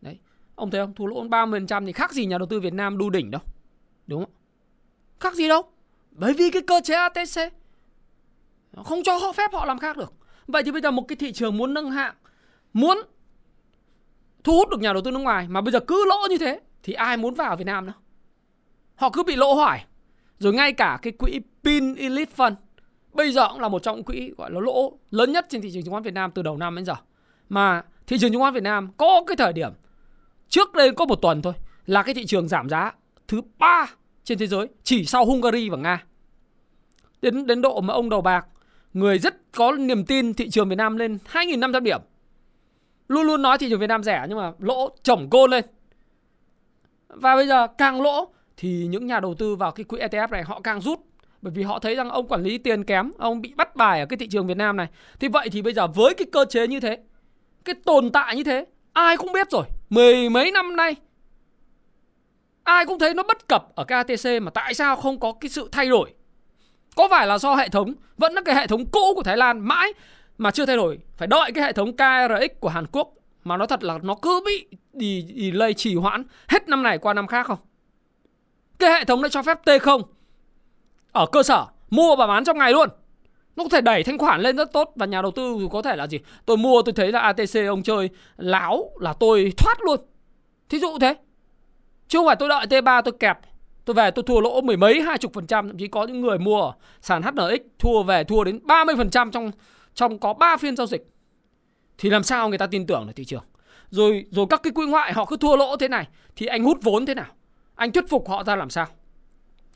Đấy, 0.00 0.18
ông 0.54 0.70
thấy 0.70 0.80
không? 0.80 0.94
Thua 0.94 1.06
lỗ 1.06 1.24
30% 1.24 1.86
thì 1.86 1.92
khác 1.92 2.12
gì 2.12 2.26
nhà 2.26 2.38
đầu 2.38 2.46
tư 2.46 2.60
Việt 2.60 2.74
Nam 2.74 2.98
đu 2.98 3.10
đỉnh 3.10 3.30
đâu. 3.30 3.40
Đúng 4.06 4.24
không? 4.24 4.32
Khác 5.20 5.34
gì 5.34 5.48
đâu. 5.48 5.62
Bởi 6.10 6.32
vì 6.32 6.50
cái 6.50 6.62
cơ 6.62 6.80
chế 6.84 6.94
ATC 6.94 7.52
không 8.84 9.02
cho 9.02 9.16
họ 9.16 9.32
phép 9.32 9.52
họ 9.52 9.64
làm 9.64 9.78
khác 9.78 9.96
được. 9.96 10.12
Vậy 10.46 10.62
thì 10.62 10.72
bây 10.72 10.80
giờ 10.80 10.90
một 10.90 11.02
cái 11.08 11.16
thị 11.16 11.32
trường 11.32 11.56
muốn 11.56 11.74
nâng 11.74 11.90
hạng, 11.90 12.14
muốn 12.72 12.98
thu 14.44 14.52
hút 14.52 14.68
được 14.68 14.80
nhà 14.80 14.92
đầu 14.92 15.02
tư 15.02 15.10
nước 15.10 15.18
ngoài 15.18 15.46
mà 15.48 15.60
bây 15.60 15.72
giờ 15.72 15.80
cứ 15.80 16.04
lỗ 16.08 16.26
như 16.30 16.38
thế 16.38 16.60
thì 16.82 16.92
ai 16.92 17.16
muốn 17.16 17.34
vào 17.34 17.56
Việt 17.56 17.64
Nam 17.64 17.86
nữa? 17.86 17.92
Họ 18.94 19.10
cứ 19.10 19.22
bị 19.22 19.36
lỗ 19.36 19.54
hoài. 19.54 19.86
Rồi 20.38 20.52
ngay 20.52 20.72
cả 20.72 20.98
cái 21.02 21.12
quỹ 21.12 21.40
Pin 21.64 21.94
Elite 21.94 22.32
Fund 22.36 22.54
bây 23.12 23.32
giờ 23.32 23.48
cũng 23.52 23.60
là 23.60 23.68
một 23.68 23.82
trong 23.82 23.96
những 23.96 24.04
quỹ 24.04 24.32
gọi 24.38 24.50
là 24.50 24.60
lỗ 24.60 24.98
lớn 25.10 25.32
nhất 25.32 25.46
trên 25.48 25.60
thị 25.60 25.70
trường 25.72 25.82
chứng 25.82 25.92
khoán 25.92 26.02
Việt 26.02 26.14
Nam 26.14 26.30
từ 26.34 26.42
đầu 26.42 26.56
năm 26.56 26.76
đến 26.76 26.84
giờ. 26.84 26.94
Mà 27.50 27.82
thị 28.06 28.18
trường 28.18 28.32
chứng 28.32 28.40
khoán 28.40 28.54
Việt 28.54 28.62
Nam 28.62 28.88
có 28.96 29.22
cái 29.26 29.36
thời 29.36 29.52
điểm 29.52 29.72
trước 30.48 30.72
đây 30.72 30.92
có 30.92 31.04
một 31.04 31.16
tuần 31.16 31.42
thôi 31.42 31.52
là 31.86 32.02
cái 32.02 32.14
thị 32.14 32.26
trường 32.26 32.48
giảm 32.48 32.68
giá 32.68 32.92
thứ 33.28 33.40
ba 33.58 33.86
trên 34.24 34.38
thế 34.38 34.46
giới 34.46 34.68
chỉ 34.82 35.04
sau 35.04 35.24
Hungary 35.24 35.68
và 35.68 35.76
Nga. 35.76 36.04
Đến 37.22 37.46
đến 37.46 37.62
độ 37.62 37.80
mà 37.80 37.94
ông 37.94 38.10
đầu 38.10 38.20
bạc 38.20 38.46
người 38.92 39.18
rất 39.18 39.52
có 39.52 39.72
niềm 39.72 40.04
tin 40.04 40.34
thị 40.34 40.50
trường 40.50 40.68
Việt 40.68 40.76
Nam 40.76 40.96
lên 40.96 41.18
2.500 41.32 41.80
điểm. 41.80 42.00
Luôn 43.08 43.26
luôn 43.26 43.42
nói 43.42 43.58
thị 43.58 43.66
trường 43.70 43.80
Việt 43.80 43.86
Nam 43.86 44.02
rẻ 44.02 44.26
nhưng 44.28 44.38
mà 44.38 44.52
lỗ 44.58 44.96
chổng 45.02 45.30
côn 45.30 45.50
lên. 45.50 45.64
Và 47.08 47.36
bây 47.36 47.46
giờ 47.46 47.66
càng 47.66 48.02
lỗ 48.02 48.32
thì 48.56 48.86
những 48.86 49.06
nhà 49.06 49.20
đầu 49.20 49.34
tư 49.34 49.56
vào 49.56 49.72
cái 49.72 49.84
quỹ 49.84 49.98
ETF 49.98 50.28
này 50.30 50.42
họ 50.42 50.60
càng 50.60 50.80
rút 50.80 51.00
bởi 51.42 51.52
vì 51.52 51.62
họ 51.62 51.78
thấy 51.78 51.94
rằng 51.94 52.10
ông 52.10 52.28
quản 52.28 52.42
lý 52.42 52.58
tiền 52.58 52.84
kém, 52.84 53.12
ông 53.18 53.40
bị 53.40 53.54
bắt 53.56 53.76
bài 53.76 54.00
ở 54.00 54.06
cái 54.06 54.16
thị 54.16 54.28
trường 54.28 54.46
Việt 54.46 54.56
Nam 54.56 54.76
này. 54.76 54.86
Thì 55.20 55.28
vậy 55.28 55.48
thì 55.52 55.62
bây 55.62 55.72
giờ 55.72 55.86
với 55.86 56.14
cái 56.14 56.26
cơ 56.32 56.44
chế 56.44 56.66
như 56.66 56.80
thế, 56.80 56.98
cái 57.64 57.74
tồn 57.84 58.10
tại 58.12 58.36
như 58.36 58.44
thế, 58.44 58.66
ai 58.92 59.16
cũng 59.16 59.32
biết 59.32 59.50
rồi, 59.50 59.64
mười 59.90 60.28
mấy 60.28 60.50
năm 60.50 60.76
nay 60.76 60.96
ai 62.62 62.86
cũng 62.86 62.98
thấy 62.98 63.14
nó 63.14 63.22
bất 63.22 63.48
cập 63.48 63.74
ở 63.74 63.84
cái 63.84 63.96
ATC 63.96 64.42
mà 64.42 64.50
tại 64.50 64.74
sao 64.74 64.96
không 64.96 65.20
có 65.20 65.32
cái 65.40 65.48
sự 65.48 65.68
thay 65.72 65.88
đổi 65.88 66.12
có 66.96 67.08
phải 67.10 67.26
là 67.26 67.38
do 67.38 67.54
hệ 67.54 67.68
thống 67.68 67.94
vẫn 68.16 68.32
là 68.32 68.42
cái 68.44 68.54
hệ 68.54 68.66
thống 68.66 68.86
cũ 68.86 69.12
của 69.16 69.22
Thái 69.22 69.36
Lan 69.36 69.60
mãi 69.60 69.92
mà 70.38 70.50
chưa 70.50 70.66
thay 70.66 70.76
đổi, 70.76 70.98
phải 71.16 71.28
đợi 71.28 71.52
cái 71.52 71.64
hệ 71.64 71.72
thống 71.72 71.92
KRX 71.92 72.60
của 72.60 72.68
Hàn 72.68 72.86
Quốc 72.92 73.12
mà 73.44 73.56
nó 73.56 73.66
thật 73.66 73.84
là 73.84 73.98
nó 74.02 74.14
cứ 74.14 74.40
bị 74.46 74.66
delay 75.36 75.74
trì 75.74 75.94
hoãn 75.94 76.24
hết 76.48 76.68
năm 76.68 76.82
này 76.82 76.98
qua 76.98 77.14
năm 77.14 77.26
khác 77.26 77.46
không? 77.46 77.58
Cái 78.78 78.90
hệ 78.90 79.04
thống 79.04 79.22
đã 79.22 79.28
cho 79.28 79.42
phép 79.42 79.58
T0 79.64 80.02
ở 81.12 81.26
cơ 81.32 81.42
sở 81.42 81.66
mua 81.90 82.16
và 82.16 82.26
bán 82.26 82.44
trong 82.44 82.58
ngày 82.58 82.72
luôn. 82.72 82.88
Nó 83.56 83.64
có 83.64 83.68
thể 83.68 83.80
đẩy 83.80 84.02
thanh 84.02 84.18
khoản 84.18 84.40
lên 84.40 84.56
rất 84.56 84.72
tốt 84.72 84.92
và 84.96 85.06
nhà 85.06 85.22
đầu 85.22 85.30
tư 85.30 85.68
có 85.70 85.82
thể 85.82 85.96
là 85.96 86.06
gì? 86.06 86.18
Tôi 86.46 86.56
mua, 86.56 86.82
tôi 86.82 86.92
thấy 86.92 87.12
là 87.12 87.20
ATC 87.20 87.54
ông 87.68 87.82
chơi 87.82 88.10
láo 88.36 88.90
là 89.00 89.12
tôi 89.12 89.52
thoát 89.56 89.78
luôn. 89.84 90.00
Thí 90.68 90.78
dụ 90.78 90.98
thế. 91.00 91.14
Chứ 92.08 92.18
không 92.18 92.26
phải 92.26 92.36
tôi 92.36 92.48
đợi 92.48 92.66
T3 92.66 93.02
tôi 93.02 93.12
kẹp. 93.20 93.38
Tôi 93.84 93.94
về 93.94 94.10
tôi 94.10 94.22
thua 94.22 94.40
lỗ 94.40 94.60
mười 94.60 94.76
mấy, 94.76 95.02
hai 95.02 95.18
chục 95.18 95.32
phần 95.34 95.46
trăm. 95.46 95.68
Thậm 95.68 95.78
chí 95.78 95.88
có 95.88 96.04
những 96.04 96.20
người 96.20 96.38
mua 96.38 96.72
sàn 97.00 97.22
HNX 97.22 97.60
Thua 97.78 98.02
về, 98.02 98.24
thua 98.24 98.44
đến 98.44 98.60
30 98.62 98.94
phần 98.96 99.10
trăm 99.10 99.30
trong 99.30 99.50
trong 99.94 100.18
có 100.18 100.32
3 100.32 100.56
phiên 100.56 100.76
giao 100.76 100.86
dịch. 100.86 101.10
Thì 101.98 102.10
làm 102.10 102.22
sao 102.22 102.48
người 102.48 102.58
ta 102.58 102.66
tin 102.66 102.86
tưởng 102.86 103.06
được 103.06 103.12
thị 103.16 103.24
trường? 103.24 103.44
Rồi 103.90 104.24
rồi 104.30 104.46
các 104.50 104.62
cái 104.62 104.72
quỹ 104.72 104.86
ngoại 104.86 105.12
họ 105.12 105.24
cứ 105.24 105.36
thua 105.36 105.56
lỗ 105.56 105.76
thế 105.76 105.88
này, 105.88 106.08
Thì 106.36 106.46
anh 106.46 106.64
hút 106.64 106.78
vốn 106.82 107.06
thế 107.06 107.14
nào? 107.14 107.26
Anh 107.74 107.92
thuyết 107.92 108.08
phục 108.08 108.28
họ 108.28 108.44
ra 108.44 108.56
làm 108.56 108.70
sao? 108.70 108.86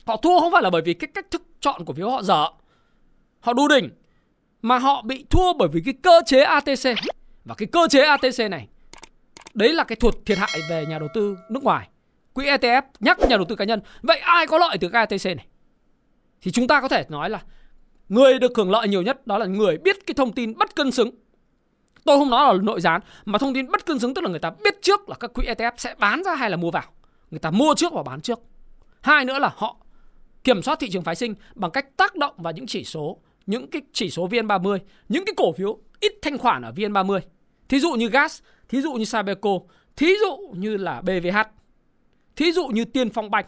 Họ 0.05 0.17
thua 0.17 0.39
không 0.39 0.51
phải 0.51 0.61
là 0.61 0.69
bởi 0.69 0.81
vì 0.81 0.93
cái 0.93 1.07
cách 1.13 1.31
thức 1.31 1.41
chọn 1.59 1.85
của 1.85 1.93
phiếu 1.93 2.09
họ 2.09 2.23
dở. 2.23 2.47
Họ 3.45 3.53
đu 3.53 3.67
đỉnh 3.67 3.89
Mà 4.61 4.77
họ 4.77 5.01
bị 5.01 5.25
thua 5.29 5.53
bởi 5.53 5.67
vì 5.67 5.81
cái 5.85 5.93
cơ 6.01 6.21
chế 6.25 6.41
ATC 6.41 6.83
Và 7.45 7.55
cái 7.55 7.67
cơ 7.71 7.87
chế 7.89 8.01
ATC 8.01 8.51
này 8.51 8.67
Đấy 9.53 9.73
là 9.73 9.83
cái 9.83 9.95
thuật 9.95 10.15
thiệt 10.25 10.37
hại 10.37 10.61
về 10.69 10.85
nhà 10.85 10.99
đầu 10.99 11.07
tư 11.13 11.37
nước 11.49 11.63
ngoài 11.63 11.89
quỹ 12.35 12.45
ETF 12.45 12.81
nhắc 12.99 13.19
nhà 13.19 13.37
đầu 13.37 13.45
tư 13.45 13.55
cá 13.55 13.65
nhân. 13.65 13.81
Vậy 14.01 14.17
ai 14.17 14.47
có 14.47 14.57
lợi 14.57 14.77
từ 14.77 14.89
cái 14.89 14.99
ATC 14.99 15.25
này? 15.25 15.45
Thì 16.41 16.51
chúng 16.51 16.67
ta 16.67 16.81
có 16.81 16.87
thể 16.87 17.05
nói 17.09 17.29
là 17.29 17.41
người 18.09 18.39
được 18.39 18.51
hưởng 18.57 18.71
lợi 18.71 18.87
nhiều 18.87 19.01
nhất 19.01 19.27
đó 19.27 19.37
là 19.37 19.45
người 19.45 19.77
biết 19.77 19.95
cái 20.05 20.13
thông 20.13 20.31
tin 20.31 20.57
bất 20.57 20.75
cân 20.75 20.91
xứng. 20.91 21.09
Tôi 22.03 22.19
không 22.19 22.29
nói 22.29 22.53
là 22.53 22.61
nội 22.63 22.81
gián 22.81 23.01
mà 23.25 23.39
thông 23.39 23.53
tin 23.53 23.71
bất 23.71 23.85
cân 23.85 23.99
xứng 23.99 24.13
tức 24.13 24.21
là 24.23 24.29
người 24.29 24.39
ta 24.39 24.51
biết 24.63 24.81
trước 24.81 25.09
là 25.09 25.15
các 25.19 25.33
quỹ 25.33 25.45
ETF 25.45 25.71
sẽ 25.77 25.95
bán 25.99 26.23
ra 26.23 26.35
hay 26.35 26.49
là 26.49 26.57
mua 26.57 26.71
vào. 26.71 26.83
Người 27.31 27.39
ta 27.39 27.51
mua 27.51 27.75
trước 27.75 27.93
và 27.93 28.03
bán 28.03 28.21
trước. 28.21 28.39
Hai 29.01 29.25
nữa 29.25 29.39
là 29.39 29.51
họ 29.55 29.77
kiểm 30.43 30.61
soát 30.61 30.79
thị 30.79 30.89
trường 30.89 31.03
phái 31.03 31.15
sinh 31.15 31.35
bằng 31.55 31.71
cách 31.71 31.97
tác 31.97 32.15
động 32.15 32.33
vào 32.37 32.53
những 32.53 32.67
chỉ 32.67 32.83
số, 32.83 33.17
những 33.45 33.69
cái 33.69 33.81
chỉ 33.93 34.09
số 34.09 34.27
VN30, 34.27 34.79
những 35.09 35.25
cái 35.25 35.33
cổ 35.37 35.53
phiếu 35.53 35.79
ít 35.99 36.13
thanh 36.21 36.37
khoản 36.37 36.61
ở 36.61 36.71
VN30. 36.71 37.19
Thí 37.69 37.79
dụ 37.79 37.91
như 37.91 38.09
gas, 38.09 38.41
thí 38.69 38.81
dụ 38.81 38.93
như 38.93 39.05
Sabeco, 39.05 39.59
thí 39.95 40.13
dụ 40.21 40.53
như 40.53 40.77
là 40.77 41.01
BVH 41.01 41.37
Thí 42.35 42.51
dụ 42.51 42.67
như 42.67 42.85
Tiên 42.85 43.09
Phong 43.09 43.31
Banh, 43.31 43.45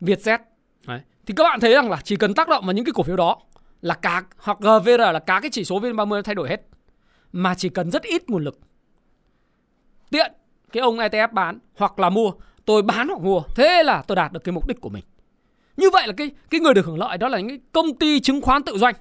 Vietjet. 0.00 0.38
Đấy. 0.86 1.00
Thì 1.26 1.34
các 1.36 1.44
bạn 1.44 1.60
thấy 1.60 1.74
rằng 1.74 1.90
là 1.90 2.00
chỉ 2.04 2.16
cần 2.16 2.34
tác 2.34 2.48
động 2.48 2.66
vào 2.66 2.72
những 2.72 2.84
cái 2.84 2.92
cổ 2.94 3.02
phiếu 3.02 3.16
đó 3.16 3.38
là 3.82 3.94
cả 3.94 4.22
hoặc 4.36 4.58
GVR 4.60 5.00
là 5.00 5.18
cả 5.18 5.40
cái 5.42 5.50
chỉ 5.50 5.64
số 5.64 5.80
VN30 5.80 6.22
thay 6.22 6.34
đổi 6.34 6.48
hết. 6.48 6.60
Mà 7.32 7.54
chỉ 7.54 7.68
cần 7.68 7.90
rất 7.90 8.02
ít 8.02 8.30
nguồn 8.30 8.44
lực. 8.44 8.58
Tiện 10.10 10.32
cái 10.72 10.80
ông 10.80 10.96
ETF 10.96 11.32
bán 11.32 11.58
hoặc 11.76 11.98
là 11.98 12.10
mua, 12.10 12.32
tôi 12.64 12.82
bán 12.82 13.08
hoặc 13.08 13.20
mua, 13.20 13.42
thế 13.56 13.82
là 13.82 14.02
tôi 14.06 14.16
đạt 14.16 14.32
được 14.32 14.44
cái 14.44 14.52
mục 14.52 14.68
đích 14.68 14.80
của 14.80 14.88
mình. 14.88 15.04
Như 15.76 15.90
vậy 15.90 16.06
là 16.06 16.12
cái 16.16 16.30
cái 16.50 16.60
người 16.60 16.74
được 16.74 16.86
hưởng 16.86 16.98
lợi 16.98 17.18
đó 17.18 17.28
là 17.28 17.38
những 17.38 17.48
cái 17.48 17.60
công 17.72 17.98
ty 17.98 18.20
chứng 18.20 18.40
khoán 18.40 18.62
tự 18.62 18.78
doanh. 18.78 18.94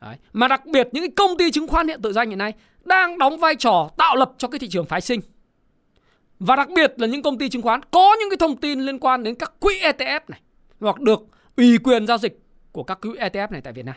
Đấy. 0.00 0.16
Mà 0.32 0.48
đặc 0.48 0.66
biệt 0.66 0.88
những 0.92 1.02
cái 1.02 1.12
công 1.16 1.36
ty 1.38 1.50
chứng 1.50 1.68
khoán 1.68 1.88
hiện 1.88 2.02
tự 2.02 2.12
doanh 2.12 2.28
hiện 2.28 2.38
nay 2.38 2.52
đang 2.84 3.18
đóng 3.18 3.38
vai 3.38 3.54
trò 3.54 3.90
tạo 3.96 4.16
lập 4.16 4.32
cho 4.38 4.48
cái 4.48 4.58
thị 4.58 4.68
trường 4.68 4.86
phái 4.86 5.00
sinh. 5.00 5.20
Và 6.38 6.56
đặc 6.56 6.68
biệt 6.74 6.94
là 6.96 7.06
những 7.06 7.22
công 7.22 7.38
ty 7.38 7.48
chứng 7.48 7.62
khoán 7.62 7.80
có 7.90 8.16
những 8.20 8.30
cái 8.30 8.36
thông 8.36 8.56
tin 8.56 8.80
liên 8.80 8.98
quan 8.98 9.22
đến 9.22 9.34
các 9.34 9.52
quỹ 9.60 9.80
ETF 9.80 10.20
này 10.28 10.40
hoặc 10.80 11.00
được 11.00 11.20
ủy 11.56 11.78
quyền 11.78 12.06
giao 12.06 12.18
dịch 12.18 12.40
của 12.72 12.82
các 12.82 13.00
quỹ 13.00 13.10
ETF 13.10 13.48
này 13.50 13.60
tại 13.60 13.72
Việt 13.72 13.84
Nam. 13.84 13.96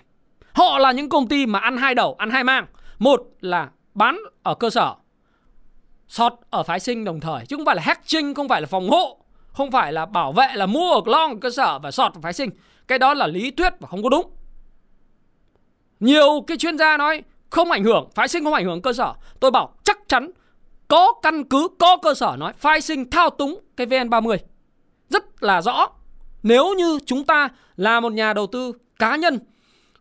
Họ 0.53 0.79
là 0.79 0.91
những 0.91 1.09
công 1.09 1.27
ty 1.27 1.45
mà 1.45 1.59
ăn 1.59 1.77
hai 1.77 1.95
đầu, 1.95 2.15
ăn 2.17 2.29
hai 2.29 2.43
mang. 2.43 2.65
Một 2.99 3.21
là 3.41 3.69
bán 3.93 4.19
ở 4.43 4.55
cơ 4.55 4.69
sở, 4.69 4.95
short 6.07 6.33
ở 6.49 6.63
phái 6.63 6.79
sinh 6.79 7.03
đồng 7.03 7.19
thời 7.19 7.45
chứ 7.45 7.55
không 7.55 7.65
phải 7.65 7.75
là 7.75 7.81
hedging, 7.85 8.33
không 8.33 8.47
phải 8.47 8.61
là 8.61 8.67
phòng 8.67 8.89
hộ, 8.89 9.17
không 9.47 9.71
phải 9.71 9.93
là 9.93 10.05
bảo 10.05 10.31
vệ 10.31 10.47
là 10.55 10.65
mua 10.65 10.91
ở 10.91 11.01
long 11.05 11.31
ở 11.31 11.37
cơ 11.41 11.49
sở 11.49 11.79
và 11.79 11.91
short 11.91 12.13
ở 12.13 12.21
phái 12.21 12.33
sinh. 12.33 12.49
Cái 12.87 12.99
đó 12.99 13.13
là 13.13 13.27
lý 13.27 13.51
thuyết 13.51 13.73
và 13.79 13.87
không 13.87 14.03
có 14.03 14.09
đúng. 14.09 14.31
Nhiều 16.01 16.43
cái 16.47 16.57
chuyên 16.57 16.77
gia 16.77 16.97
nói 16.97 17.23
không 17.49 17.71
ảnh 17.71 17.83
hưởng, 17.83 18.09
phái 18.15 18.27
sinh 18.27 18.43
không 18.43 18.53
ảnh 18.53 18.65
hưởng 18.65 18.81
cơ 18.81 18.93
sở. 18.93 19.13
Tôi 19.39 19.51
bảo 19.51 19.73
chắc 19.83 19.97
chắn 20.07 20.31
có 20.87 21.13
căn 21.21 21.43
cứ, 21.43 21.67
có 21.79 21.97
cơ 21.97 22.13
sở 22.13 22.35
nói 22.39 22.53
phái 22.57 22.81
sinh 22.81 23.09
thao 23.09 23.29
túng 23.29 23.59
cái 23.77 23.87
VN30. 23.87 24.37
Rất 25.09 25.43
là 25.43 25.61
rõ. 25.61 25.87
Nếu 26.43 26.73
như 26.73 26.99
chúng 27.05 27.25
ta 27.25 27.49
là 27.77 27.99
một 27.99 28.13
nhà 28.13 28.33
đầu 28.33 28.47
tư 28.47 28.73
cá 28.99 29.15
nhân 29.15 29.39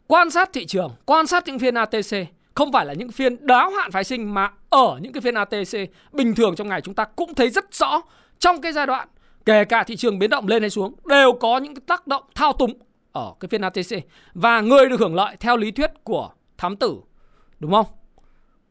quan 0.06 0.30
sát 0.30 0.50
thị 0.52 0.66
trường, 0.66 0.90
quan 1.06 1.26
sát 1.26 1.44
những 1.46 1.58
phiên 1.58 1.74
ATC, 1.74 2.16
không 2.54 2.72
phải 2.72 2.86
là 2.86 2.92
những 2.92 3.12
phiên 3.12 3.46
đáo 3.46 3.70
hạn 3.70 3.90
phái 3.90 4.04
sinh 4.04 4.34
mà 4.34 4.50
ở 4.70 4.98
những 5.00 5.12
cái 5.12 5.20
phiên 5.20 5.34
ATC 5.34 5.90
bình 6.12 6.34
thường 6.34 6.56
trong 6.56 6.68
ngày 6.68 6.80
chúng 6.80 6.94
ta 6.94 7.04
cũng 7.04 7.34
thấy 7.34 7.50
rất 7.50 7.74
rõ 7.74 8.02
trong 8.38 8.60
cái 8.60 8.72
giai 8.72 8.86
đoạn 8.86 9.08
kể 9.44 9.64
cả 9.64 9.84
thị 9.84 9.96
trường 9.96 10.18
biến 10.18 10.30
động 10.30 10.46
lên 10.46 10.62
hay 10.62 10.70
xuống 10.70 10.94
đều 11.04 11.32
có 11.32 11.58
những 11.58 11.74
cái 11.74 11.82
tác 11.86 12.06
động 12.06 12.22
thao 12.34 12.52
túng 12.52 12.72
ở 13.12 13.34
cái 13.40 13.48
phiên 13.48 13.60
ATC 13.60 14.04
và 14.34 14.60
người 14.60 14.88
được 14.88 15.00
hưởng 15.00 15.14
lợi 15.14 15.36
theo 15.40 15.56
lý 15.56 15.70
thuyết 15.70 15.90
của 16.04 16.30
thám 16.58 16.76
tử 16.76 17.00
đúng 17.58 17.72
không? 17.72 17.86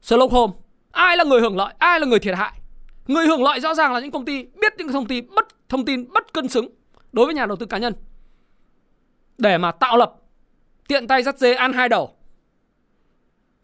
Sherlock 0.01 0.33
Holmes 0.33 0.55
ai 0.91 1.17
là 1.17 1.23
người 1.23 1.41
hưởng 1.41 1.57
lợi, 1.57 1.73
ai 1.77 1.99
là 1.99 2.05
người 2.05 2.19
thiệt 2.19 2.35
hại? 2.35 2.53
Người 3.07 3.27
hưởng 3.27 3.43
lợi 3.43 3.59
rõ 3.59 3.73
ràng 3.73 3.93
là 3.93 3.99
những 3.99 4.11
công 4.11 4.25
ty 4.25 4.43
biết 4.43 4.73
những 4.77 4.87
thông 4.87 5.05
tin 5.05 5.29
bất 5.35 5.47
thông 5.69 5.85
tin 5.85 6.11
bất 6.13 6.33
cân 6.33 6.47
xứng 6.47 6.69
đối 7.11 7.25
với 7.25 7.35
nhà 7.35 7.45
đầu 7.45 7.55
tư 7.57 7.65
cá 7.65 7.77
nhân 7.77 7.93
để 9.37 9.57
mà 9.57 9.71
tạo 9.71 9.97
lập 9.97 10.15
tiện 10.87 11.07
tay 11.07 11.23
dắt 11.23 11.39
dê 11.39 11.53
ăn 11.53 11.73
hai 11.73 11.89
đầu. 11.89 12.15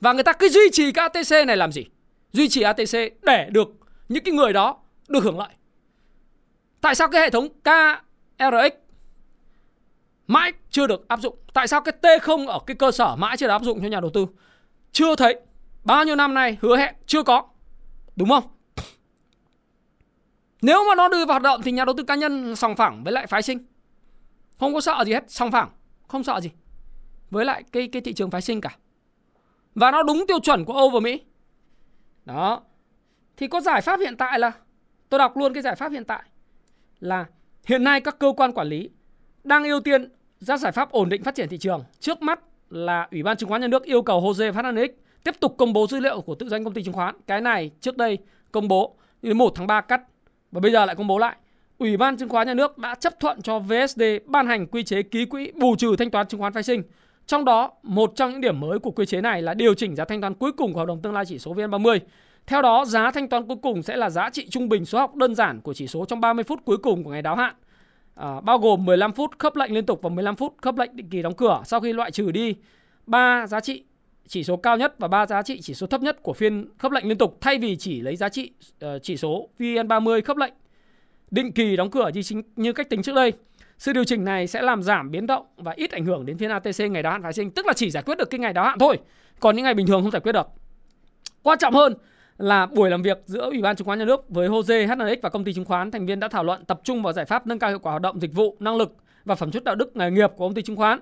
Và 0.01 0.13
người 0.13 0.23
ta 0.23 0.33
cứ 0.33 0.49
duy 0.49 0.69
trì 0.71 0.91
cái 0.91 1.09
ATC 1.13 1.47
này 1.47 1.57
làm 1.57 1.71
gì? 1.71 1.85
Duy 2.31 2.49
trì 2.49 2.61
ATC 2.61 2.91
để 3.21 3.49
được 3.51 3.67
những 4.09 4.23
cái 4.23 4.33
người 4.33 4.53
đó 4.53 4.77
được 5.07 5.23
hưởng 5.23 5.39
lợi. 5.39 5.49
Tại 6.81 6.95
sao 6.95 7.07
cái 7.07 7.21
hệ 7.21 7.29
thống 7.29 7.47
KRX 7.49 8.84
mãi 10.27 10.53
chưa 10.69 10.87
được 10.87 11.07
áp 11.07 11.21
dụng? 11.21 11.35
Tại 11.53 11.67
sao 11.67 11.81
cái 11.81 11.93
T0 12.01 12.47
ở 12.47 12.59
cái 12.67 12.75
cơ 12.75 12.91
sở 12.91 13.15
mãi 13.15 13.37
chưa 13.37 13.47
được 13.47 13.51
áp 13.51 13.63
dụng 13.63 13.81
cho 13.81 13.87
nhà 13.87 13.99
đầu 13.99 14.11
tư? 14.13 14.27
Chưa 14.91 15.15
thấy. 15.15 15.39
Bao 15.83 16.03
nhiêu 16.03 16.15
năm 16.15 16.33
nay 16.33 16.57
hứa 16.61 16.77
hẹn 16.77 16.95
chưa 17.05 17.23
có. 17.23 17.43
Đúng 18.15 18.29
không? 18.29 18.43
Nếu 20.61 20.83
mà 20.89 20.95
nó 20.95 21.07
đưa 21.07 21.25
vào 21.25 21.33
hoạt 21.33 21.41
động 21.41 21.61
thì 21.61 21.71
nhà 21.71 21.85
đầu 21.85 21.95
tư 21.97 22.03
cá 22.03 22.15
nhân 22.15 22.55
sòng 22.55 22.75
phẳng 22.75 23.03
với 23.03 23.13
lại 23.13 23.27
phái 23.27 23.41
sinh. 23.41 23.65
Không 24.59 24.73
có 24.73 24.81
sợ 24.81 25.03
gì 25.05 25.13
hết, 25.13 25.23
sòng 25.27 25.51
phẳng, 25.51 25.69
không 26.07 26.23
sợ 26.23 26.39
gì. 26.41 26.51
Với 27.29 27.45
lại 27.45 27.63
cái 27.71 27.87
cái 27.87 28.01
thị 28.01 28.13
trường 28.13 28.31
phái 28.31 28.41
sinh 28.41 28.61
cả. 28.61 28.77
Và 29.75 29.91
nó 29.91 30.03
đúng 30.03 30.25
tiêu 30.27 30.39
chuẩn 30.39 30.65
của 30.65 30.73
Âu 30.73 30.89
và 30.89 30.99
Mỹ. 30.99 31.21
Đó. 32.25 32.61
Thì 33.37 33.47
có 33.47 33.61
giải 33.61 33.81
pháp 33.81 33.99
hiện 33.99 34.17
tại 34.17 34.39
là 34.39 34.51
tôi 35.09 35.19
đọc 35.19 35.37
luôn 35.37 35.53
cái 35.53 35.63
giải 35.63 35.75
pháp 35.75 35.91
hiện 35.91 36.05
tại 36.05 36.23
là 36.99 37.25
hiện 37.65 37.83
nay 37.83 38.01
các 38.01 38.19
cơ 38.19 38.33
quan 38.37 38.51
quản 38.51 38.67
lý 38.67 38.89
đang 39.45 39.63
ưu 39.63 39.79
tiên 39.79 40.09
ra 40.39 40.57
giải 40.57 40.71
pháp 40.71 40.91
ổn 40.91 41.09
định 41.09 41.23
phát 41.23 41.35
triển 41.35 41.49
thị 41.49 41.57
trường. 41.57 41.83
Trước 41.99 42.21
mắt 42.21 42.39
là 42.69 43.07
Ủy 43.11 43.23
ban 43.23 43.37
chứng 43.37 43.49
khoán 43.49 43.61
nhà 43.61 43.67
nước 43.67 43.83
yêu 43.83 44.01
cầu 44.01 44.21
Jose 44.21 44.51
Fernandez 44.51 44.87
tiếp 45.23 45.35
tục 45.39 45.55
công 45.57 45.73
bố 45.73 45.87
dữ 45.87 45.99
liệu 45.99 46.21
của 46.21 46.35
tự 46.35 46.49
doanh 46.49 46.63
công 46.63 46.73
ty 46.73 46.83
chứng 46.83 46.93
khoán. 46.93 47.15
Cái 47.27 47.41
này 47.41 47.71
trước 47.81 47.97
đây 47.97 48.17
công 48.51 48.67
bố 48.67 48.95
đến 49.21 49.37
1 49.37 49.51
tháng 49.55 49.67
3 49.67 49.81
cắt 49.81 50.01
và 50.51 50.59
bây 50.59 50.71
giờ 50.71 50.85
lại 50.85 50.95
công 50.95 51.07
bố 51.07 51.17
lại. 51.17 51.35
Ủy 51.77 51.97
ban 51.97 52.17
chứng 52.17 52.29
khoán 52.29 52.47
nhà 52.47 52.53
nước 52.53 52.77
đã 52.77 52.95
chấp 52.95 53.19
thuận 53.19 53.41
cho 53.41 53.59
VSD 53.59 54.03
ban 54.25 54.47
hành 54.47 54.67
quy 54.67 54.83
chế 54.83 55.01
ký 55.01 55.25
quỹ 55.25 55.51
bù 55.51 55.75
trừ 55.75 55.95
thanh 55.95 56.11
toán 56.11 56.27
chứng 56.27 56.39
khoán 56.39 56.53
phái 56.53 56.63
sinh. 56.63 56.83
Trong 57.27 57.45
đó, 57.45 57.71
một 57.83 58.11
trong 58.15 58.31
những 58.31 58.41
điểm 58.41 58.59
mới 58.59 58.79
của 58.79 58.91
quy 58.91 59.05
chế 59.05 59.21
này 59.21 59.41
là 59.41 59.53
điều 59.53 59.73
chỉnh 59.73 59.95
giá 59.95 60.05
thanh 60.05 60.21
toán 60.21 60.33
cuối 60.33 60.51
cùng 60.51 60.73
của 60.73 60.79
hợp 60.79 60.85
đồng 60.85 61.01
tương 61.01 61.13
lai 61.13 61.25
chỉ 61.27 61.39
số 61.39 61.53
VN30 61.53 61.99
theo 62.47 62.61
đó, 62.61 62.85
giá 62.85 63.11
thanh 63.11 63.29
toán 63.29 63.47
cuối 63.47 63.57
cùng 63.61 63.83
sẽ 63.83 63.97
là 63.97 64.09
giá 64.09 64.29
trị 64.29 64.47
trung 64.49 64.69
bình 64.69 64.85
số 64.85 64.99
học 64.99 65.15
đơn 65.15 65.35
giản 65.35 65.61
của 65.61 65.73
chỉ 65.73 65.87
số 65.87 66.05
trong 66.05 66.21
30 66.21 66.43
phút 66.43 66.65
cuối 66.65 66.77
cùng 66.77 67.03
của 67.03 67.09
ngày 67.09 67.21
đáo 67.21 67.35
hạn, 67.35 67.55
à, 68.15 68.41
bao 68.41 68.57
gồm 68.57 68.85
15 68.85 69.13
phút 69.13 69.39
khớp 69.39 69.55
lệnh 69.55 69.73
liên 69.73 69.85
tục 69.85 69.99
và 70.01 70.09
15 70.09 70.35
phút 70.35 70.53
khớp 70.61 70.77
lệnh 70.77 70.95
định 70.95 71.09
kỳ 71.09 71.21
đóng 71.21 71.35
cửa 71.35 71.61
sau 71.65 71.79
khi 71.79 71.93
loại 71.93 72.11
trừ 72.11 72.31
đi 72.31 72.55
ba 73.05 73.47
giá 73.47 73.59
trị 73.59 73.83
chỉ 74.27 74.43
số 74.43 74.57
cao 74.57 74.77
nhất 74.77 74.95
và 74.99 75.07
ba 75.07 75.25
giá 75.25 75.41
trị 75.41 75.61
chỉ 75.61 75.73
số 75.73 75.87
thấp 75.87 76.01
nhất 76.01 76.23
của 76.23 76.33
phiên 76.33 76.69
khớp 76.77 76.91
lệnh 76.91 77.07
liên 77.07 77.17
tục 77.17 77.37
thay 77.41 77.57
vì 77.57 77.75
chỉ 77.75 78.01
lấy 78.01 78.15
giá 78.15 78.29
trị 78.29 78.51
uh, 78.85 78.89
chỉ 79.03 79.17
số 79.17 79.49
VN30 79.59 80.21
khớp 80.21 80.37
lệnh 80.37 80.53
định 81.31 81.51
kỳ 81.51 81.75
đóng 81.75 81.91
cửa 81.91 82.11
như, 82.13 82.23
chính, 82.23 82.41
như 82.55 82.73
cách 82.73 82.89
tính 82.89 83.01
trước 83.01 83.15
đây. 83.15 83.33
Sự 83.77 83.93
điều 83.93 84.03
chỉnh 84.03 84.25
này 84.25 84.47
sẽ 84.47 84.61
làm 84.61 84.83
giảm 84.83 85.11
biến 85.11 85.27
động 85.27 85.45
và 85.57 85.73
ít 85.75 85.91
ảnh 85.91 86.05
hưởng 86.05 86.25
đến 86.25 86.37
phiên 86.37 86.49
ATC 86.49 86.79
ngày 86.91 87.03
đáo 87.03 87.11
hạn 87.11 87.23
phái 87.23 87.33
sinh, 87.33 87.51
tức 87.51 87.65
là 87.65 87.73
chỉ 87.73 87.91
giải 87.91 88.03
quyết 88.03 88.17
được 88.17 88.29
cái 88.29 88.39
ngày 88.39 88.53
đáo 88.53 88.65
hạn 88.65 88.79
thôi. 88.79 88.97
Còn 89.39 89.55
những 89.55 89.65
ngày 89.65 89.73
bình 89.73 89.87
thường 89.87 90.01
không 90.01 90.11
giải 90.11 90.19
quyết 90.19 90.31
được. 90.31 90.47
Quan 91.43 91.57
trọng 91.57 91.73
hơn 91.73 91.93
là 92.37 92.65
buổi 92.65 92.89
làm 92.89 93.01
việc 93.01 93.23
giữa 93.25 93.49
Ủy 93.49 93.61
ban 93.61 93.75
chứng 93.75 93.85
khoán 93.85 93.99
nhà 93.99 94.05
nước 94.05 94.29
với 94.29 94.49
Jose 94.49 94.87
HNX 94.87 95.21
và 95.21 95.29
công 95.29 95.43
ty 95.43 95.53
chứng 95.53 95.65
khoán 95.65 95.91
thành 95.91 96.05
viên 96.05 96.19
đã 96.19 96.27
thảo 96.27 96.43
luận 96.43 96.65
tập 96.65 96.81
trung 96.83 97.03
vào 97.03 97.13
giải 97.13 97.25
pháp 97.25 97.47
nâng 97.47 97.59
cao 97.59 97.69
hiệu 97.69 97.79
quả 97.79 97.91
hoạt 97.91 98.01
động 98.01 98.19
dịch 98.21 98.33
vụ, 98.33 98.57
năng 98.59 98.75
lực 98.75 98.95
và 99.25 99.35
phẩm 99.35 99.51
chất 99.51 99.63
đạo 99.63 99.75
đức 99.75 99.95
nghề 99.95 100.11
nghiệp 100.11 100.31
của 100.35 100.45
công 100.45 100.53
ty 100.53 100.61
chứng 100.61 100.75
khoán 100.75 100.99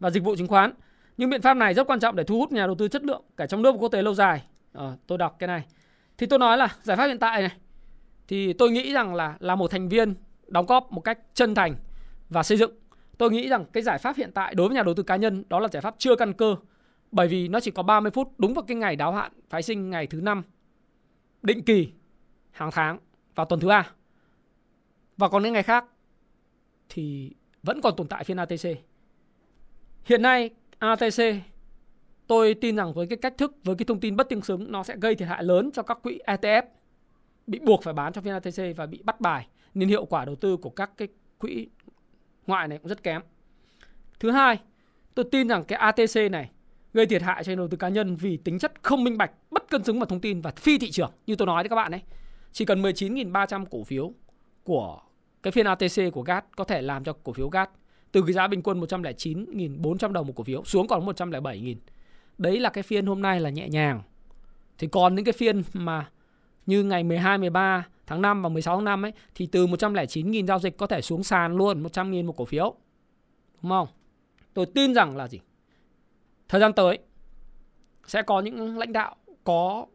và 0.00 0.10
dịch 0.10 0.24
vụ 0.24 0.36
chứng 0.36 0.48
khoán. 0.48 0.72
Những 1.16 1.30
biện 1.30 1.42
pháp 1.42 1.54
này 1.54 1.74
rất 1.74 1.86
quan 1.86 2.00
trọng 2.00 2.16
để 2.16 2.24
thu 2.24 2.38
hút 2.38 2.52
nhà 2.52 2.66
đầu 2.66 2.74
tư 2.74 2.88
chất 2.88 3.04
lượng 3.04 3.22
cả 3.36 3.46
trong 3.46 3.62
nước 3.62 3.72
và 3.72 3.78
quốc 3.78 3.88
tế 3.88 4.02
lâu 4.02 4.14
dài. 4.14 4.42
À, 4.72 4.92
tôi 5.06 5.18
đọc 5.18 5.36
cái 5.38 5.46
này. 5.46 5.64
Thì 6.18 6.26
tôi 6.26 6.38
nói 6.38 6.58
là 6.58 6.68
giải 6.82 6.96
pháp 6.96 7.06
hiện 7.06 7.18
tại 7.18 7.40
này 7.40 7.52
thì 8.28 8.52
tôi 8.52 8.70
nghĩ 8.70 8.92
rằng 8.92 9.14
là 9.14 9.36
là 9.40 9.54
một 9.54 9.70
thành 9.70 9.88
viên 9.88 10.14
đóng 10.46 10.66
góp 10.66 10.92
một 10.92 11.00
cách 11.00 11.18
chân 11.34 11.54
thành 11.54 11.74
và 12.28 12.42
xây 12.42 12.58
dựng. 12.58 12.70
Tôi 13.18 13.30
nghĩ 13.30 13.48
rằng 13.48 13.64
cái 13.72 13.82
giải 13.82 13.98
pháp 13.98 14.16
hiện 14.16 14.30
tại 14.34 14.54
đối 14.54 14.68
với 14.68 14.76
nhà 14.76 14.82
đầu 14.82 14.94
tư 14.94 15.02
cá 15.02 15.16
nhân 15.16 15.44
đó 15.48 15.60
là 15.60 15.68
giải 15.72 15.80
pháp 15.80 15.94
chưa 15.98 16.16
căn 16.16 16.32
cơ 16.32 16.56
bởi 17.12 17.28
vì 17.28 17.48
nó 17.48 17.60
chỉ 17.60 17.70
có 17.70 17.82
30 17.82 18.10
phút 18.10 18.32
đúng 18.38 18.54
vào 18.54 18.62
cái 18.62 18.76
ngày 18.76 18.96
đáo 18.96 19.12
hạn 19.12 19.32
phái 19.50 19.62
sinh 19.62 19.90
ngày 19.90 20.06
thứ 20.06 20.20
năm 20.20 20.42
định 21.44 21.62
kỳ 21.62 21.92
hàng 22.50 22.70
tháng 22.72 22.98
vào 23.34 23.46
tuần 23.46 23.60
thứ 23.60 23.68
ba 23.68 23.90
và 25.16 25.28
còn 25.28 25.42
những 25.42 25.52
ngày 25.52 25.62
khác 25.62 25.84
thì 26.88 27.32
vẫn 27.62 27.80
còn 27.80 27.96
tồn 27.96 28.08
tại 28.08 28.24
phiên 28.24 28.36
ATC. 28.36 28.68
Hiện 30.04 30.22
nay 30.22 30.50
ATC 30.78 31.20
tôi 32.26 32.54
tin 32.54 32.76
rằng 32.76 32.94
với 32.94 33.06
cái 33.06 33.16
cách 33.16 33.34
thức 33.38 33.56
với 33.64 33.76
cái 33.76 33.84
thông 33.84 34.00
tin 34.00 34.16
bất 34.16 34.28
tương 34.28 34.42
xứng 34.42 34.72
nó 34.72 34.82
sẽ 34.82 34.96
gây 34.96 35.14
thiệt 35.14 35.28
hại 35.28 35.44
lớn 35.44 35.70
cho 35.72 35.82
các 35.82 35.98
quỹ 36.02 36.18
ETF 36.26 36.62
bị 37.46 37.58
buộc 37.58 37.82
phải 37.82 37.94
bán 37.94 38.12
trong 38.12 38.24
phiên 38.24 38.32
ATC 38.34 38.76
và 38.76 38.86
bị 38.86 39.02
bắt 39.02 39.20
bài 39.20 39.46
nên 39.74 39.88
hiệu 39.88 40.04
quả 40.04 40.24
đầu 40.24 40.36
tư 40.36 40.56
của 40.56 40.70
các 40.70 40.90
cái 40.96 41.08
quỹ 41.38 41.68
ngoại 42.46 42.68
này 42.68 42.78
cũng 42.78 42.88
rất 42.88 43.02
kém. 43.02 43.22
Thứ 44.20 44.30
hai, 44.30 44.58
tôi 45.14 45.24
tin 45.32 45.48
rằng 45.48 45.64
cái 45.64 45.78
ATC 45.78 46.30
này 46.30 46.50
gây 46.94 47.06
thiệt 47.06 47.22
hại 47.22 47.44
cho 47.44 47.52
nhà 47.52 47.56
đầu 47.56 47.68
tư 47.68 47.76
cá 47.76 47.88
nhân 47.88 48.16
vì 48.16 48.36
tính 48.36 48.58
chất 48.58 48.72
không 48.82 49.04
minh 49.04 49.18
bạch, 49.18 49.30
bất 49.50 49.70
cân 49.70 49.84
xứng 49.84 49.98
vào 49.98 50.06
thông 50.06 50.20
tin 50.20 50.40
và 50.40 50.52
phi 50.56 50.78
thị 50.78 50.90
trường. 50.90 51.10
Như 51.26 51.36
tôi 51.36 51.46
nói 51.46 51.62
với 51.62 51.68
các 51.68 51.76
bạn 51.76 51.90
đấy, 51.90 52.02
chỉ 52.52 52.64
cần 52.64 52.82
19.300 52.82 53.64
cổ 53.70 53.84
phiếu 53.84 54.12
của 54.64 55.00
cái 55.42 55.50
phiên 55.52 55.66
ATC 55.66 56.12
của 56.12 56.22
GAT 56.22 56.44
có 56.56 56.64
thể 56.64 56.82
làm 56.82 57.04
cho 57.04 57.12
cổ 57.12 57.32
phiếu 57.32 57.48
GAT 57.48 57.70
từ 58.12 58.22
cái 58.22 58.32
giá 58.32 58.46
bình 58.46 58.62
quân 58.62 58.80
109.400 58.80 60.12
đồng 60.12 60.26
một 60.26 60.32
cổ 60.36 60.44
phiếu 60.44 60.64
xuống 60.64 60.86
còn 60.86 61.06
107.000. 61.06 61.76
Đấy 62.38 62.60
là 62.60 62.70
cái 62.70 62.82
phiên 62.82 63.06
hôm 63.06 63.22
nay 63.22 63.40
là 63.40 63.50
nhẹ 63.50 63.68
nhàng. 63.68 64.02
Thì 64.78 64.86
còn 64.86 65.14
những 65.14 65.24
cái 65.24 65.32
phiên 65.32 65.62
mà 65.72 66.10
như 66.66 66.82
ngày 66.82 67.04
12, 67.04 67.38
13 67.38 67.86
tháng 68.06 68.22
5 68.22 68.42
và 68.42 68.48
16 68.48 68.76
tháng 68.76 68.84
5 68.84 69.04
ấy 69.04 69.12
thì 69.34 69.46
từ 69.46 69.66
109.000 69.66 70.46
giao 70.46 70.58
dịch 70.58 70.76
có 70.76 70.86
thể 70.86 71.02
xuống 71.02 71.24
sàn 71.24 71.56
luôn 71.56 71.82
100.000 71.82 72.24
một 72.24 72.36
cổ 72.36 72.44
phiếu. 72.44 72.74
Đúng 73.62 73.70
không? 73.70 73.88
Tôi 74.54 74.66
tin 74.66 74.94
rằng 74.94 75.16
là 75.16 75.28
gì? 75.28 75.40
Thời 76.54 76.60
gian 76.60 76.72
tới, 76.72 76.98
sẽ 78.06 78.22
có 78.22 78.40
những 78.40 78.78
lãnh 78.78 78.92
đạo 78.92 79.16
có, 79.44 79.86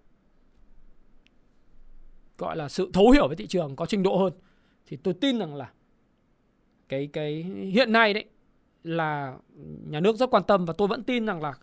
gọi 2.38 2.56
là 2.56 2.70
sự 2.70 2.90
thấu 2.94 3.12
hiểu 3.12 3.28
với 3.28 3.36
thị 3.36 3.48
trường, 3.48 3.76
có 3.76 3.86
trình 3.86 4.04
độ 4.04 4.18
hơn. 4.18 4.34
Thì 4.86 4.98
tôi 4.98 5.14
tin 5.14 5.40
rằng 5.40 5.56
là 5.56 5.72
cái 6.90 7.08
cái 7.14 7.44
hiện 7.74 7.92
nay 7.92 8.14
đấy 8.14 8.26
là 8.84 9.38
nhà 9.90 10.00
nước 10.00 10.16
rất 10.16 10.32
quan 10.32 10.44
tâm 10.44 10.66
và 10.66 10.74
tôi 10.78 10.88
vẫn 10.88 11.04
tin 11.04 11.26
rằng 11.26 11.42
là 11.42 11.54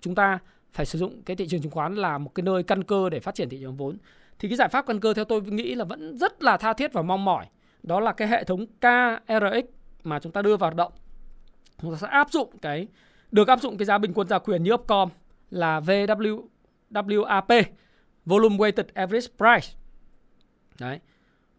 chúng 0.00 0.14
ta 0.14 0.38
phải 0.72 0.86
sử 0.86 0.98
dụng 0.98 1.22
cái 1.22 1.36
thị 1.36 1.46
trường 1.48 1.62
chứng 1.62 1.72
khoán 1.72 1.94
là 1.94 2.18
một 2.18 2.34
cái 2.34 2.42
nơi 2.42 2.62
căn 2.62 2.84
cơ 2.84 3.10
để 3.10 3.20
phát 3.20 3.34
triển 3.34 3.48
thị 3.48 3.58
trường 3.60 3.76
vốn. 3.76 3.96
Thì 4.38 4.48
cái 4.48 4.56
giải 4.56 4.68
pháp 4.68 4.86
căn 4.86 5.00
cơ 5.00 5.14
theo 5.14 5.24
tôi 5.24 5.40
nghĩ 5.42 5.74
là 5.74 5.84
vẫn 5.84 6.18
rất 6.18 6.42
là 6.42 6.56
tha 6.56 6.72
thiết 6.72 6.92
và 6.92 7.02
mong 7.02 7.24
mỏi. 7.24 7.46
Đó 7.82 8.00
là 8.00 8.12
cái 8.12 8.28
hệ 8.28 8.44
thống 8.44 8.66
KRX 8.66 9.64
mà 10.04 10.18
chúng 10.18 10.32
ta 10.32 10.42
đưa 10.42 10.56
vào 10.56 10.70
hoạt 10.70 10.76
động. 10.76 10.92
Chúng 11.82 11.92
ta 11.92 11.98
sẽ 11.98 12.06
áp 12.06 12.30
dụng 12.30 12.58
cái 12.62 12.88
được 13.36 13.48
áp 13.48 13.60
dụng 13.60 13.76
cái 13.76 13.86
giá 13.86 13.98
bình 13.98 14.12
quân 14.14 14.28
giá 14.28 14.38
quyền 14.38 14.62
như 14.62 14.72
Upcom 14.72 15.08
là 15.50 15.80
VWAP 15.80 17.64
Volume 18.24 18.56
Weighted 18.56 18.84
Average 18.94 19.26
Price. 19.36 19.78
Đấy. 20.80 21.00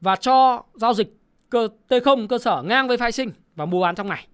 Và 0.02 0.16
cho 0.16 0.64
giao 0.74 0.94
dịch 0.94 1.18
cơ 1.50 1.68
T0 1.90 2.28
cơ 2.28 2.38
sở 2.38 2.64
ngang 2.66 2.88
với 2.88 2.98
phái 2.98 3.12
sinh 3.12 3.32
và 3.56 3.66
mua 3.66 3.82
bán 3.82 3.96
trong 3.96 4.08
ngày. 4.08 4.28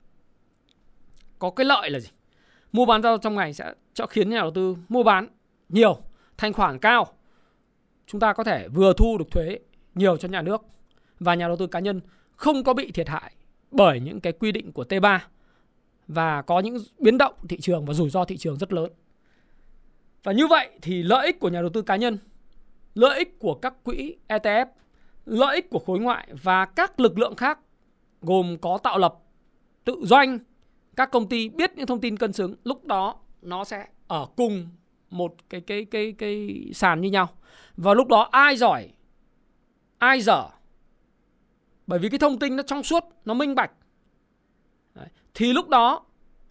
Có 1.40 1.50
cái 1.50 1.66
lợi 1.66 1.90
là 1.90 2.00
gì? 2.00 2.10
Mua 2.72 2.86
bán 2.86 3.02
giao 3.02 3.18
trong 3.18 3.36
ngày 3.36 3.54
sẽ 3.54 3.74
cho 3.94 4.08
khiến 4.08 4.30
nhà 4.30 4.42
đầu 4.42 4.52
tư 4.52 4.76
mua 4.90 5.04
bán 5.04 5.28
nhiều, 5.70 5.98
thanh 6.38 6.54
khoản 6.54 6.80
cao. 6.80 7.08
Chúng 8.08 8.20
ta 8.20 8.34
có 8.34 8.44
thể 8.44 8.68
vừa 8.68 8.94
thu 8.94 9.18
được 9.18 9.32
thuế 9.32 9.60
nhiều 9.96 10.18
cho 10.18 10.28
nhà 10.28 10.42
nước 10.42 10.62
và 11.20 11.36
nhà 11.36 11.48
đầu 11.48 11.58
tư 11.58 11.68
cá 11.68 11.80
nhân 11.80 12.02
không 12.36 12.64
có 12.64 12.74
bị 12.74 12.92
thiệt 12.92 13.10
hại 13.10 13.34
bởi 13.72 14.00
những 14.00 14.20
cái 14.20 14.34
quy 14.34 14.52
định 14.52 14.72
của 14.72 14.84
T3 14.90 15.20
và 16.08 16.42
có 16.42 16.60
những 16.60 16.78
biến 17.00 17.18
động 17.18 17.34
thị 17.50 17.58
trường 17.62 17.86
và 17.86 17.94
rủi 17.94 18.10
ro 18.10 18.26
thị 18.26 18.38
trường 18.38 18.58
rất 18.58 18.74
lớn. 18.74 18.92
Và 20.24 20.32
như 20.32 20.48
vậy 20.48 20.70
thì 20.82 21.04
lợi 21.04 21.26
ích 21.26 21.40
của 21.40 21.50
nhà 21.50 21.62
đầu 21.62 21.70
tư 21.70 21.82
cá 21.82 21.96
nhân, 21.96 22.18
lợi 22.96 23.18
ích 23.18 23.40
của 23.40 23.54
các 23.54 23.84
quỹ 23.84 24.16
ETF, 24.28 24.66
lợi 25.26 25.56
ích 25.56 25.70
của 25.70 25.80
khối 25.80 26.00
ngoại 26.00 26.28
và 26.44 26.66
các 26.66 27.00
lực 27.00 27.20
lượng 27.20 27.36
khác 27.36 27.60
gồm 28.22 28.58
có 28.62 28.78
tạo 28.78 28.98
lập, 28.98 29.16
tự 29.86 29.96
doanh, 30.04 30.40
các 30.96 31.12
công 31.12 31.30
ty 31.30 31.50
biết 31.50 31.72
những 31.76 31.88
thông 31.88 32.02
tin 32.02 32.18
cân 32.18 32.34
xứng, 32.34 32.56
lúc 32.64 32.86
đó 32.86 33.16
nó 33.42 33.64
sẽ 33.64 33.86
ở 34.08 34.28
cùng 34.36 34.68
một 35.14 35.36
cái 35.50 35.62
cái 35.62 35.86
cái 35.86 36.14
cái 36.18 36.62
sàn 36.74 37.02
như 37.02 37.10
nhau 37.10 37.30
và 37.78 37.94
lúc 37.94 38.08
đó 38.08 38.30
ai 38.32 38.58
giỏi 38.58 38.90
ai 39.98 40.22
dở 40.22 40.50
bởi 41.88 42.00
vì 42.00 42.10
cái 42.10 42.20
thông 42.20 42.40
tin 42.40 42.56
nó 42.56 42.64
trong 42.64 42.84
suốt 42.84 43.04
nó 43.26 43.34
minh 43.34 43.56
bạch 43.56 43.72
thì 45.34 45.54
lúc 45.54 45.70
đó 45.70 46.04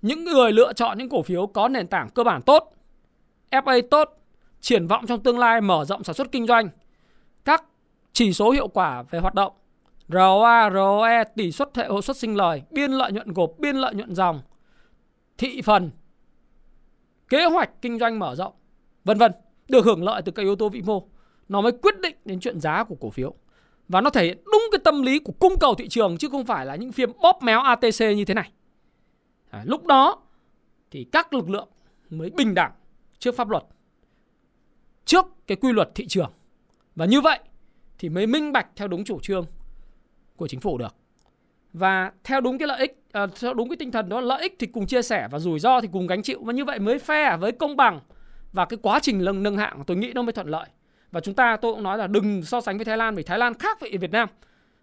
những 0.03 0.24
người 0.24 0.53
lựa 0.53 0.72
chọn 0.72 0.99
những 0.99 1.09
cổ 1.09 1.22
phiếu 1.22 1.47
có 1.47 1.68
nền 1.68 1.87
tảng 1.87 2.09
cơ 2.09 2.24
bản 2.24 2.43
tốt 2.43 2.72
FA 3.51 3.83
tốt 3.91 4.18
triển 4.61 4.87
vọng 4.87 5.07
trong 5.07 5.22
tương 5.22 5.39
lai 5.39 5.61
mở 5.61 5.85
rộng 5.85 6.05
sản 6.05 6.14
xuất 6.14 6.33
kinh 6.33 6.47
doanh 6.47 6.68
các 7.45 7.64
chỉ 8.12 8.33
số 8.33 8.51
hiệu 8.51 8.68
quả 8.68 9.03
về 9.03 9.18
hoạt 9.18 9.35
động 9.35 9.53
ROA, 10.12 10.70
ROE, 10.70 11.24
tỷ 11.37 11.53
suất 11.53 11.76
hệ 11.76 11.87
hộ 11.87 12.03
suất 12.03 12.16
sinh 12.16 12.37
lời, 12.37 12.62
biên 12.70 12.91
lợi 12.91 13.12
nhuận 13.12 13.33
gộp, 13.33 13.51
biên 13.59 13.76
lợi 13.76 13.95
nhuận 13.95 14.14
dòng, 14.14 14.41
thị 15.39 15.62
phần, 15.62 15.91
kế 17.28 17.45
hoạch 17.45 17.83
kinh 17.83 17.99
doanh 17.99 18.18
mở 18.18 18.35
rộng, 18.35 18.53
vân 19.05 19.18
vân, 19.18 19.33
được 19.68 19.85
hưởng 19.85 20.05
lợi 20.05 20.22
từ 20.22 20.33
các 20.33 20.43
yếu 20.43 20.57
tố 20.57 20.68
vĩ 20.68 20.83
mô, 20.83 21.09
nó 21.49 21.61
mới 21.61 21.72
quyết 21.72 22.01
định 22.01 22.16
đến 22.24 22.41
chuyện 22.41 22.61
giá 22.61 22.85
của 22.85 22.95
cổ 23.01 23.11
phiếu. 23.11 23.35
Và 23.89 24.01
nó 24.01 24.11
thể 24.11 24.24
hiện 24.24 24.43
đúng 24.45 24.62
cái 24.72 24.78
tâm 24.85 25.03
lý 25.03 25.18
của 25.18 25.33
cung 25.39 25.59
cầu 25.59 25.74
thị 25.74 25.89
trường 25.89 26.16
chứ 26.16 26.28
không 26.28 26.47
phải 26.47 26.66
là 26.66 26.76
những 26.76 26.93
phiên 26.93 27.11
bóp 27.22 27.43
méo 27.43 27.61
ATC 27.61 28.01
như 28.01 28.24
thế 28.24 28.35
này. 28.35 28.51
À, 29.53 29.63
lúc 29.65 29.87
đó 29.87 30.23
thì 30.91 31.05
các 31.13 31.35
lực 31.35 31.51
lượng 31.51 31.69
mới 32.11 32.31
bình 32.31 32.55
đẳng 32.55 32.73
trước 33.19 33.37
pháp 33.37 33.49
luật, 33.49 33.63
trước 35.05 35.27
cái 35.47 35.57
quy 35.57 35.73
luật 35.73 35.91
thị 35.95 36.07
trường. 36.07 36.33
Và 36.95 37.05
như 37.05 37.21
vậy 37.21 37.39
thì 37.99 38.09
mới 38.09 38.27
minh 38.27 38.53
bạch 38.53 38.67
theo 38.77 38.89
đúng 38.89 39.05
chủ 39.05 39.21
trương 39.21 39.47
của 40.37 40.49
chính 40.49 40.61
phủ 40.61 40.79
được. 40.79 40.95
Và 41.73 42.13
theo 42.25 42.41
đúng 42.41 42.59
cái 42.59 42.69
lợi 42.69 42.79
ích, 42.79 43.03
à, 43.13 43.27
theo 43.41 43.55
đúng 43.55 43.69
cái 43.69 43.77
tinh 43.77 43.93
thần 43.93 44.09
đó 44.09 44.21
lợi 44.21 44.43
ích 44.43 44.57
thì 44.59 44.67
cùng 44.67 44.87
chia 44.87 45.03
sẻ 45.03 45.29
và 45.31 45.39
rủi 45.39 45.59
ro 45.59 45.81
thì 45.81 45.89
cùng 45.93 46.07
gánh 46.07 46.23
chịu 46.23 46.45
và 46.45 46.53
như 46.53 46.65
vậy 46.65 46.79
mới 46.79 46.99
fair 46.99 47.39
với 47.39 47.53
công 47.53 47.77
bằng 47.77 48.01
và 48.53 48.65
cái 48.65 48.79
quá 48.83 48.99
trình 49.03 49.25
nâng 49.25 49.43
nâng 49.43 49.57
hạng 49.57 49.85
tôi 49.87 49.97
nghĩ 49.97 50.13
nó 50.15 50.23
mới 50.23 50.33
thuận 50.33 50.49
lợi. 50.49 50.67
Và 51.11 51.21
chúng 51.21 51.35
ta 51.35 51.57
tôi 51.57 51.75
cũng 51.75 51.83
nói 51.83 51.99
là 51.99 52.07
đừng 52.07 52.43
so 52.43 52.61
sánh 52.61 52.79
với 52.79 52.85
Thái 52.85 52.97
Lan 52.97 53.15
vì 53.15 53.23
Thái 53.23 53.39
Lan 53.39 53.55
khác 53.55 53.81
với 53.81 53.97
Việt 53.97 54.11
Nam 54.11 54.29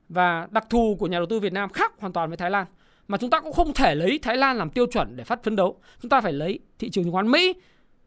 và 0.10 0.48
đặc 0.52 0.66
thù 0.70 0.96
của 1.00 1.08
nhà 1.08 1.18
đầu 1.18 1.26
tư 1.26 1.40
Việt 1.40 1.54
Nam 1.54 1.70
khác 1.70 1.94
hoàn 2.00 2.14
toàn 2.14 2.30
với 2.30 2.38
Thái 2.38 2.52
Lan 2.52 2.66
mà 3.10 3.18
chúng 3.18 3.30
ta 3.30 3.40
cũng 3.40 3.54
không 3.54 3.74
thể 3.74 3.96
lấy 3.96 4.20
Thái 4.22 4.38
Lan 4.38 4.58
làm 4.58 4.70
tiêu 4.70 4.86
chuẩn 4.86 5.16
để 5.16 5.24
phát 5.24 5.44
phấn 5.44 5.56
đấu. 5.56 5.80
Chúng 6.02 6.10
ta 6.10 6.22
phải 6.22 6.34
lấy 6.34 6.60
thị 6.80 6.90
trường 6.90 7.04
chứng 7.04 7.14
khoán 7.14 7.32
Mỹ, 7.32 7.54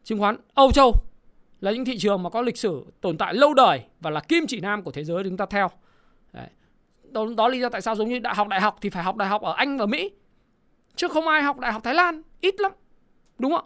chứng 0.03 0.19
khoán 0.19 0.37
Âu 0.53 0.71
Châu 0.71 0.93
là 1.61 1.71
những 1.71 1.85
thị 1.85 1.97
trường 1.97 2.23
mà 2.23 2.29
có 2.29 2.41
lịch 2.41 2.57
sử 2.57 2.85
tồn 3.01 3.17
tại 3.17 3.33
lâu 3.33 3.53
đời 3.53 3.83
và 3.99 4.09
là 4.09 4.19
kim 4.19 4.47
chỉ 4.47 4.59
nam 4.59 4.83
của 4.83 4.91
thế 4.91 5.03
giới 5.03 5.23
chúng 5.23 5.37
ta 5.37 5.45
theo. 5.45 5.69
Đấy. 6.33 6.47
Đó, 7.03 7.25
đó 7.37 7.47
lý 7.47 7.59
do 7.59 7.69
tại 7.69 7.81
sao 7.81 7.95
giống 7.95 8.09
như 8.09 8.19
đại 8.19 8.35
học 8.35 8.47
đại 8.47 8.61
học 8.61 8.77
thì 8.81 8.89
phải 8.89 9.03
học 9.03 9.15
đại 9.15 9.29
học 9.29 9.41
ở 9.41 9.53
Anh 9.53 9.77
và 9.77 9.85
Mỹ. 9.85 10.11
Chứ 10.95 11.07
không 11.07 11.27
ai 11.27 11.41
học 11.41 11.59
đại 11.59 11.73
học 11.73 11.83
Thái 11.83 11.93
Lan, 11.93 12.21
ít 12.41 12.59
lắm. 12.59 12.71
Đúng 13.39 13.51
không? 13.51 13.65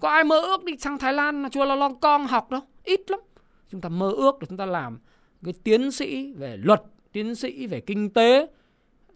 Có 0.00 0.08
ai 0.08 0.24
mơ 0.24 0.40
ước 0.40 0.64
đi 0.64 0.72
sang 0.78 0.98
Thái 0.98 1.12
Lan 1.12 1.50
chua 1.50 1.64
lo 1.64 1.74
long 1.74 2.00
con 2.00 2.26
học 2.26 2.50
đâu, 2.50 2.60
ít 2.84 3.00
lắm. 3.10 3.20
Chúng 3.70 3.80
ta 3.80 3.88
mơ 3.88 4.10
ước 4.10 4.38
để 4.40 4.46
chúng 4.48 4.58
ta 4.58 4.66
làm 4.66 4.98
cái 5.44 5.54
tiến 5.64 5.90
sĩ 5.90 6.32
về 6.32 6.56
luật, 6.56 6.82
tiến 7.12 7.34
sĩ 7.34 7.66
về 7.66 7.80
kinh 7.80 8.10
tế, 8.10 8.46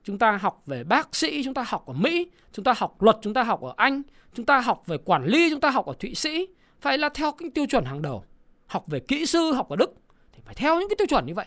chúng 0.05 0.19
ta 0.19 0.37
học 0.37 0.63
về 0.67 0.85
bác 0.85 1.17
sĩ, 1.17 1.45
chúng 1.45 1.55
ta 1.55 1.65
học 1.67 1.87
ở 1.87 1.93
Mỹ, 1.93 2.31
chúng 2.53 2.65
ta 2.65 2.75
học 2.77 3.03
luật, 3.03 3.17
chúng 3.23 3.35
ta 3.35 3.43
học 3.43 3.61
ở 3.63 3.75
Anh, 3.77 4.03
chúng 4.35 4.47
ta 4.47 4.61
học 4.61 4.83
về 4.87 4.97
quản 5.05 5.25
lý, 5.25 5.51
chúng 5.51 5.61
ta 5.61 5.71
học 5.71 5.87
ở 5.87 5.95
Thụy 6.01 6.15
Sĩ, 6.15 6.47
phải 6.81 6.99
là 6.99 7.09
theo 7.09 7.33
cái 7.33 7.51
tiêu 7.55 7.67
chuẩn 7.67 7.85
hàng 7.85 8.03
đầu. 8.03 8.25
Học 8.67 8.87
về 8.87 9.01
kỹ 9.01 9.27
sư, 9.27 9.53
học 9.53 9.69
ở 9.69 9.77
Đức 9.77 9.95
thì 10.33 10.41
phải 10.45 10.55
theo 10.55 10.81
những 10.81 10.89
cái 10.89 10.97
tiêu 10.99 11.07
chuẩn 11.07 11.27
như 11.27 11.35
vậy. 11.35 11.47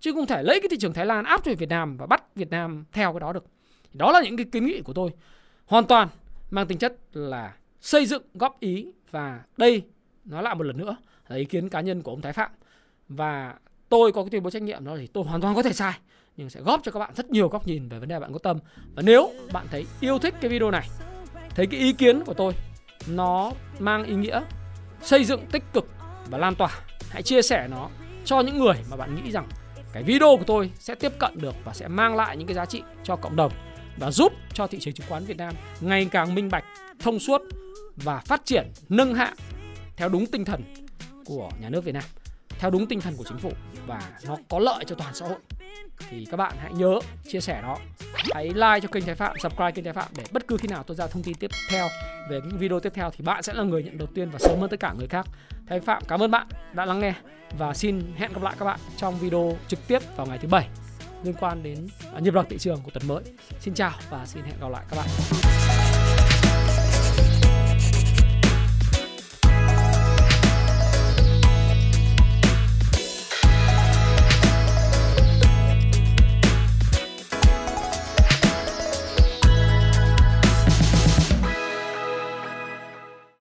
Chứ 0.00 0.12
không 0.12 0.26
thể 0.26 0.42
lấy 0.42 0.60
cái 0.60 0.68
thị 0.68 0.76
trường 0.80 0.92
Thái 0.92 1.06
Lan 1.06 1.24
áp 1.24 1.44
cho 1.44 1.52
Việt 1.58 1.68
Nam 1.68 1.96
và 1.96 2.06
bắt 2.06 2.34
Việt 2.34 2.50
Nam 2.50 2.84
theo 2.92 3.12
cái 3.12 3.20
đó 3.20 3.32
được. 3.32 3.44
Đó 3.92 4.12
là 4.12 4.22
những 4.22 4.36
cái 4.36 4.46
kiến 4.52 4.66
nghị 4.66 4.80
của 4.80 4.92
tôi. 4.92 5.10
Hoàn 5.66 5.86
toàn 5.86 6.08
mang 6.50 6.66
tính 6.66 6.78
chất 6.78 6.96
là 7.12 7.54
xây 7.80 8.06
dựng 8.06 8.22
góp 8.34 8.60
ý 8.60 8.92
và 9.10 9.42
đây 9.56 9.82
nó 10.24 10.40
lại 10.40 10.54
một 10.54 10.62
lần 10.62 10.76
nữa 10.76 10.96
là 11.28 11.36
ý 11.36 11.44
kiến 11.44 11.68
cá 11.68 11.80
nhân 11.80 12.02
của 12.02 12.10
ông 12.10 12.20
Thái 12.20 12.32
Phạm 12.32 12.50
và 13.08 13.54
tôi 13.94 14.12
có 14.12 14.22
cái 14.22 14.30
tuyên 14.30 14.42
bố 14.42 14.50
trách 14.50 14.62
nhiệm 14.62 14.84
đó 14.84 14.96
thì 14.98 15.06
tôi 15.06 15.24
hoàn 15.24 15.40
toàn 15.40 15.54
có 15.54 15.62
thể 15.62 15.72
sai 15.72 15.94
nhưng 16.36 16.50
sẽ 16.50 16.60
góp 16.60 16.80
cho 16.84 16.92
các 16.92 16.98
bạn 17.00 17.14
rất 17.14 17.30
nhiều 17.30 17.48
góc 17.48 17.66
nhìn 17.66 17.88
về 17.88 17.98
vấn 17.98 18.08
đề 18.08 18.20
bạn 18.20 18.32
có 18.32 18.38
tâm. 18.38 18.58
Và 18.94 19.02
nếu 19.02 19.30
bạn 19.52 19.66
thấy 19.70 19.86
yêu 20.00 20.18
thích 20.18 20.34
cái 20.40 20.50
video 20.50 20.70
này 20.70 20.88
thấy 21.50 21.66
cái 21.66 21.80
ý 21.80 21.92
kiến 21.92 22.24
của 22.24 22.34
tôi 22.34 22.52
nó 23.08 23.52
mang 23.78 24.04
ý 24.04 24.14
nghĩa 24.14 24.40
xây 25.02 25.24
dựng 25.24 25.46
tích 25.46 25.62
cực 25.72 25.86
và 26.30 26.38
lan 26.38 26.54
tỏa 26.54 26.80
hãy 27.10 27.22
chia 27.22 27.42
sẻ 27.42 27.68
nó 27.70 27.88
cho 28.24 28.40
những 28.40 28.58
người 28.58 28.74
mà 28.90 28.96
bạn 28.96 29.14
nghĩ 29.14 29.30
rằng 29.30 29.48
cái 29.92 30.02
video 30.02 30.36
của 30.36 30.44
tôi 30.46 30.70
sẽ 30.78 30.94
tiếp 30.94 31.12
cận 31.18 31.38
được 31.40 31.54
và 31.64 31.72
sẽ 31.74 31.88
mang 31.88 32.16
lại 32.16 32.36
những 32.36 32.46
cái 32.46 32.54
giá 32.54 32.66
trị 32.66 32.82
cho 33.04 33.16
cộng 33.16 33.36
đồng 33.36 33.52
và 33.98 34.10
giúp 34.10 34.32
cho 34.52 34.66
thị 34.66 34.78
trường 34.80 34.94
chứng 34.94 35.06
khoán 35.08 35.24
Việt 35.24 35.36
Nam 35.36 35.54
ngày 35.80 36.08
càng 36.10 36.34
minh 36.34 36.48
bạch, 36.48 36.64
thông 36.98 37.18
suốt 37.18 37.42
và 37.96 38.18
phát 38.18 38.44
triển 38.44 38.72
nâng 38.88 39.14
hạng 39.14 39.34
theo 39.96 40.08
đúng 40.08 40.26
tinh 40.26 40.44
thần 40.44 40.62
của 41.24 41.50
nhà 41.60 41.68
nước 41.68 41.84
Việt 41.84 41.92
Nam, 41.92 42.04
theo 42.58 42.70
đúng 42.70 42.86
tinh 42.86 43.00
thần 43.00 43.16
của 43.16 43.24
chính 43.28 43.38
phủ 43.38 43.52
và 43.86 44.00
nó 44.26 44.36
có 44.48 44.58
lợi 44.58 44.84
cho 44.86 44.94
toàn 44.94 45.14
xã 45.14 45.26
hội, 45.26 45.38
thì 46.10 46.26
các 46.30 46.36
bạn 46.36 46.52
hãy 46.58 46.72
nhớ 46.72 46.98
chia 47.28 47.40
sẻ 47.40 47.60
nó. 47.62 47.76
Hãy 48.34 48.44
like 48.44 48.80
cho 48.82 48.88
kênh 48.92 49.04
Thái 49.04 49.14
Phạm, 49.14 49.38
subscribe 49.38 49.70
kênh 49.70 49.84
Thái 49.84 49.92
Phạm 49.92 50.08
để 50.16 50.24
bất 50.32 50.48
cứ 50.48 50.56
khi 50.56 50.68
nào 50.68 50.82
tôi 50.82 50.96
ra 50.96 51.06
thông 51.06 51.22
tin 51.22 51.34
tiếp 51.34 51.50
theo 51.68 51.88
về 52.30 52.40
những 52.44 52.58
video 52.58 52.80
tiếp 52.80 52.92
theo 52.94 53.10
thì 53.10 53.24
bạn 53.24 53.42
sẽ 53.42 53.52
là 53.54 53.62
người 53.62 53.82
nhận 53.82 53.98
đầu 53.98 54.08
tiên 54.14 54.30
và 54.30 54.38
sớm 54.38 54.60
hơn 54.60 54.70
tất 54.70 54.80
cả 54.80 54.94
người 54.98 55.08
khác. 55.08 55.26
Thái 55.68 55.80
Phạm, 55.80 56.02
cảm 56.08 56.22
ơn 56.22 56.30
bạn 56.30 56.46
đã 56.72 56.84
lắng 56.84 57.00
nghe 57.00 57.14
và 57.58 57.74
xin 57.74 58.02
hẹn 58.16 58.32
gặp 58.32 58.42
lại 58.42 58.54
các 58.58 58.64
bạn 58.64 58.78
trong 58.96 59.18
video 59.18 59.56
trực 59.68 59.86
tiếp 59.86 60.02
vào 60.16 60.26
ngày 60.26 60.38
thứ 60.38 60.48
bảy 60.48 60.68
liên 61.24 61.34
quan 61.40 61.62
đến 61.62 61.88
à, 62.14 62.20
nhịp 62.20 62.34
đập 62.34 62.46
thị 62.50 62.58
trường 62.58 62.80
của 62.82 62.90
tuần 62.90 63.08
mới. 63.08 63.22
Xin 63.60 63.74
chào 63.74 63.92
và 64.10 64.26
xin 64.26 64.42
hẹn 64.42 64.60
gặp 64.60 64.68
lại 64.68 64.84
các 64.90 64.96
bạn. 64.96 65.83